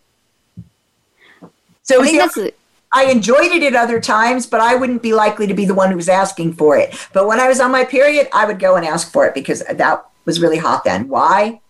so 1.91 2.03
I, 2.03 2.51
I 2.93 3.11
enjoyed 3.11 3.51
it 3.51 3.63
at 3.63 3.75
other 3.75 3.99
times, 4.01 4.45
but 4.45 4.59
I 4.59 4.75
wouldn't 4.75 5.01
be 5.01 5.13
likely 5.13 5.47
to 5.47 5.53
be 5.53 5.65
the 5.65 5.73
one 5.73 5.89
who 5.89 5.95
was 5.95 6.09
asking 6.09 6.53
for 6.53 6.77
it. 6.77 6.93
But 7.13 7.27
when 7.27 7.39
I 7.39 7.47
was 7.47 7.59
on 7.59 7.71
my 7.71 7.85
period, 7.85 8.27
I 8.33 8.45
would 8.45 8.59
go 8.59 8.75
and 8.75 8.85
ask 8.85 9.11
for 9.11 9.25
it 9.25 9.33
because 9.33 9.63
that 9.63 10.05
was 10.25 10.41
really 10.41 10.57
hot 10.57 10.83
then. 10.83 11.07
Why? 11.07 11.61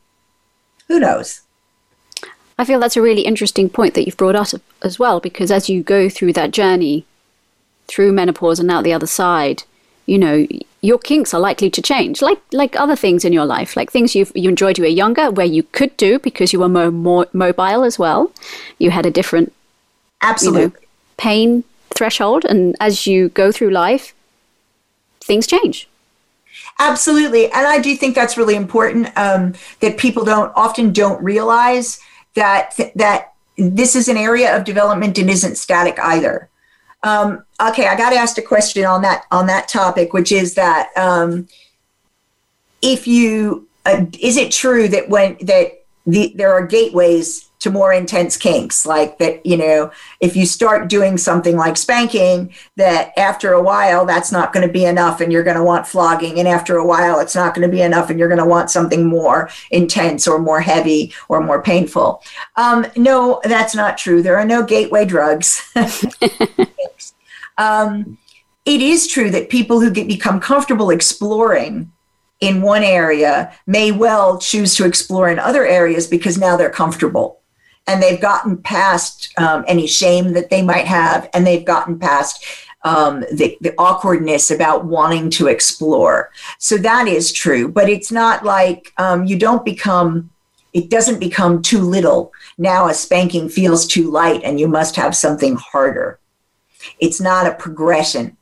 Who 0.88 0.99
knows? 0.99 1.41
I 2.57 2.65
feel 2.65 2.80
that's 2.80 2.97
a 2.97 3.01
really 3.01 3.22
interesting 3.22 3.69
point 3.69 3.93
that 3.93 4.05
you've 4.05 4.17
brought 4.17 4.36
up 4.36 4.47
as 4.84 4.99
well, 4.99 5.19
because 5.19 5.51
as 5.51 5.69
you 5.69 5.84
go 5.84 6.09
through 6.09 6.34
that 6.34 6.51
journey 6.51 7.05
through 7.88 8.11
menopause 8.11 8.59
and 8.59 8.69
out 8.69 8.84
the 8.84 8.93
other 8.93 9.07
side, 9.07 9.63
you 10.05 10.17
know, 10.17 10.47
your 10.82 10.97
kinks 10.99 11.34
are 11.34 11.39
likely 11.39 11.69
to 11.69 11.82
change, 11.82 12.22
like 12.22 12.39
like 12.51 12.76
other 12.76 12.95
things 12.95 13.24
in 13.24 13.34
your 13.34 13.45
life, 13.45 13.76
like 13.76 13.91
things 13.91 14.15
you 14.15 14.28
you 14.36 14.49
enjoyed 14.49 14.78
when 14.78 14.86
you 14.86 14.91
were 14.91 14.97
younger, 14.97 15.32
where 15.32 15.45
you 15.45 15.63
could 15.63 15.95
do 15.97 16.19
because 16.19 16.51
you 16.51 16.59
were 16.59 16.69
more, 16.69 16.91
more 16.91 17.28
mobile 17.34 17.84
as 17.84 17.97
well. 17.99 18.32
You 18.80 18.91
had 18.91 19.05
a 19.05 19.11
different 19.11 19.53
Absolutely. 20.22 20.61
You 20.61 20.67
know, 20.67 20.76
pain 21.17 21.63
threshold. 21.95 22.45
And 22.45 22.76
as 22.80 23.07
you 23.07 23.30
go 23.30 23.51
through 23.51 23.72
life, 23.72 24.13
things 25.22 25.47
change. 25.47 25.88
Absolutely. 26.80 27.45
And 27.45 27.67
I 27.67 27.80
do 27.80 27.95
think 27.95 28.15
that's 28.15 28.38
really 28.38 28.55
important 28.55 29.15
um, 29.17 29.53
that 29.82 29.97
people 29.97 30.24
don't 30.26 30.51
often 30.55 30.91
don't 30.91 31.22
realize 31.24 31.99
that, 32.36 32.76
that 32.95 33.34
this 33.57 33.95
is 33.95 34.07
an 34.07 34.17
area 34.17 34.55
of 34.55 34.63
development 34.63 35.17
and 35.17 35.30
isn't 35.30 35.55
static 35.55 35.99
either. 35.99 36.49
Um, 37.03 37.43
okay, 37.61 37.88
I 37.88 37.95
got 37.95 38.13
asked 38.13 38.38
a 38.38 38.41
question 38.41 38.86
on 38.86 39.01
that 39.01 39.26
on 39.32 39.47
that 39.47 39.67
topic, 39.67 40.13
which 40.13 40.32
is 40.32 40.53
that 40.53 40.89
um, 40.95 41.47
if 42.82 43.07
you 43.07 43.67
uh, 43.86 44.05
is 44.19 44.38
it 44.38 44.51
true 44.51 44.88
that 44.88 45.09
when 45.09 45.38
that 45.41 45.84
the, 46.05 46.32
there 46.36 46.53
are 46.53 46.65
gateways 46.65 47.49
to 47.62 47.72
more 47.72 47.93
intense 47.93 48.38
kinks 48.38 48.86
like 48.86 49.18
that 49.18 49.43
you 49.45 49.55
know 49.55 49.89
if 50.20 50.36
you 50.36 50.45
start 50.45 50.89
doing 50.89 51.18
something 51.18 51.55
like 51.55 51.78
spanking 51.78 52.53
that 52.76 53.18
after 53.18 53.53
a 53.53 53.62
while 53.62 54.05
that's 54.05 54.32
not 54.32 54.51
going 54.51 54.66
to 54.66 54.72
be 54.72 54.86
enough 54.86 55.22
and 55.22 55.32
you're 55.32 55.43
going 55.43 55.57
to 55.57 55.64
want 55.64 55.88
flogging 55.88 56.38
and 56.39 56.47
after 56.47 56.78
a 56.78 56.86
while 56.86 57.20
it's 57.20 57.36
not 57.36 57.55
going 57.55 57.68
to 57.68 57.72
be 57.72 57.82
enough 57.82 58.09
and 58.09 58.20
you're 58.20 58.28
going 58.28 58.38
to 58.38 58.45
want 58.45 58.70
something 58.70 59.07
more 59.07 59.49
intense 59.72 60.28
or 60.28 60.39
more 60.39 60.59
heavy 60.59 61.14
or 61.30 61.41
more 61.41 61.62
painful. 61.62 62.22
Um, 62.57 62.86
no 62.95 63.39
that's 63.43 63.76
not 63.76 63.97
true. 63.97 64.22
There 64.22 64.38
are 64.38 64.45
no 64.45 64.64
gateway 64.64 65.05
drugs. 65.05 65.72
Um, 67.57 68.18
it 68.66 68.82
is 68.82 69.07
true 69.07 69.30
that 69.32 69.49
people 69.49 69.80
who 69.80 69.91
get, 69.91 70.07
become 70.07 70.39
comfortable 70.39 70.89
exploring 70.89 71.91
in 72.39 72.62
one 72.62 72.84
area 72.84 73.53
may 73.68 73.91
well 73.91 74.39
choose 74.39 74.76
to 74.76 74.86
explore 74.86 75.30
in 75.30 75.38
other 75.38 75.66
areas 75.66 76.07
because 76.07 76.38
now 76.38 76.57
they're 76.57 76.72
comfortable 76.72 77.41
and 77.88 78.01
they've 78.01 78.21
gotten 78.21 78.57
past 78.57 79.34
um, 79.38 79.65
any 79.67 79.88
shame 79.88 80.34
that 80.34 80.49
they 80.49 80.61
might 80.61 80.86
have, 80.86 81.29
and 81.34 81.45
they've 81.45 81.65
gotten 81.65 81.99
past 81.99 82.45
um, 82.84 83.21
the, 83.32 83.57
the 83.61 83.73
awkwardness 83.77 84.51
about 84.51 84.86
wanting 84.86 85.29
to 85.32 85.47
explore. 85.47 86.32
So 86.57 86.77
that 86.77 87.07
is 87.07 87.32
true, 87.32 87.67
but 87.67 87.89
it's 87.89 88.11
not 88.11 88.43
like 88.43 88.93
um, 88.97 89.25
you 89.25 89.38
don't 89.38 89.63
become, 89.63 90.32
it 90.73 90.89
doesn't 90.89 91.19
become 91.19 91.61
too 91.61 91.82
little. 91.82 92.32
Now 92.57 92.88
a 92.88 92.93
spanking 92.93 93.49
feels 93.49 93.86
too 93.86 94.09
light 94.09 94.41
and 94.43 94.59
you 94.59 94.67
must 94.67 94.95
have 94.95 95.15
something 95.15 95.55
harder. 95.55 96.19
It's 96.99 97.21
not 97.21 97.45
a 97.45 97.53
progression. 97.53 98.38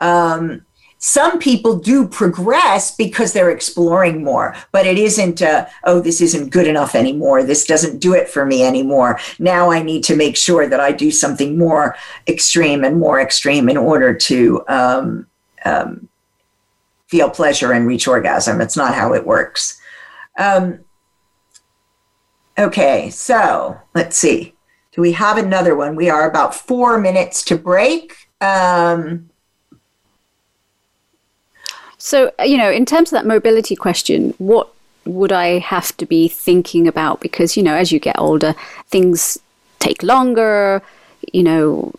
Um, 0.00 0.64
some 1.06 1.38
people 1.38 1.76
do 1.76 2.08
progress 2.08 2.90
because 2.96 3.34
they're 3.34 3.50
exploring 3.50 4.24
more, 4.24 4.56
but 4.72 4.86
it 4.86 4.96
isn't, 4.96 5.42
uh, 5.42 5.66
oh, 5.84 6.00
this 6.00 6.22
isn't 6.22 6.48
good 6.48 6.66
enough 6.66 6.94
anymore. 6.94 7.42
This 7.42 7.66
doesn't 7.66 7.98
do 7.98 8.14
it 8.14 8.26
for 8.26 8.46
me 8.46 8.64
anymore. 8.64 9.20
Now 9.38 9.70
I 9.70 9.82
need 9.82 10.02
to 10.04 10.16
make 10.16 10.34
sure 10.34 10.66
that 10.66 10.80
I 10.80 10.92
do 10.92 11.10
something 11.10 11.58
more 11.58 11.94
extreme 12.26 12.84
and 12.84 12.98
more 12.98 13.20
extreme 13.20 13.68
in 13.68 13.76
order 13.76 14.14
to 14.14 14.64
um, 14.66 15.26
um, 15.66 16.08
feel 17.08 17.28
pleasure 17.28 17.72
and 17.72 17.86
reach 17.86 18.08
orgasm. 18.08 18.62
It's 18.62 18.76
not 18.76 18.94
how 18.94 19.12
it 19.12 19.26
works. 19.26 19.78
Um, 20.38 20.80
okay, 22.58 23.10
so 23.10 23.78
let's 23.94 24.16
see. 24.16 24.54
Do 24.92 25.02
we 25.02 25.12
have 25.12 25.36
another 25.36 25.76
one? 25.76 25.96
We 25.96 26.08
are 26.08 26.26
about 26.26 26.54
four 26.54 26.98
minutes 26.98 27.44
to 27.44 27.58
break. 27.58 28.16
Um, 28.40 29.28
so, 32.04 32.30
uh, 32.38 32.42
you 32.42 32.58
know, 32.58 32.70
in 32.70 32.84
terms 32.84 33.10
of 33.10 33.16
that 33.16 33.24
mobility 33.24 33.74
question, 33.74 34.34
what 34.36 34.68
would 35.06 35.32
I 35.32 35.58
have 35.58 35.96
to 35.96 36.04
be 36.04 36.28
thinking 36.28 36.86
about? 36.86 37.20
Because, 37.20 37.56
you 37.56 37.62
know, 37.62 37.74
as 37.74 37.92
you 37.92 37.98
get 37.98 38.18
older, 38.18 38.54
things 38.88 39.38
take 39.78 40.02
longer, 40.02 40.82
you 41.32 41.42
know, 41.42 41.94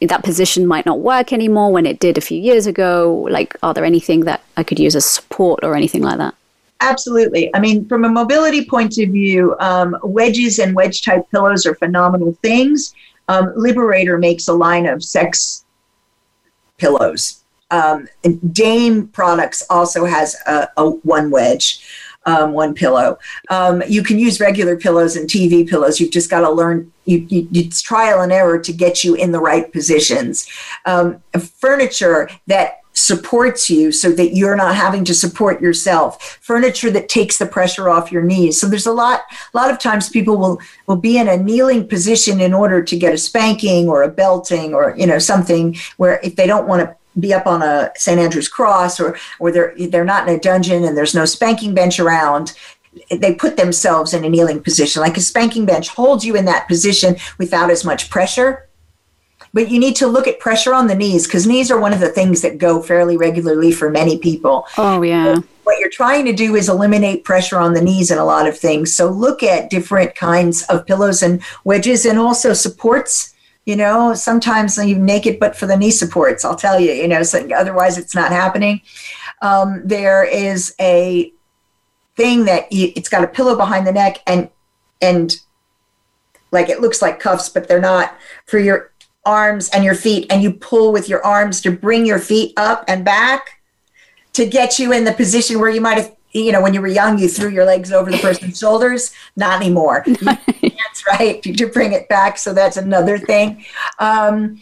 that 0.00 0.22
position 0.22 0.64
might 0.64 0.86
not 0.86 1.00
work 1.00 1.32
anymore 1.32 1.72
when 1.72 1.86
it 1.86 1.98
did 1.98 2.16
a 2.16 2.20
few 2.20 2.38
years 2.38 2.68
ago. 2.68 3.26
Like, 3.28 3.56
are 3.64 3.74
there 3.74 3.84
anything 3.84 4.20
that 4.26 4.44
I 4.56 4.62
could 4.62 4.78
use 4.78 4.94
as 4.94 5.04
support 5.04 5.64
or 5.64 5.74
anything 5.74 6.02
like 6.02 6.18
that? 6.18 6.36
Absolutely. 6.80 7.52
I 7.52 7.58
mean, 7.58 7.88
from 7.88 8.04
a 8.04 8.08
mobility 8.08 8.64
point 8.64 8.96
of 8.98 9.08
view, 9.08 9.56
um, 9.58 9.96
wedges 10.04 10.60
and 10.60 10.72
wedge 10.76 11.02
type 11.02 11.28
pillows 11.32 11.66
are 11.66 11.74
phenomenal 11.74 12.38
things. 12.42 12.94
Um, 13.26 13.52
Liberator 13.56 14.18
makes 14.18 14.46
a 14.46 14.52
line 14.52 14.86
of 14.86 15.02
sex 15.02 15.64
pillows 16.78 17.41
um, 17.72 18.06
Dame 18.52 19.08
Products 19.08 19.64
also 19.68 20.04
has 20.04 20.36
a, 20.46 20.68
a 20.76 20.90
one 20.90 21.30
wedge. 21.30 21.84
Um, 22.24 22.52
one 22.52 22.72
pillow. 22.72 23.18
Um, 23.50 23.82
you 23.88 24.04
can 24.04 24.16
use 24.16 24.38
regular 24.38 24.76
pillows 24.76 25.16
and 25.16 25.28
TV 25.28 25.68
pillows. 25.68 25.98
You've 25.98 26.12
just 26.12 26.30
got 26.30 26.42
to 26.42 26.50
learn. 26.52 26.92
You, 27.04 27.26
you, 27.28 27.48
it's 27.52 27.82
trial 27.82 28.20
and 28.20 28.30
error 28.30 28.60
to 28.60 28.72
get 28.72 29.02
you 29.02 29.16
in 29.16 29.32
the 29.32 29.40
right 29.40 29.72
positions. 29.72 30.48
Um, 30.86 31.20
furniture 31.36 32.30
that 32.46 32.82
supports 32.94 33.70
you 33.70 33.90
so 33.90 34.12
that 34.12 34.36
you're 34.36 34.54
not 34.54 34.74
having 34.74 35.04
to 35.04 35.14
support 35.14 35.62
yourself 35.62 36.38
furniture 36.42 36.90
that 36.90 37.08
takes 37.08 37.38
the 37.38 37.46
pressure 37.46 37.88
off 37.88 38.12
your 38.12 38.22
knees 38.22 38.60
so 38.60 38.68
there's 38.68 38.86
a 38.86 38.92
lot 38.92 39.22
a 39.54 39.56
lot 39.56 39.70
of 39.70 39.78
times 39.78 40.10
people 40.10 40.36
will 40.36 40.60
will 40.86 40.96
be 40.96 41.16
in 41.16 41.26
a 41.26 41.36
kneeling 41.38 41.88
position 41.88 42.38
in 42.38 42.52
order 42.52 42.82
to 42.82 42.98
get 42.98 43.14
a 43.14 43.18
spanking 43.18 43.88
or 43.88 44.02
a 44.02 44.08
belting 44.08 44.74
or 44.74 44.94
you 44.98 45.06
know 45.06 45.18
something 45.18 45.74
where 45.96 46.20
if 46.22 46.36
they 46.36 46.46
don't 46.46 46.68
want 46.68 46.82
to 46.82 46.96
be 47.18 47.34
up 47.34 47.46
on 47.46 47.62
a 47.62 47.90
St. 47.96 48.18
Andrew's 48.18 48.48
cross 48.48 49.00
or 49.00 49.16
or 49.38 49.52
they're 49.52 49.74
they're 49.88 50.04
not 50.04 50.28
in 50.28 50.34
a 50.34 50.40
dungeon 50.40 50.84
and 50.84 50.96
there's 50.96 51.14
no 51.14 51.24
spanking 51.24 51.74
bench 51.74 52.00
around 52.00 52.52
they 53.10 53.34
put 53.34 53.56
themselves 53.56 54.12
in 54.12 54.24
a 54.24 54.28
kneeling 54.28 54.62
position 54.62 55.00
like 55.00 55.16
a 55.16 55.20
spanking 55.20 55.64
bench 55.64 55.88
holds 55.88 56.24
you 56.24 56.36
in 56.36 56.44
that 56.44 56.68
position 56.68 57.16
without 57.38 57.70
as 57.70 57.84
much 57.84 58.10
pressure 58.10 58.68
but 59.52 59.70
you 59.70 59.78
need 59.78 59.96
to 59.96 60.06
look 60.06 60.26
at 60.26 60.40
pressure 60.40 60.74
on 60.74 60.86
the 60.86 60.94
knees 60.94 61.26
because 61.26 61.46
knees 61.46 61.70
are 61.70 61.80
one 61.80 61.92
of 61.92 62.00
the 62.00 62.08
things 62.08 62.40
that 62.42 62.58
go 62.58 62.82
fairly 62.82 63.16
regularly 63.16 63.70
for 63.70 63.90
many 63.90 64.18
people. 64.18 64.66
Oh, 64.78 65.02
yeah. 65.02 65.38
What 65.64 65.78
you're 65.78 65.90
trying 65.90 66.24
to 66.24 66.32
do 66.32 66.56
is 66.56 66.68
eliminate 66.68 67.24
pressure 67.24 67.58
on 67.58 67.74
the 67.74 67.82
knees 67.82 68.10
in 68.10 68.18
a 68.18 68.24
lot 68.24 68.48
of 68.48 68.58
things. 68.58 68.92
So 68.92 69.10
look 69.10 69.42
at 69.42 69.70
different 69.70 70.14
kinds 70.14 70.62
of 70.64 70.86
pillows 70.86 71.22
and 71.22 71.42
wedges 71.64 72.06
and 72.06 72.18
also 72.18 72.52
supports. 72.52 73.31
You 73.64 73.76
know, 73.76 74.14
sometimes 74.14 74.76
you 74.76 74.98
naked, 74.98 75.38
but 75.38 75.56
for 75.56 75.66
the 75.66 75.76
knee 75.76 75.92
supports, 75.92 76.44
I'll 76.44 76.56
tell 76.56 76.80
you, 76.80 76.92
you 76.92 77.06
know, 77.06 77.22
so 77.22 77.48
otherwise 77.54 77.96
it's 77.96 78.14
not 78.14 78.32
happening. 78.32 78.80
Um, 79.40 79.82
there 79.84 80.24
is 80.24 80.74
a 80.80 81.32
thing 82.16 82.44
that 82.46 82.72
you, 82.72 82.92
it's 82.96 83.08
got 83.08 83.22
a 83.22 83.28
pillow 83.28 83.56
behind 83.56 83.86
the 83.86 83.92
neck 83.92 84.18
and, 84.26 84.50
and 85.00 85.36
like 86.50 86.68
it 86.68 86.80
looks 86.80 87.00
like 87.00 87.20
cuffs, 87.20 87.48
but 87.48 87.68
they're 87.68 87.80
not 87.80 88.16
for 88.46 88.58
your 88.58 88.92
arms 89.24 89.68
and 89.70 89.84
your 89.84 89.94
feet 89.94 90.26
and 90.30 90.42
you 90.42 90.52
pull 90.52 90.92
with 90.92 91.08
your 91.08 91.24
arms 91.24 91.60
to 91.60 91.70
bring 91.70 92.04
your 92.04 92.18
feet 92.18 92.52
up 92.56 92.84
and 92.88 93.04
back 93.04 93.60
to 94.32 94.46
get 94.46 94.78
you 94.78 94.92
in 94.92 95.04
the 95.04 95.12
position 95.12 95.60
where 95.60 95.70
you 95.70 95.80
might 95.80 95.98
have 95.98 96.14
you 96.32 96.52
know 96.52 96.62
when 96.62 96.74
you 96.74 96.80
were 96.80 96.88
young 96.88 97.18
you 97.18 97.28
threw 97.28 97.50
your 97.50 97.64
legs 97.64 97.92
over 97.92 98.10
the 98.10 98.18
person's 98.18 98.58
shoulders. 98.58 99.12
Not 99.36 99.60
anymore. 99.60 100.04
That's 100.22 101.06
right? 101.06 101.42
To 101.42 101.66
bring 101.66 101.92
it 101.92 102.08
back. 102.08 102.38
So 102.38 102.52
that's 102.52 102.76
another 102.76 103.18
thing. 103.18 103.64
Um, 103.98 104.60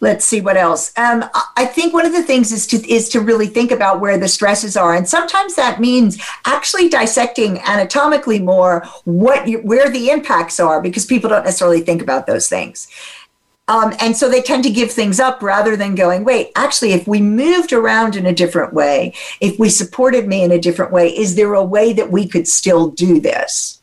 let's 0.00 0.24
see 0.24 0.40
what 0.40 0.56
else. 0.56 0.92
Um, 0.98 1.24
i 1.56 1.64
think 1.64 1.94
one 1.94 2.04
of 2.04 2.12
the 2.12 2.24
things 2.24 2.52
is 2.52 2.66
to 2.66 2.92
is 2.92 3.08
to 3.10 3.20
really 3.20 3.46
think 3.46 3.70
about 3.70 4.00
where 4.00 4.18
the 4.18 4.28
stresses 4.28 4.76
are. 4.76 4.94
And 4.94 5.08
sometimes 5.08 5.54
that 5.54 5.80
means 5.80 6.20
actually 6.44 6.88
dissecting 6.88 7.60
anatomically 7.60 8.40
more 8.40 8.84
what 9.04 9.48
you, 9.48 9.58
where 9.58 9.88
the 9.88 10.10
impacts 10.10 10.60
are 10.60 10.82
because 10.82 11.06
people 11.06 11.30
don't 11.30 11.44
necessarily 11.44 11.80
think 11.80 12.02
about 12.02 12.26
those 12.26 12.48
things 12.48 12.88
um, 13.68 13.94
and 14.00 14.16
so 14.16 14.28
they 14.28 14.42
tend 14.42 14.64
to 14.64 14.70
give 14.70 14.90
things 14.90 15.20
up 15.20 15.40
rather 15.42 15.76
than 15.76 15.94
going, 15.94 16.24
wait, 16.24 16.50
actually, 16.56 16.92
if 16.92 17.06
we 17.06 17.20
moved 17.20 17.72
around 17.72 18.16
in 18.16 18.26
a 18.26 18.34
different 18.34 18.74
way, 18.74 19.14
if 19.40 19.58
we 19.58 19.68
supported 19.68 20.26
me 20.26 20.42
in 20.42 20.50
a 20.50 20.58
different 20.58 20.92
way, 20.92 21.08
is 21.08 21.36
there 21.36 21.54
a 21.54 21.64
way 21.64 21.92
that 21.92 22.10
we 22.10 22.26
could 22.26 22.48
still 22.48 22.90
do 22.90 23.20
this? 23.20 23.80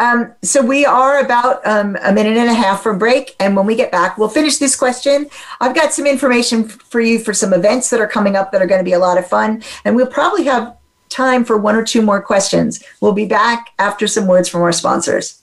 Um, 0.00 0.34
so 0.42 0.62
we 0.64 0.84
are 0.86 1.20
about 1.20 1.66
um, 1.66 1.96
a 2.02 2.12
minute 2.12 2.36
and 2.36 2.48
a 2.48 2.54
half 2.54 2.82
for 2.82 2.94
break. 2.94 3.34
And 3.40 3.56
when 3.56 3.66
we 3.66 3.74
get 3.74 3.90
back, 3.90 4.16
we'll 4.16 4.28
finish 4.28 4.58
this 4.58 4.76
question. 4.76 5.28
I've 5.60 5.74
got 5.74 5.92
some 5.92 6.06
information 6.06 6.68
for 6.68 7.00
you 7.00 7.18
for 7.18 7.34
some 7.34 7.52
events 7.52 7.90
that 7.90 8.00
are 8.00 8.06
coming 8.06 8.36
up 8.36 8.52
that 8.52 8.62
are 8.62 8.66
going 8.66 8.80
to 8.80 8.84
be 8.84 8.92
a 8.92 8.98
lot 8.98 9.18
of 9.18 9.26
fun. 9.26 9.62
And 9.84 9.96
we'll 9.96 10.06
probably 10.06 10.44
have 10.44 10.76
time 11.08 11.44
for 11.44 11.56
one 11.56 11.74
or 11.74 11.82
two 11.82 12.02
more 12.02 12.22
questions. 12.22 12.84
We'll 13.00 13.12
be 13.12 13.26
back 13.26 13.70
after 13.78 14.06
some 14.06 14.28
words 14.28 14.48
from 14.48 14.62
our 14.62 14.72
sponsors. 14.72 15.42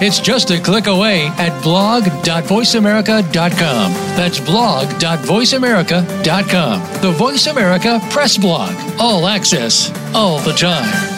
It's 0.00 0.20
just 0.20 0.50
a 0.50 0.60
click 0.60 0.86
away 0.86 1.26
at 1.38 1.60
blog.voiceamerica.com. 1.62 3.92
That's 4.16 4.38
blog.voiceamerica.com. 4.40 7.02
The 7.02 7.10
Voice 7.10 7.46
America 7.46 8.00
Press 8.10 8.36
Blog. 8.38 8.74
All 9.00 9.26
access, 9.26 9.90
all 10.14 10.38
the 10.40 10.52
time. 10.52 11.17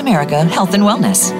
America 0.00 0.42
Health 0.44 0.74
and 0.74 0.82
Wellness. 0.82 1.30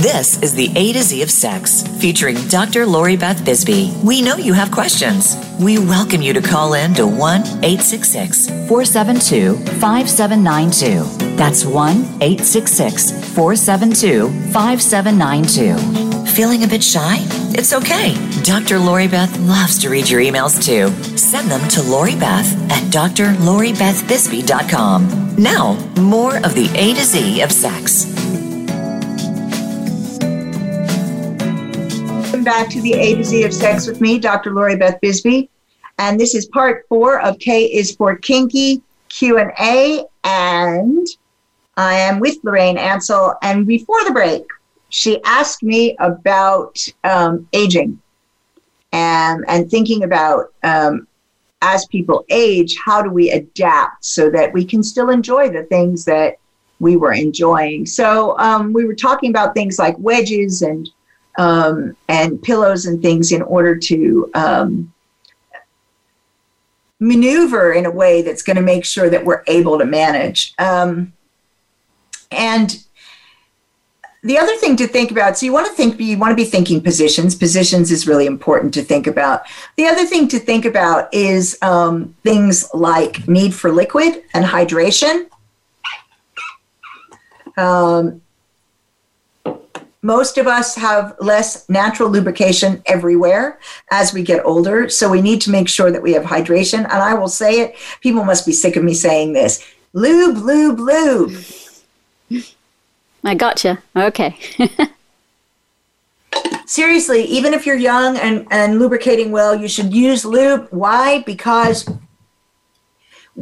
This 0.00 0.42
is 0.42 0.54
the 0.54 0.72
A 0.74 0.92
to 0.94 1.02
Z 1.02 1.22
of 1.22 1.30
Sex, 1.30 1.82
featuring 2.00 2.36
Dr. 2.48 2.86
Lori 2.86 3.16
Beth 3.16 3.44
Bisbey. 3.44 3.92
We 4.02 4.22
know 4.22 4.36
you 4.36 4.52
have 4.52 4.70
questions. 4.70 5.36
We 5.60 5.78
welcome 5.78 6.22
you 6.22 6.32
to 6.32 6.40
call 6.40 6.74
in 6.74 6.94
to 6.94 7.06
1 7.06 7.40
866 7.62 8.48
472 8.68 9.56
5792. 9.80 11.36
That's 11.36 11.64
1 11.64 11.96
866 12.20 13.10
472 13.34 14.28
5792. 14.52 16.07
Feeling 16.38 16.62
a 16.62 16.68
bit 16.68 16.84
shy? 16.84 17.16
It's 17.58 17.72
okay. 17.72 18.14
Dr. 18.44 18.78
Lori 18.78 19.08
Beth 19.08 19.36
loves 19.40 19.76
to 19.80 19.90
read 19.90 20.08
your 20.08 20.20
emails 20.20 20.64
too. 20.64 20.88
Send 21.16 21.50
them 21.50 21.68
to 21.70 21.82
Lori 21.82 22.14
Beth 22.14 22.46
at 22.70 22.84
drloribethbisbey.com. 22.92 25.34
Now, 25.36 25.74
more 26.00 26.36
of 26.36 26.54
the 26.54 26.70
A 26.76 26.94
to 26.94 27.02
Z 27.02 27.40
of 27.40 27.50
sex. 27.50 28.06
Welcome 32.22 32.44
back 32.44 32.70
to 32.70 32.80
the 32.82 32.92
A 32.92 33.16
to 33.16 33.24
Z 33.24 33.42
of 33.42 33.52
Sex 33.52 33.88
with 33.88 34.00
me, 34.00 34.20
Dr. 34.20 34.54
Lori 34.54 34.76
Beth 34.76 35.00
Bisbey, 35.02 35.48
and 35.98 36.20
this 36.20 36.36
is 36.36 36.46
part 36.46 36.86
four 36.88 37.20
of 37.20 37.40
K 37.40 37.64
is 37.64 37.96
for 37.96 38.14
Kinky 38.14 38.80
Q 39.08 39.38
and 39.38 39.52
I 41.76 41.76
am 41.76 42.20
with 42.20 42.36
Lorraine 42.44 42.78
Ansell. 42.78 43.34
And 43.42 43.66
before 43.66 44.04
the 44.04 44.12
break, 44.12 44.44
she 44.88 45.22
asked 45.24 45.62
me 45.62 45.96
about 45.98 46.78
um, 47.04 47.48
aging 47.52 48.00
and 48.92 49.44
and 49.48 49.70
thinking 49.70 50.04
about 50.04 50.52
um, 50.62 51.06
as 51.62 51.86
people 51.86 52.24
age, 52.28 52.76
how 52.84 53.02
do 53.02 53.10
we 53.10 53.30
adapt 53.30 54.04
so 54.04 54.30
that 54.30 54.52
we 54.52 54.64
can 54.64 54.82
still 54.82 55.10
enjoy 55.10 55.50
the 55.50 55.64
things 55.64 56.04
that 56.04 56.36
we 56.80 56.96
were 56.96 57.12
enjoying. 57.12 57.84
So 57.84 58.38
um, 58.38 58.72
we 58.72 58.84
were 58.84 58.94
talking 58.94 59.30
about 59.30 59.54
things 59.54 59.78
like 59.78 59.96
wedges 59.98 60.62
and 60.62 60.88
um, 61.36 61.96
and 62.08 62.42
pillows 62.42 62.86
and 62.86 63.00
things 63.00 63.30
in 63.30 63.42
order 63.42 63.76
to 63.76 64.30
um, 64.34 64.92
maneuver 66.98 67.72
in 67.72 67.86
a 67.86 67.90
way 67.90 68.22
that's 68.22 68.42
going 68.42 68.56
to 68.56 68.62
make 68.62 68.84
sure 68.84 69.08
that 69.08 69.24
we're 69.24 69.44
able 69.46 69.78
to 69.78 69.84
manage. 69.84 70.54
Um, 70.58 71.12
and 72.32 72.84
the 74.22 74.36
other 74.36 74.56
thing 74.56 74.76
to 74.76 74.86
think 74.86 75.10
about 75.10 75.38
so 75.38 75.46
you 75.46 75.52
want 75.52 75.66
to 75.66 75.72
think 75.72 76.00
you 76.00 76.18
want 76.18 76.32
to 76.32 76.36
be 76.36 76.44
thinking 76.44 76.80
positions. 76.80 77.34
Positions 77.34 77.92
is 77.92 78.08
really 78.08 78.26
important 78.26 78.74
to 78.74 78.82
think 78.82 79.06
about. 79.06 79.42
The 79.76 79.86
other 79.86 80.04
thing 80.04 80.26
to 80.28 80.38
think 80.38 80.64
about 80.64 81.12
is 81.14 81.56
um, 81.62 82.14
things 82.24 82.68
like 82.74 83.28
need 83.28 83.54
for 83.54 83.70
liquid 83.70 84.24
and 84.34 84.44
hydration. 84.44 85.28
Um, 87.56 88.22
most 90.02 90.38
of 90.38 90.46
us 90.46 90.76
have 90.76 91.16
less 91.20 91.68
natural 91.68 92.08
lubrication 92.08 92.82
everywhere 92.86 93.58
as 93.90 94.12
we 94.12 94.22
get 94.22 94.44
older 94.44 94.88
so 94.88 95.10
we 95.10 95.20
need 95.20 95.40
to 95.40 95.50
make 95.50 95.68
sure 95.68 95.90
that 95.90 96.02
we 96.02 96.12
have 96.12 96.24
hydration. 96.24 96.78
And 96.78 97.02
i 97.10 97.14
will 97.14 97.28
say 97.28 97.60
it 97.60 97.76
people 98.00 98.24
must 98.24 98.46
be 98.46 98.52
sick 98.52 98.76
of 98.76 98.84
me 98.84 98.94
saying 98.94 99.32
this 99.32 99.64
lube 99.92 100.38
lube 100.38 100.78
lube 100.78 101.34
I 103.24 103.34
gotcha. 103.34 103.82
Okay. 103.96 104.36
Seriously, 106.66 107.24
even 107.24 107.54
if 107.54 107.66
you're 107.66 107.76
young 107.76 108.16
and, 108.18 108.46
and 108.50 108.78
lubricating 108.78 109.30
well, 109.30 109.54
you 109.54 109.68
should 109.68 109.92
use 109.94 110.24
lube. 110.24 110.68
Why? 110.70 111.22
Because 111.22 111.88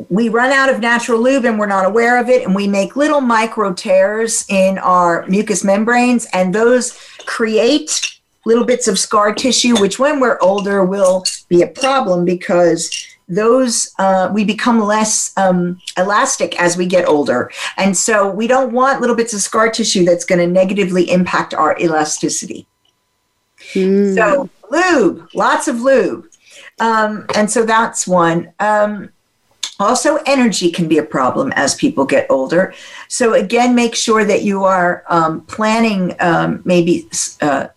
we 0.08 0.28
run 0.28 0.52
out 0.52 0.68
of 0.68 0.80
natural 0.80 1.20
lube 1.20 1.44
and 1.44 1.58
we're 1.58 1.66
not 1.66 1.86
aware 1.86 2.20
of 2.20 2.28
it, 2.28 2.44
and 2.44 2.54
we 2.54 2.68
make 2.68 2.96
little 2.96 3.20
micro 3.20 3.72
tears 3.72 4.44
in 4.48 4.78
our 4.78 5.26
mucous 5.26 5.64
membranes, 5.64 6.26
and 6.32 6.54
those 6.54 6.98
create 7.26 8.18
little 8.44 8.64
bits 8.64 8.86
of 8.86 8.98
scar 8.98 9.34
tissue, 9.34 9.78
which 9.80 9.98
when 9.98 10.20
we're 10.20 10.38
older 10.40 10.84
will 10.84 11.24
be 11.48 11.62
a 11.62 11.66
problem 11.66 12.24
because 12.24 13.15
those 13.28 13.92
uh, 13.98 14.30
we 14.32 14.44
become 14.44 14.80
less 14.80 15.32
um, 15.36 15.80
elastic 15.96 16.60
as 16.60 16.76
we 16.76 16.86
get 16.86 17.08
older. 17.08 17.50
And 17.76 17.96
so 17.96 18.30
we 18.30 18.46
don't 18.46 18.72
want 18.72 19.00
little 19.00 19.16
bits 19.16 19.34
of 19.34 19.40
scar 19.40 19.70
tissue 19.70 20.04
that's 20.04 20.24
going 20.24 20.38
to 20.38 20.46
negatively 20.46 21.10
impact 21.10 21.54
our 21.54 21.76
elasticity. 21.78 22.66
Mm. 23.72 24.14
so 24.14 24.48
lube 24.70 25.28
lots 25.34 25.66
of 25.66 25.80
lube. 25.80 26.26
Um, 26.78 27.26
and 27.34 27.50
so 27.50 27.64
that's 27.64 28.06
one. 28.06 28.52
Um, 28.60 29.10
also 29.78 30.16
energy 30.26 30.70
can 30.70 30.88
be 30.88 30.98
a 30.98 31.02
problem 31.02 31.52
as 31.52 31.74
people 31.74 32.04
get 32.04 32.30
older. 32.30 32.74
So 33.08 33.34
again 33.34 33.74
make 33.74 33.94
sure 33.94 34.24
that 34.24 34.42
you 34.42 34.64
are 34.64 35.04
um, 35.08 35.42
planning 35.42 36.14
um, 36.20 36.62
maybe 36.64 37.08
uh, 37.40 37.68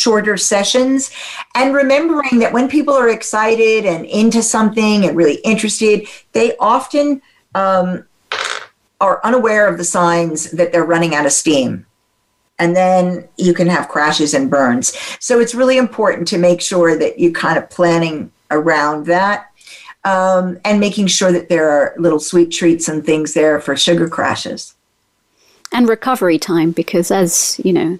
shorter 0.00 0.36
sessions. 0.36 1.10
And 1.54 1.74
remembering 1.74 2.38
that 2.38 2.52
when 2.52 2.68
people 2.68 2.94
are 2.94 3.10
excited 3.10 3.84
and 3.84 4.06
into 4.06 4.42
something 4.42 5.04
and 5.04 5.16
really 5.16 5.36
interested 5.44 6.08
they 6.32 6.56
often 6.58 7.20
um, 7.54 8.04
are 9.00 9.20
unaware 9.24 9.68
of 9.68 9.76
the 9.78 9.84
signs 9.84 10.50
that 10.52 10.72
they're 10.72 10.84
running 10.84 11.14
out 11.14 11.26
of 11.26 11.32
steam. 11.32 11.86
And 12.58 12.76
then 12.76 13.28
you 13.36 13.54
can 13.54 13.68
have 13.68 13.88
crashes 13.88 14.34
and 14.34 14.50
burns. 14.50 14.96
So 15.18 15.40
it's 15.40 15.54
really 15.54 15.78
important 15.78 16.28
to 16.28 16.38
make 16.38 16.60
sure 16.60 16.96
that 16.96 17.18
you're 17.18 17.32
kind 17.32 17.56
of 17.58 17.70
planning 17.70 18.30
around 18.50 19.06
that 19.06 19.50
um, 20.04 20.58
and 20.64 20.78
making 20.78 21.06
sure 21.06 21.32
that 21.32 21.48
there 21.48 21.70
are 21.70 21.94
little 21.98 22.20
sweet 22.20 22.50
treats 22.50 22.88
and 22.88 23.04
things 23.04 23.34
there 23.34 23.60
for 23.60 23.76
sugar 23.76 24.08
crashes. 24.08 24.74
And 25.72 25.88
recovery 25.88 26.38
time 26.38 26.72
because 26.72 27.10
as 27.10 27.60
you 27.64 27.72
know 27.72 27.98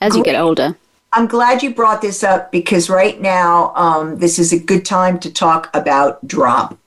as 0.00 0.16
you 0.16 0.22
get 0.22 0.38
older. 0.40 0.76
I'm 1.16 1.26
glad 1.26 1.62
you 1.62 1.74
brought 1.74 2.02
this 2.02 2.22
up 2.22 2.52
because 2.52 2.90
right 2.90 3.18
now 3.18 3.72
um, 3.74 4.18
this 4.18 4.38
is 4.38 4.52
a 4.52 4.58
good 4.58 4.84
time 4.84 5.18
to 5.20 5.32
talk 5.32 5.70
about 5.74 6.28
drop. 6.28 6.78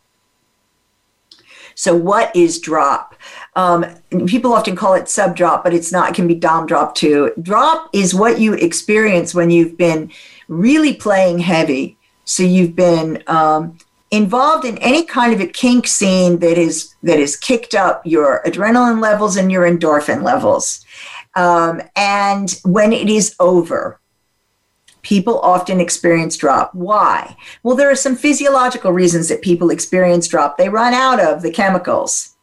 So, 1.73 1.95
what 1.95 2.35
is 2.35 2.59
drop? 2.59 3.15
Um, 3.55 3.87
people 4.27 4.53
often 4.53 4.75
call 4.75 4.93
it 4.93 5.09
sub 5.09 5.35
drop, 5.35 5.63
but 5.63 5.73
it's 5.73 5.91
not. 5.91 6.11
It 6.11 6.15
can 6.15 6.27
be 6.27 6.35
dom 6.35 6.67
drop 6.67 6.93
too. 6.93 7.33
Drop 7.41 7.89
is 7.91 8.13
what 8.13 8.39
you 8.39 8.53
experience 8.53 9.33
when 9.33 9.49
you've 9.49 9.77
been 9.79 10.11
really 10.47 10.93
playing 10.93 11.39
heavy. 11.39 11.97
So 12.25 12.43
you've 12.43 12.75
been 12.75 13.23
um, 13.25 13.79
involved 14.11 14.63
in 14.63 14.77
any 14.77 15.05
kind 15.05 15.33
of 15.33 15.41
a 15.41 15.47
kink 15.47 15.87
scene 15.87 16.37
that 16.37 16.59
is 16.59 16.93
that 17.01 17.17
has 17.17 17.35
kicked 17.35 17.73
up 17.73 18.05
your 18.05 18.43
adrenaline 18.45 19.01
levels 19.01 19.37
and 19.37 19.51
your 19.51 19.63
endorphin 19.63 20.21
levels. 20.21 20.85
Um, 21.35 21.81
and 21.95 22.59
when 22.63 22.93
it 22.93 23.09
is 23.09 23.35
over, 23.39 23.98
people 25.01 25.39
often 25.39 25.79
experience 25.79 26.37
drop. 26.37 26.73
Why? 26.73 27.35
Well, 27.63 27.75
there 27.75 27.89
are 27.89 27.95
some 27.95 28.15
physiological 28.15 28.91
reasons 28.91 29.29
that 29.29 29.41
people 29.41 29.69
experience 29.69 30.27
drop. 30.27 30.57
They 30.57 30.69
run 30.69 30.93
out 30.93 31.19
of 31.19 31.41
the 31.41 31.51
chemicals. 31.51 32.35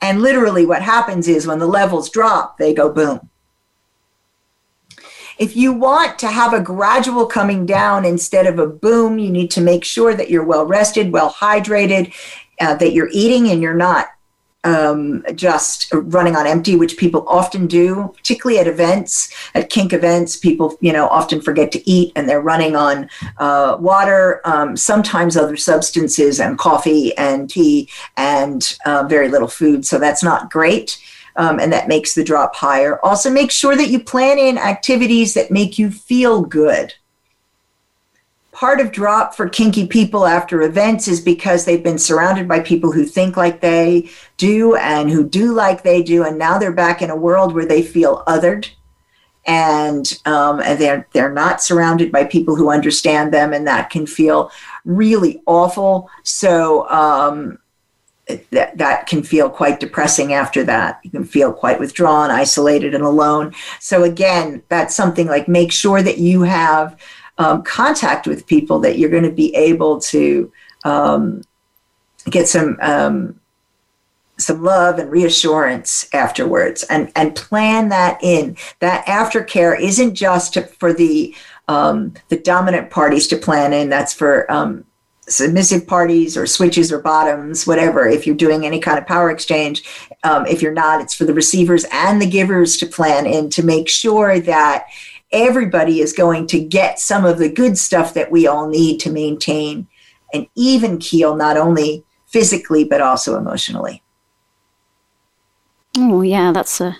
And 0.00 0.20
literally, 0.20 0.66
what 0.66 0.82
happens 0.82 1.28
is 1.28 1.46
when 1.46 1.58
the 1.58 1.66
levels 1.66 2.10
drop, 2.10 2.58
they 2.58 2.74
go 2.74 2.92
boom. 2.92 3.30
If 5.38 5.56
you 5.56 5.72
want 5.72 6.18
to 6.20 6.28
have 6.28 6.52
a 6.52 6.60
gradual 6.60 7.26
coming 7.26 7.66
down 7.66 8.04
instead 8.04 8.46
of 8.46 8.58
a 8.58 8.66
boom, 8.66 9.18
you 9.18 9.30
need 9.30 9.50
to 9.52 9.60
make 9.60 9.84
sure 9.84 10.14
that 10.14 10.30
you're 10.30 10.44
well 10.44 10.66
rested, 10.66 11.10
well 11.10 11.32
hydrated, 11.32 12.12
uh, 12.60 12.74
that 12.76 12.92
you're 12.92 13.10
eating 13.12 13.48
and 13.48 13.60
you're 13.60 13.74
not 13.74 14.08
um, 14.64 15.24
just 15.34 15.92
running 15.92 16.34
on 16.36 16.46
empty, 16.46 16.74
which 16.76 16.96
people 16.96 17.24
often 17.28 17.66
do, 17.66 18.12
particularly 18.16 18.58
at 18.58 18.66
events, 18.66 19.32
at 19.54 19.70
kink 19.70 19.92
events. 19.92 20.36
People, 20.36 20.76
you 20.80 20.92
know, 20.92 21.06
often 21.08 21.40
forget 21.40 21.70
to 21.72 21.90
eat 21.90 22.12
and 22.16 22.28
they're 22.28 22.40
running 22.40 22.74
on 22.74 23.08
uh, 23.38 23.76
water, 23.78 24.40
um, 24.44 24.76
sometimes 24.76 25.36
other 25.36 25.56
substances, 25.56 26.40
and 26.40 26.58
coffee 26.58 27.16
and 27.16 27.48
tea, 27.50 27.88
and 28.16 28.76
uh, 28.86 29.04
very 29.04 29.28
little 29.28 29.48
food. 29.48 29.86
So 29.86 29.98
that's 29.98 30.22
not 30.22 30.50
great. 30.50 31.00
Um, 31.36 31.58
and 31.58 31.72
that 31.72 31.88
makes 31.88 32.14
the 32.14 32.22
drop 32.22 32.54
higher. 32.54 33.04
Also, 33.04 33.28
make 33.28 33.50
sure 33.50 33.74
that 33.74 33.88
you 33.88 33.98
plan 33.98 34.38
in 34.38 34.56
activities 34.56 35.34
that 35.34 35.50
make 35.50 35.78
you 35.78 35.90
feel 35.90 36.42
good 36.42 36.94
part 38.54 38.80
of 38.80 38.92
drop 38.92 39.34
for 39.34 39.48
kinky 39.48 39.86
people 39.86 40.24
after 40.24 40.62
events 40.62 41.08
is 41.08 41.20
because 41.20 41.64
they've 41.64 41.82
been 41.82 41.98
surrounded 41.98 42.46
by 42.48 42.60
people 42.60 42.92
who 42.92 43.04
think 43.04 43.36
like 43.36 43.60
they 43.60 44.08
do 44.36 44.76
and 44.76 45.10
who 45.10 45.28
do 45.28 45.52
like 45.52 45.82
they 45.82 46.02
do 46.02 46.24
and 46.24 46.38
now 46.38 46.56
they're 46.56 46.72
back 46.72 47.02
in 47.02 47.10
a 47.10 47.16
world 47.16 47.52
where 47.52 47.66
they 47.66 47.82
feel 47.82 48.22
othered 48.26 48.68
and, 49.46 50.20
um, 50.24 50.58
they're 50.58 51.06
they're 51.12 51.32
not 51.32 51.62
surrounded 51.62 52.10
by 52.10 52.24
people 52.24 52.54
who 52.56 52.70
understand 52.70 53.34
them 53.34 53.52
and 53.52 53.66
that 53.66 53.90
can 53.90 54.06
feel 54.06 54.50
really 54.84 55.42
awful 55.46 56.08
so 56.22 56.88
um, 56.88 57.58
that, 58.50 58.78
that 58.78 59.06
can 59.06 59.22
feel 59.22 59.50
quite 59.50 59.80
depressing 59.80 60.32
after 60.32 60.64
that. 60.64 61.00
You 61.02 61.10
can 61.10 61.24
feel 61.24 61.52
quite 61.52 61.78
withdrawn, 61.78 62.30
isolated, 62.30 62.94
and 62.94 63.04
alone. 63.04 63.52
So, 63.80 64.04
again, 64.04 64.62
that's 64.68 64.94
something 64.94 65.26
like 65.26 65.46
make 65.46 65.72
sure 65.72 66.02
that 66.02 66.18
you 66.18 66.42
have 66.42 66.96
um, 67.38 67.62
contact 67.62 68.26
with 68.26 68.46
people 68.46 68.78
that 68.80 68.98
you're 68.98 69.10
going 69.10 69.24
to 69.24 69.32
be 69.32 69.54
able 69.54 70.00
to 70.00 70.52
um, 70.84 71.42
get 72.30 72.48
some 72.48 72.78
um, 72.80 73.40
some 74.36 74.62
love 74.62 74.98
and 74.98 75.10
reassurance 75.10 76.08
afterwards 76.12 76.82
and 76.84 77.10
and 77.16 77.34
plan 77.34 77.88
that 77.88 78.18
in. 78.22 78.56
That 78.80 79.06
aftercare 79.06 79.78
isn't 79.78 80.14
just 80.14 80.58
for 80.78 80.92
the 80.92 81.34
um, 81.68 82.14
the 82.28 82.38
dominant 82.38 82.90
parties 82.90 83.26
to 83.28 83.36
plan 83.36 83.72
in. 83.72 83.88
That's 83.88 84.12
for 84.12 84.50
um, 84.50 84.84
submissive 85.26 85.86
parties 85.86 86.36
or 86.36 86.46
switches 86.46 86.92
or 86.92 87.00
bottoms 87.00 87.66
whatever. 87.66 88.06
If 88.06 88.26
you're 88.26 88.36
doing 88.36 88.66
any 88.66 88.78
kind 88.78 88.98
of 88.98 89.06
power 89.06 89.30
exchange 89.30 89.82
um, 90.22 90.46
if 90.46 90.60
you're 90.60 90.72
not 90.72 91.00
it's 91.00 91.14
for 91.14 91.24
the 91.24 91.34
receivers 91.34 91.86
and 91.92 92.20
the 92.20 92.26
givers 92.26 92.76
to 92.78 92.86
plan 92.86 93.26
in 93.26 93.48
to 93.50 93.64
make 93.64 93.88
sure 93.88 94.38
that 94.40 94.86
everybody 95.34 96.00
is 96.00 96.12
going 96.12 96.46
to 96.46 96.60
get 96.60 96.98
some 96.98 97.24
of 97.24 97.38
the 97.38 97.50
good 97.50 97.76
stuff 97.76 98.14
that 98.14 98.30
we 98.30 98.46
all 98.46 98.68
need 98.68 99.00
to 99.00 99.10
maintain 99.10 99.86
an 100.32 100.46
even 100.54 100.98
keel, 100.98 101.36
not 101.36 101.56
only 101.56 102.04
physically, 102.26 102.84
but 102.84 103.00
also 103.00 103.36
emotionally. 103.36 104.02
Oh, 105.96 106.22
yeah, 106.22 106.52
that's 106.52 106.80
a 106.80 106.96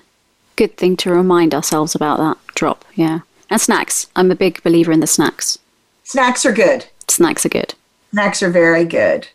good 0.57 0.76
thing 0.76 0.97
to 0.99 1.11
remind 1.11 1.55
ourselves 1.55 1.95
about 1.95 2.18
that 2.18 2.55
drop. 2.55 2.85
Yeah. 2.95 3.20
And 3.51 3.61
snacks. 3.61 4.09
I'm 4.14 4.30
a 4.30 4.37
big 4.37 4.62
believer 4.62 4.93
in 4.93 5.01
the 5.01 5.07
snacks. 5.07 5.59
Snacks 6.03 6.45
are 6.45 6.53
good. 6.53 6.87
Snacks 7.09 7.47
are 7.47 7.51
good. 7.51 7.74
Snacks 8.11 8.43
are 8.43 8.51
very 8.51 8.85
good. 8.85 9.28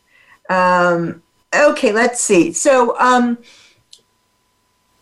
Um, 0.50 1.22
okay, 1.54 1.91
let's 1.91 2.22
see. 2.22 2.54
So, 2.54 2.97
um, 3.00 3.38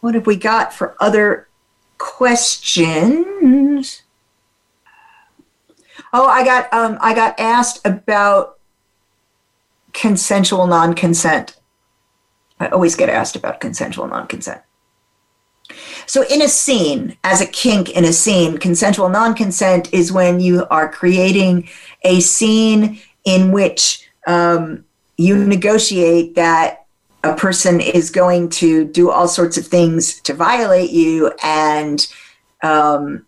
what 0.02 0.16
have 0.16 0.28
we 0.28 0.36
got 0.36 0.74
for 0.74 0.96
other 1.00 1.48
questions. 1.98 4.04
Oh, 6.14 6.26
I 6.26 6.44
got 6.44 6.72
um, 6.74 6.98
I 7.02 7.14
got 7.14 7.40
asked 7.40 7.86
about 7.86 8.60
consensual 9.94 10.68
non-consent. 10.68 11.58
I 12.60 12.68
always 12.68 12.96
get 12.96 13.10
asked 13.10 13.36
about 13.36 13.60
consensual 13.60 14.08
non-consent. 14.08 14.62
So, 16.06 16.24
in 16.30 16.42
a 16.42 16.48
scene, 16.48 17.18
as 17.24 17.42
a 17.42 17.46
kink 17.46 17.90
in 17.90 18.06
a 18.06 18.14
scene, 18.14 18.58
consensual 18.58 19.10
non 19.10 19.34
consent 19.34 19.94
is 19.94 20.12
when 20.12 20.40
you 20.40 20.66
are 20.70 20.90
creating 20.90 21.70
a 22.04 22.22
scene 22.22 23.02
in 23.26 23.52
which 23.52 24.08
um, 24.26 24.86
you 25.18 25.46
negotiate 25.46 26.36
that 26.36 26.87
a 27.28 27.36
person 27.36 27.80
is 27.82 28.10
going 28.10 28.50
to 28.50 28.86
do 28.86 29.12
all 29.12 29.28
sorts 29.28 29.58
of 29.58 29.68
things 29.68 30.22
to 30.22 30.34
violate 30.34 30.92
you 30.92 31.32
and 31.44 32.08
um, 32.64 33.26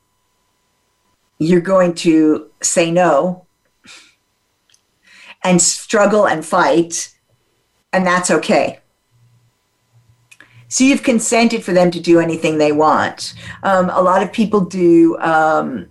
you're 1.37 1.61
going 1.61 1.93
to 1.93 2.49
say 2.61 2.91
no 2.91 3.45
and 5.43 5.61
struggle 5.61 6.27
and 6.27 6.45
fight, 6.45 7.15
and 7.93 8.05
that's 8.05 8.29
okay. 8.29 8.79
So 10.67 10.83
you've 10.83 11.03
consented 11.03 11.63
for 11.63 11.73
them 11.73 11.89
to 11.91 11.99
do 11.99 12.19
anything 12.19 12.57
they 12.57 12.71
want. 12.71 13.33
Um, 13.63 13.89
a 13.89 14.01
lot 14.01 14.21
of 14.21 14.31
people 14.31 14.61
do 14.61 15.17
um, 15.19 15.87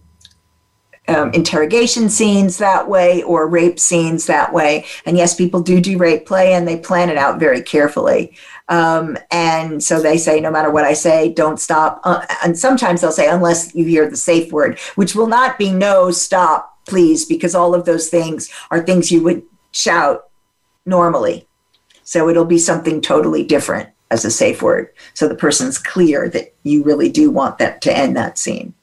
um, 1.09 1.33
interrogation 1.33 2.09
scenes 2.09 2.59
that 2.59 2.89
way 2.89 3.23
or 3.23 3.49
rape 3.49 3.81
scenes 3.81 4.27
that 4.27 4.53
way. 4.53 4.85
And 5.05 5.17
yes, 5.17 5.35
people 5.35 5.61
do 5.61 5.81
do 5.81 5.99
rape 5.99 6.27
play 6.27 6.53
and 6.53 6.69
they 6.69 6.79
plan 6.79 7.09
it 7.09 7.17
out 7.17 7.41
very 7.41 7.63
carefully. 7.63 8.37
Um, 8.69 9.17
and 9.31 9.83
so 9.83 10.01
they 10.01 10.19
say, 10.19 10.41
no 10.41 10.51
matter 10.51 10.71
what 10.71 10.85
I 10.85 10.93
say, 10.93 11.33
don't 11.33 11.59
stop. 11.59 12.01
Uh, 12.05 12.25
and 12.45 12.59
sometimes 12.59 13.01
they'll 13.01 13.11
say, 13.11 13.29
unless 13.29 13.75
you 13.75 13.85
hear 13.85 14.09
the 14.09 14.17
safe 14.17 14.53
word, 14.53 14.79
which 14.95 15.15
will 15.15 15.27
not 15.27 15.59
be 15.59 15.73
no, 15.73 16.11
stop, 16.11 16.79
please, 16.87 17.25
because 17.25 17.55
all 17.55 17.75
of 17.75 17.87
those 17.87 18.09
things 18.09 18.51
are 18.71 18.83
things 18.83 19.11
you 19.11 19.23
would 19.23 19.43
shout 19.73 20.29
normally. 20.85 21.47
So 22.05 22.29
it'll 22.29 22.45
be 22.45 22.59
something 22.59 23.01
totally 23.01 23.45
different 23.45 23.89
as 24.11 24.25
a 24.25 24.31
safe 24.31 24.63
word. 24.63 24.91
So 25.15 25.29
the 25.29 25.35
person's 25.35 25.79
clear 25.79 26.29
that 26.31 26.55
you 26.63 26.83
really 26.83 27.11
do 27.11 27.31
want 27.31 27.59
that 27.59 27.83
to 27.83 27.97
end 27.97 28.17
that 28.17 28.39
scene. 28.39 28.75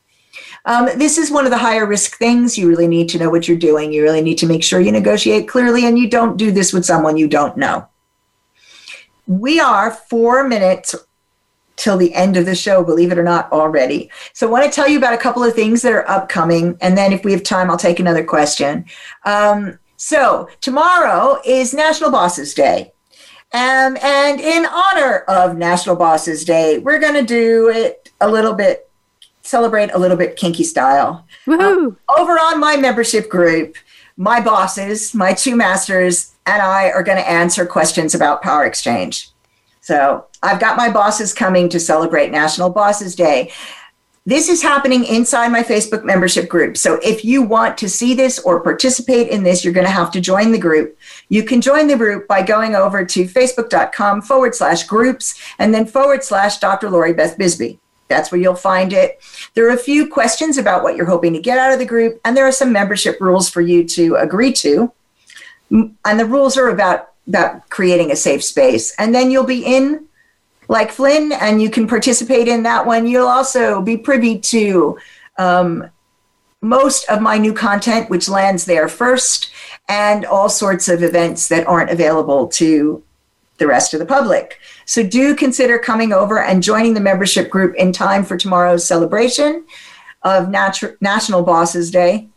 Um, 0.65 0.89
this 0.97 1.17
is 1.17 1.31
one 1.31 1.45
of 1.45 1.51
the 1.51 1.57
higher 1.57 1.85
risk 1.85 2.17
things. 2.17 2.57
You 2.57 2.67
really 2.67 2.87
need 2.87 3.09
to 3.09 3.19
know 3.19 3.29
what 3.29 3.47
you're 3.47 3.57
doing. 3.57 3.93
You 3.93 4.01
really 4.03 4.21
need 4.21 4.37
to 4.39 4.47
make 4.47 4.63
sure 4.63 4.79
you 4.79 4.91
negotiate 4.91 5.47
clearly 5.47 5.85
and 5.85 5.97
you 5.97 6.09
don't 6.09 6.37
do 6.37 6.51
this 6.51 6.73
with 6.73 6.85
someone 6.85 7.17
you 7.17 7.27
don't 7.27 7.55
know. 7.55 7.87
We 9.27 9.59
are 9.59 9.91
four 9.91 10.47
minutes 10.47 10.95
till 11.75 11.97
the 11.97 12.13
end 12.13 12.37
of 12.37 12.45
the 12.45 12.55
show, 12.55 12.83
believe 12.83 13.11
it 13.11 13.17
or 13.17 13.23
not, 13.23 13.51
already. 13.51 14.09
So 14.33 14.47
I 14.47 14.51
want 14.51 14.65
to 14.65 14.71
tell 14.71 14.87
you 14.87 14.97
about 14.97 15.13
a 15.13 15.17
couple 15.17 15.43
of 15.43 15.53
things 15.53 15.81
that 15.81 15.93
are 15.93 16.09
upcoming. 16.09 16.77
And 16.81 16.97
then 16.97 17.11
if 17.11 17.23
we 17.23 17.31
have 17.31 17.43
time, 17.43 17.69
I'll 17.69 17.77
take 17.77 17.99
another 17.99 18.23
question. 18.23 18.85
Um, 19.25 19.77
so 19.97 20.49
tomorrow 20.61 21.41
is 21.45 21.73
National 21.73 22.11
Bosses 22.11 22.53
Day. 22.53 22.93
Um, 23.53 23.97
and 24.01 24.39
in 24.41 24.65
honor 24.65 25.19
of 25.27 25.57
National 25.57 25.95
Bosses 25.95 26.43
Day, 26.43 26.79
we're 26.79 26.99
going 26.99 27.13
to 27.13 27.23
do 27.23 27.69
it 27.69 28.11
a 28.19 28.29
little 28.29 28.53
bit, 28.53 28.89
celebrate 29.45 29.91
a 29.91 29.97
little 29.97 30.17
bit 30.17 30.35
kinky 30.35 30.63
style. 30.63 31.25
Um, 31.47 31.97
over 32.17 32.33
on 32.33 32.59
my 32.59 32.77
membership 32.77 33.29
group, 33.29 33.75
my 34.17 34.41
bosses, 34.41 35.13
my 35.13 35.33
two 35.33 35.55
masters, 35.55 36.33
and 36.45 36.61
I 36.61 36.89
are 36.89 37.03
going 37.03 37.17
to 37.17 37.29
answer 37.29 37.65
questions 37.65 38.15
about 38.15 38.41
power 38.41 38.65
exchange. 38.65 39.29
So 39.81 40.25
I've 40.41 40.59
got 40.59 40.77
my 40.77 40.91
bosses 40.91 41.33
coming 41.33 41.69
to 41.69 41.79
celebrate 41.79 42.31
National 42.31 42.69
Bosses 42.69 43.15
Day. 43.15 43.51
This 44.27 44.49
is 44.49 44.63
happening 44.63 45.05
inside 45.05 45.49
my 45.49 45.61
Facebook 45.61 46.03
membership 46.03 46.49
group. 46.49 46.77
So 46.77 46.99
if 47.03 47.23
you 47.23 47.43
want 47.43 47.77
to 47.77 47.87
see 47.87 48.15
this 48.15 48.39
or 48.39 48.61
participate 48.61 49.27
in 49.27 49.43
this, 49.43 49.63
you're 49.63 49.73
going 49.73 49.85
to 49.85 49.91
have 49.91 50.11
to 50.13 50.19
join 50.19 50.51
the 50.51 50.57
group. 50.57 50.97
You 51.29 51.43
can 51.43 51.61
join 51.61 51.85
the 51.85 51.97
group 51.97 52.27
by 52.27 52.41
going 52.41 52.73
over 52.73 53.05
to 53.05 53.25
facebook.com 53.25 54.23
forward 54.23 54.55
slash 54.55 54.87
groups 54.87 55.39
and 55.59 55.71
then 55.71 55.85
forward 55.85 56.23
slash 56.23 56.57
Dr. 56.57 56.89
Lori 56.89 57.13
Beth 57.13 57.37
Bisbey. 57.37 57.77
That's 58.07 58.31
where 58.31 58.39
you'll 58.39 58.55
find 58.55 58.93
it. 58.93 59.19
There 59.53 59.67
are 59.67 59.73
a 59.73 59.77
few 59.77 60.07
questions 60.07 60.57
about 60.57 60.83
what 60.83 60.95
you're 60.95 61.05
hoping 61.05 61.33
to 61.33 61.39
get 61.39 61.57
out 61.57 61.73
of 61.73 61.79
the 61.79 61.85
group, 61.85 62.21
and 62.23 62.37
there 62.37 62.47
are 62.47 62.51
some 62.51 62.71
membership 62.71 63.19
rules 63.19 63.49
for 63.49 63.61
you 63.61 63.83
to 63.85 64.15
agree 64.15 64.53
to. 64.53 64.91
And 65.71 66.19
the 66.19 66.25
rules 66.25 66.57
are 66.57 66.69
about, 66.69 67.11
about 67.27 67.69
creating 67.69 68.11
a 68.11 68.15
safe 68.15 68.43
space. 68.43 68.93
And 68.99 69.13
then 69.13 69.31
you'll 69.31 69.43
be 69.43 69.65
in 69.65 70.07
like 70.67 70.91
Flynn, 70.91 71.31
and 71.31 71.61
you 71.61 71.69
can 71.69 71.87
participate 71.87 72.47
in 72.47 72.63
that 72.63 72.85
one. 72.85 73.07
You'll 73.07 73.27
also 73.27 73.81
be 73.81 73.97
privy 73.97 74.39
to 74.39 74.97
um, 75.37 75.89
most 76.61 77.07
of 77.09 77.21
my 77.21 77.37
new 77.37 77.53
content, 77.53 78.09
which 78.09 78.27
lands 78.29 78.65
there 78.65 78.87
first, 78.87 79.51
and 79.87 80.25
all 80.25 80.49
sorts 80.49 80.87
of 80.87 81.03
events 81.03 81.47
that 81.49 81.67
aren't 81.67 81.91
available 81.91 82.47
to 82.47 83.03
the 83.57 83.67
rest 83.67 83.93
of 83.93 83.99
the 83.99 84.05
public. 84.05 84.59
So 84.85 85.03
do 85.03 85.35
consider 85.35 85.79
coming 85.79 86.13
over 86.13 86.41
and 86.41 86.61
joining 86.61 86.93
the 86.93 86.99
membership 86.99 87.49
group 87.49 87.75
in 87.75 87.91
time 87.91 88.23
for 88.23 88.37
tomorrow's 88.37 88.85
celebration 88.85 89.65
of 90.23 90.49
Nat- 90.49 90.81
National 91.01 91.43
Bosses 91.43 91.91
Day, 91.91 92.27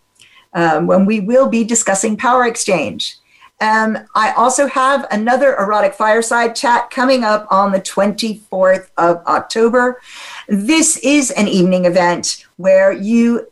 um, 0.53 0.87
when 0.87 1.07
we 1.07 1.21
will 1.21 1.49
be 1.49 1.65
discussing 1.65 2.17
power 2.17 2.47
exchange. 2.47 3.17
Um, 3.61 3.99
I 4.15 4.33
also 4.33 4.69
have 4.69 5.07
another 5.11 5.57
erotic 5.57 5.95
fireside 5.95 6.55
chat 6.55 6.91
coming 6.91 7.25
up 7.25 7.47
on 7.51 7.73
the 7.73 7.81
24th 7.81 8.91
of 8.97 9.17
October. 9.27 10.01
This 10.47 10.97
is 10.99 11.33
an 11.33 11.49
evening 11.49 11.85
event 11.85 12.47
where 12.57 12.93
you 12.93 13.49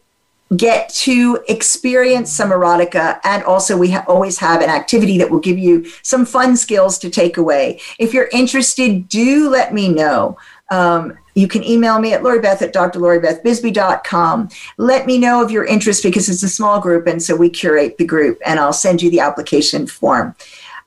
get 0.56 0.88
to 0.90 1.40
experience 1.48 2.32
some 2.32 2.50
erotica 2.50 3.18
and 3.24 3.42
also 3.42 3.76
we 3.76 3.90
ha- 3.90 4.04
always 4.06 4.38
have 4.38 4.60
an 4.60 4.70
activity 4.70 5.18
that 5.18 5.28
will 5.28 5.40
give 5.40 5.58
you 5.58 5.84
some 6.02 6.24
fun 6.24 6.56
skills 6.56 6.98
to 6.98 7.10
take 7.10 7.36
away 7.36 7.80
if 7.98 8.14
you're 8.14 8.28
interested 8.32 9.08
do 9.08 9.50
let 9.50 9.74
me 9.74 9.88
know 9.88 10.36
um, 10.70 11.16
you 11.34 11.46
can 11.46 11.62
email 11.62 11.98
me 12.00 12.12
at 12.12 12.22
loribeth 12.22 12.62
at 12.62 12.74
drloribethbisbey.com. 12.74 14.48
Let 14.78 15.06
me 15.06 15.18
know 15.18 15.42
of 15.42 15.50
your 15.50 15.64
interest 15.64 16.02
because 16.02 16.28
it's 16.28 16.42
a 16.42 16.48
small 16.48 16.80
group, 16.80 17.06
and 17.06 17.22
so 17.22 17.36
we 17.36 17.50
curate 17.50 17.98
the 17.98 18.06
group, 18.06 18.40
and 18.44 18.58
I'll 18.58 18.72
send 18.72 19.02
you 19.02 19.10
the 19.10 19.20
application 19.20 19.86
form. 19.86 20.34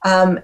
Um, 0.04 0.40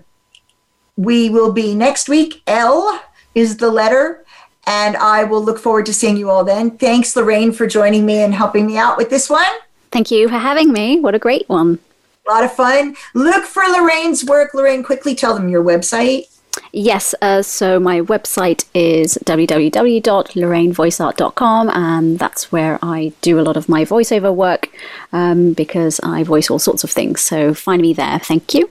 we 0.96 1.30
will 1.30 1.52
be 1.52 1.76
next 1.76 2.08
week. 2.08 2.44
L 2.48 3.02
is 3.34 3.58
the 3.58 3.70
letter, 3.70 4.25
and 4.68 4.96
I 4.98 5.24
will 5.24 5.44
look 5.44 5.60
forward 5.60 5.86
to 5.88 5.94
seeing 5.94 6.18
you 6.18 6.30
all 6.30 6.44
then. 6.44 6.72
Thanks, 6.72 7.16
Lorraine, 7.16 7.52
for 7.52 7.68
joining 7.68 8.06
me 8.06 8.18
and 8.18 8.34
helping 8.34 8.66
me 8.66 8.78
out 8.78 8.98
with 8.98 9.10
this 9.10 9.30
one. 9.30 9.46
Thank 9.92 10.12
you 10.12 10.28
for 10.28 10.38
having 10.38 10.74
me. 10.74 11.00
What 11.00 11.16
a 11.16 11.20
great 11.20 11.48
one. 11.48 11.80
A 12.28 12.32
lot 12.32 12.44
of 12.44 12.52
fun. 12.52 12.96
Look 13.14 13.46
for 13.46 13.64
Lorraine's 13.64 14.26
work. 14.26 14.54
Lorraine, 14.54 14.84
quickly 14.84 15.16
tell 15.16 15.36
them 15.36 15.48
your 15.48 15.64
website. 15.64 16.26
Yes, 16.72 17.14
uh, 17.22 17.42
so 17.42 17.80
my 17.80 18.02
website 18.02 18.66
is 18.74 19.18
www.lorrainevoiceart.com, 19.26 21.70
and 21.70 22.20
that's 22.20 22.52
where 22.52 22.78
I 22.82 23.14
do 23.22 23.40
a 23.40 23.44
lot 23.44 23.56
of 23.58 23.70
my 23.70 23.86
voiceover 23.86 24.34
work 24.34 24.70
um, 25.14 25.54
because 25.54 26.00
I 26.02 26.24
voice 26.24 26.50
all 26.50 26.58
sorts 26.60 26.84
of 26.84 26.92
things. 26.92 27.22
So 27.22 27.54
find 27.54 27.82
me 27.82 27.94
there. 27.94 28.20
Thank 28.20 28.54
you. 28.54 28.70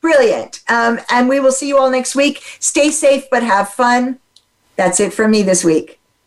Brilliant. 0.00 0.60
Um, 0.68 1.00
and 1.10 1.28
we 1.28 1.40
will 1.40 1.52
see 1.52 1.68
you 1.68 1.78
all 1.78 1.90
next 1.90 2.16
week. 2.16 2.42
Stay 2.58 2.90
safe, 2.90 3.24
but 3.30 3.42
have 3.42 3.70
fun. 3.70 4.18
That's 4.80 4.98
it 4.98 5.12
for 5.12 5.28
me 5.28 5.42
this 5.42 5.62
week. 5.62 5.99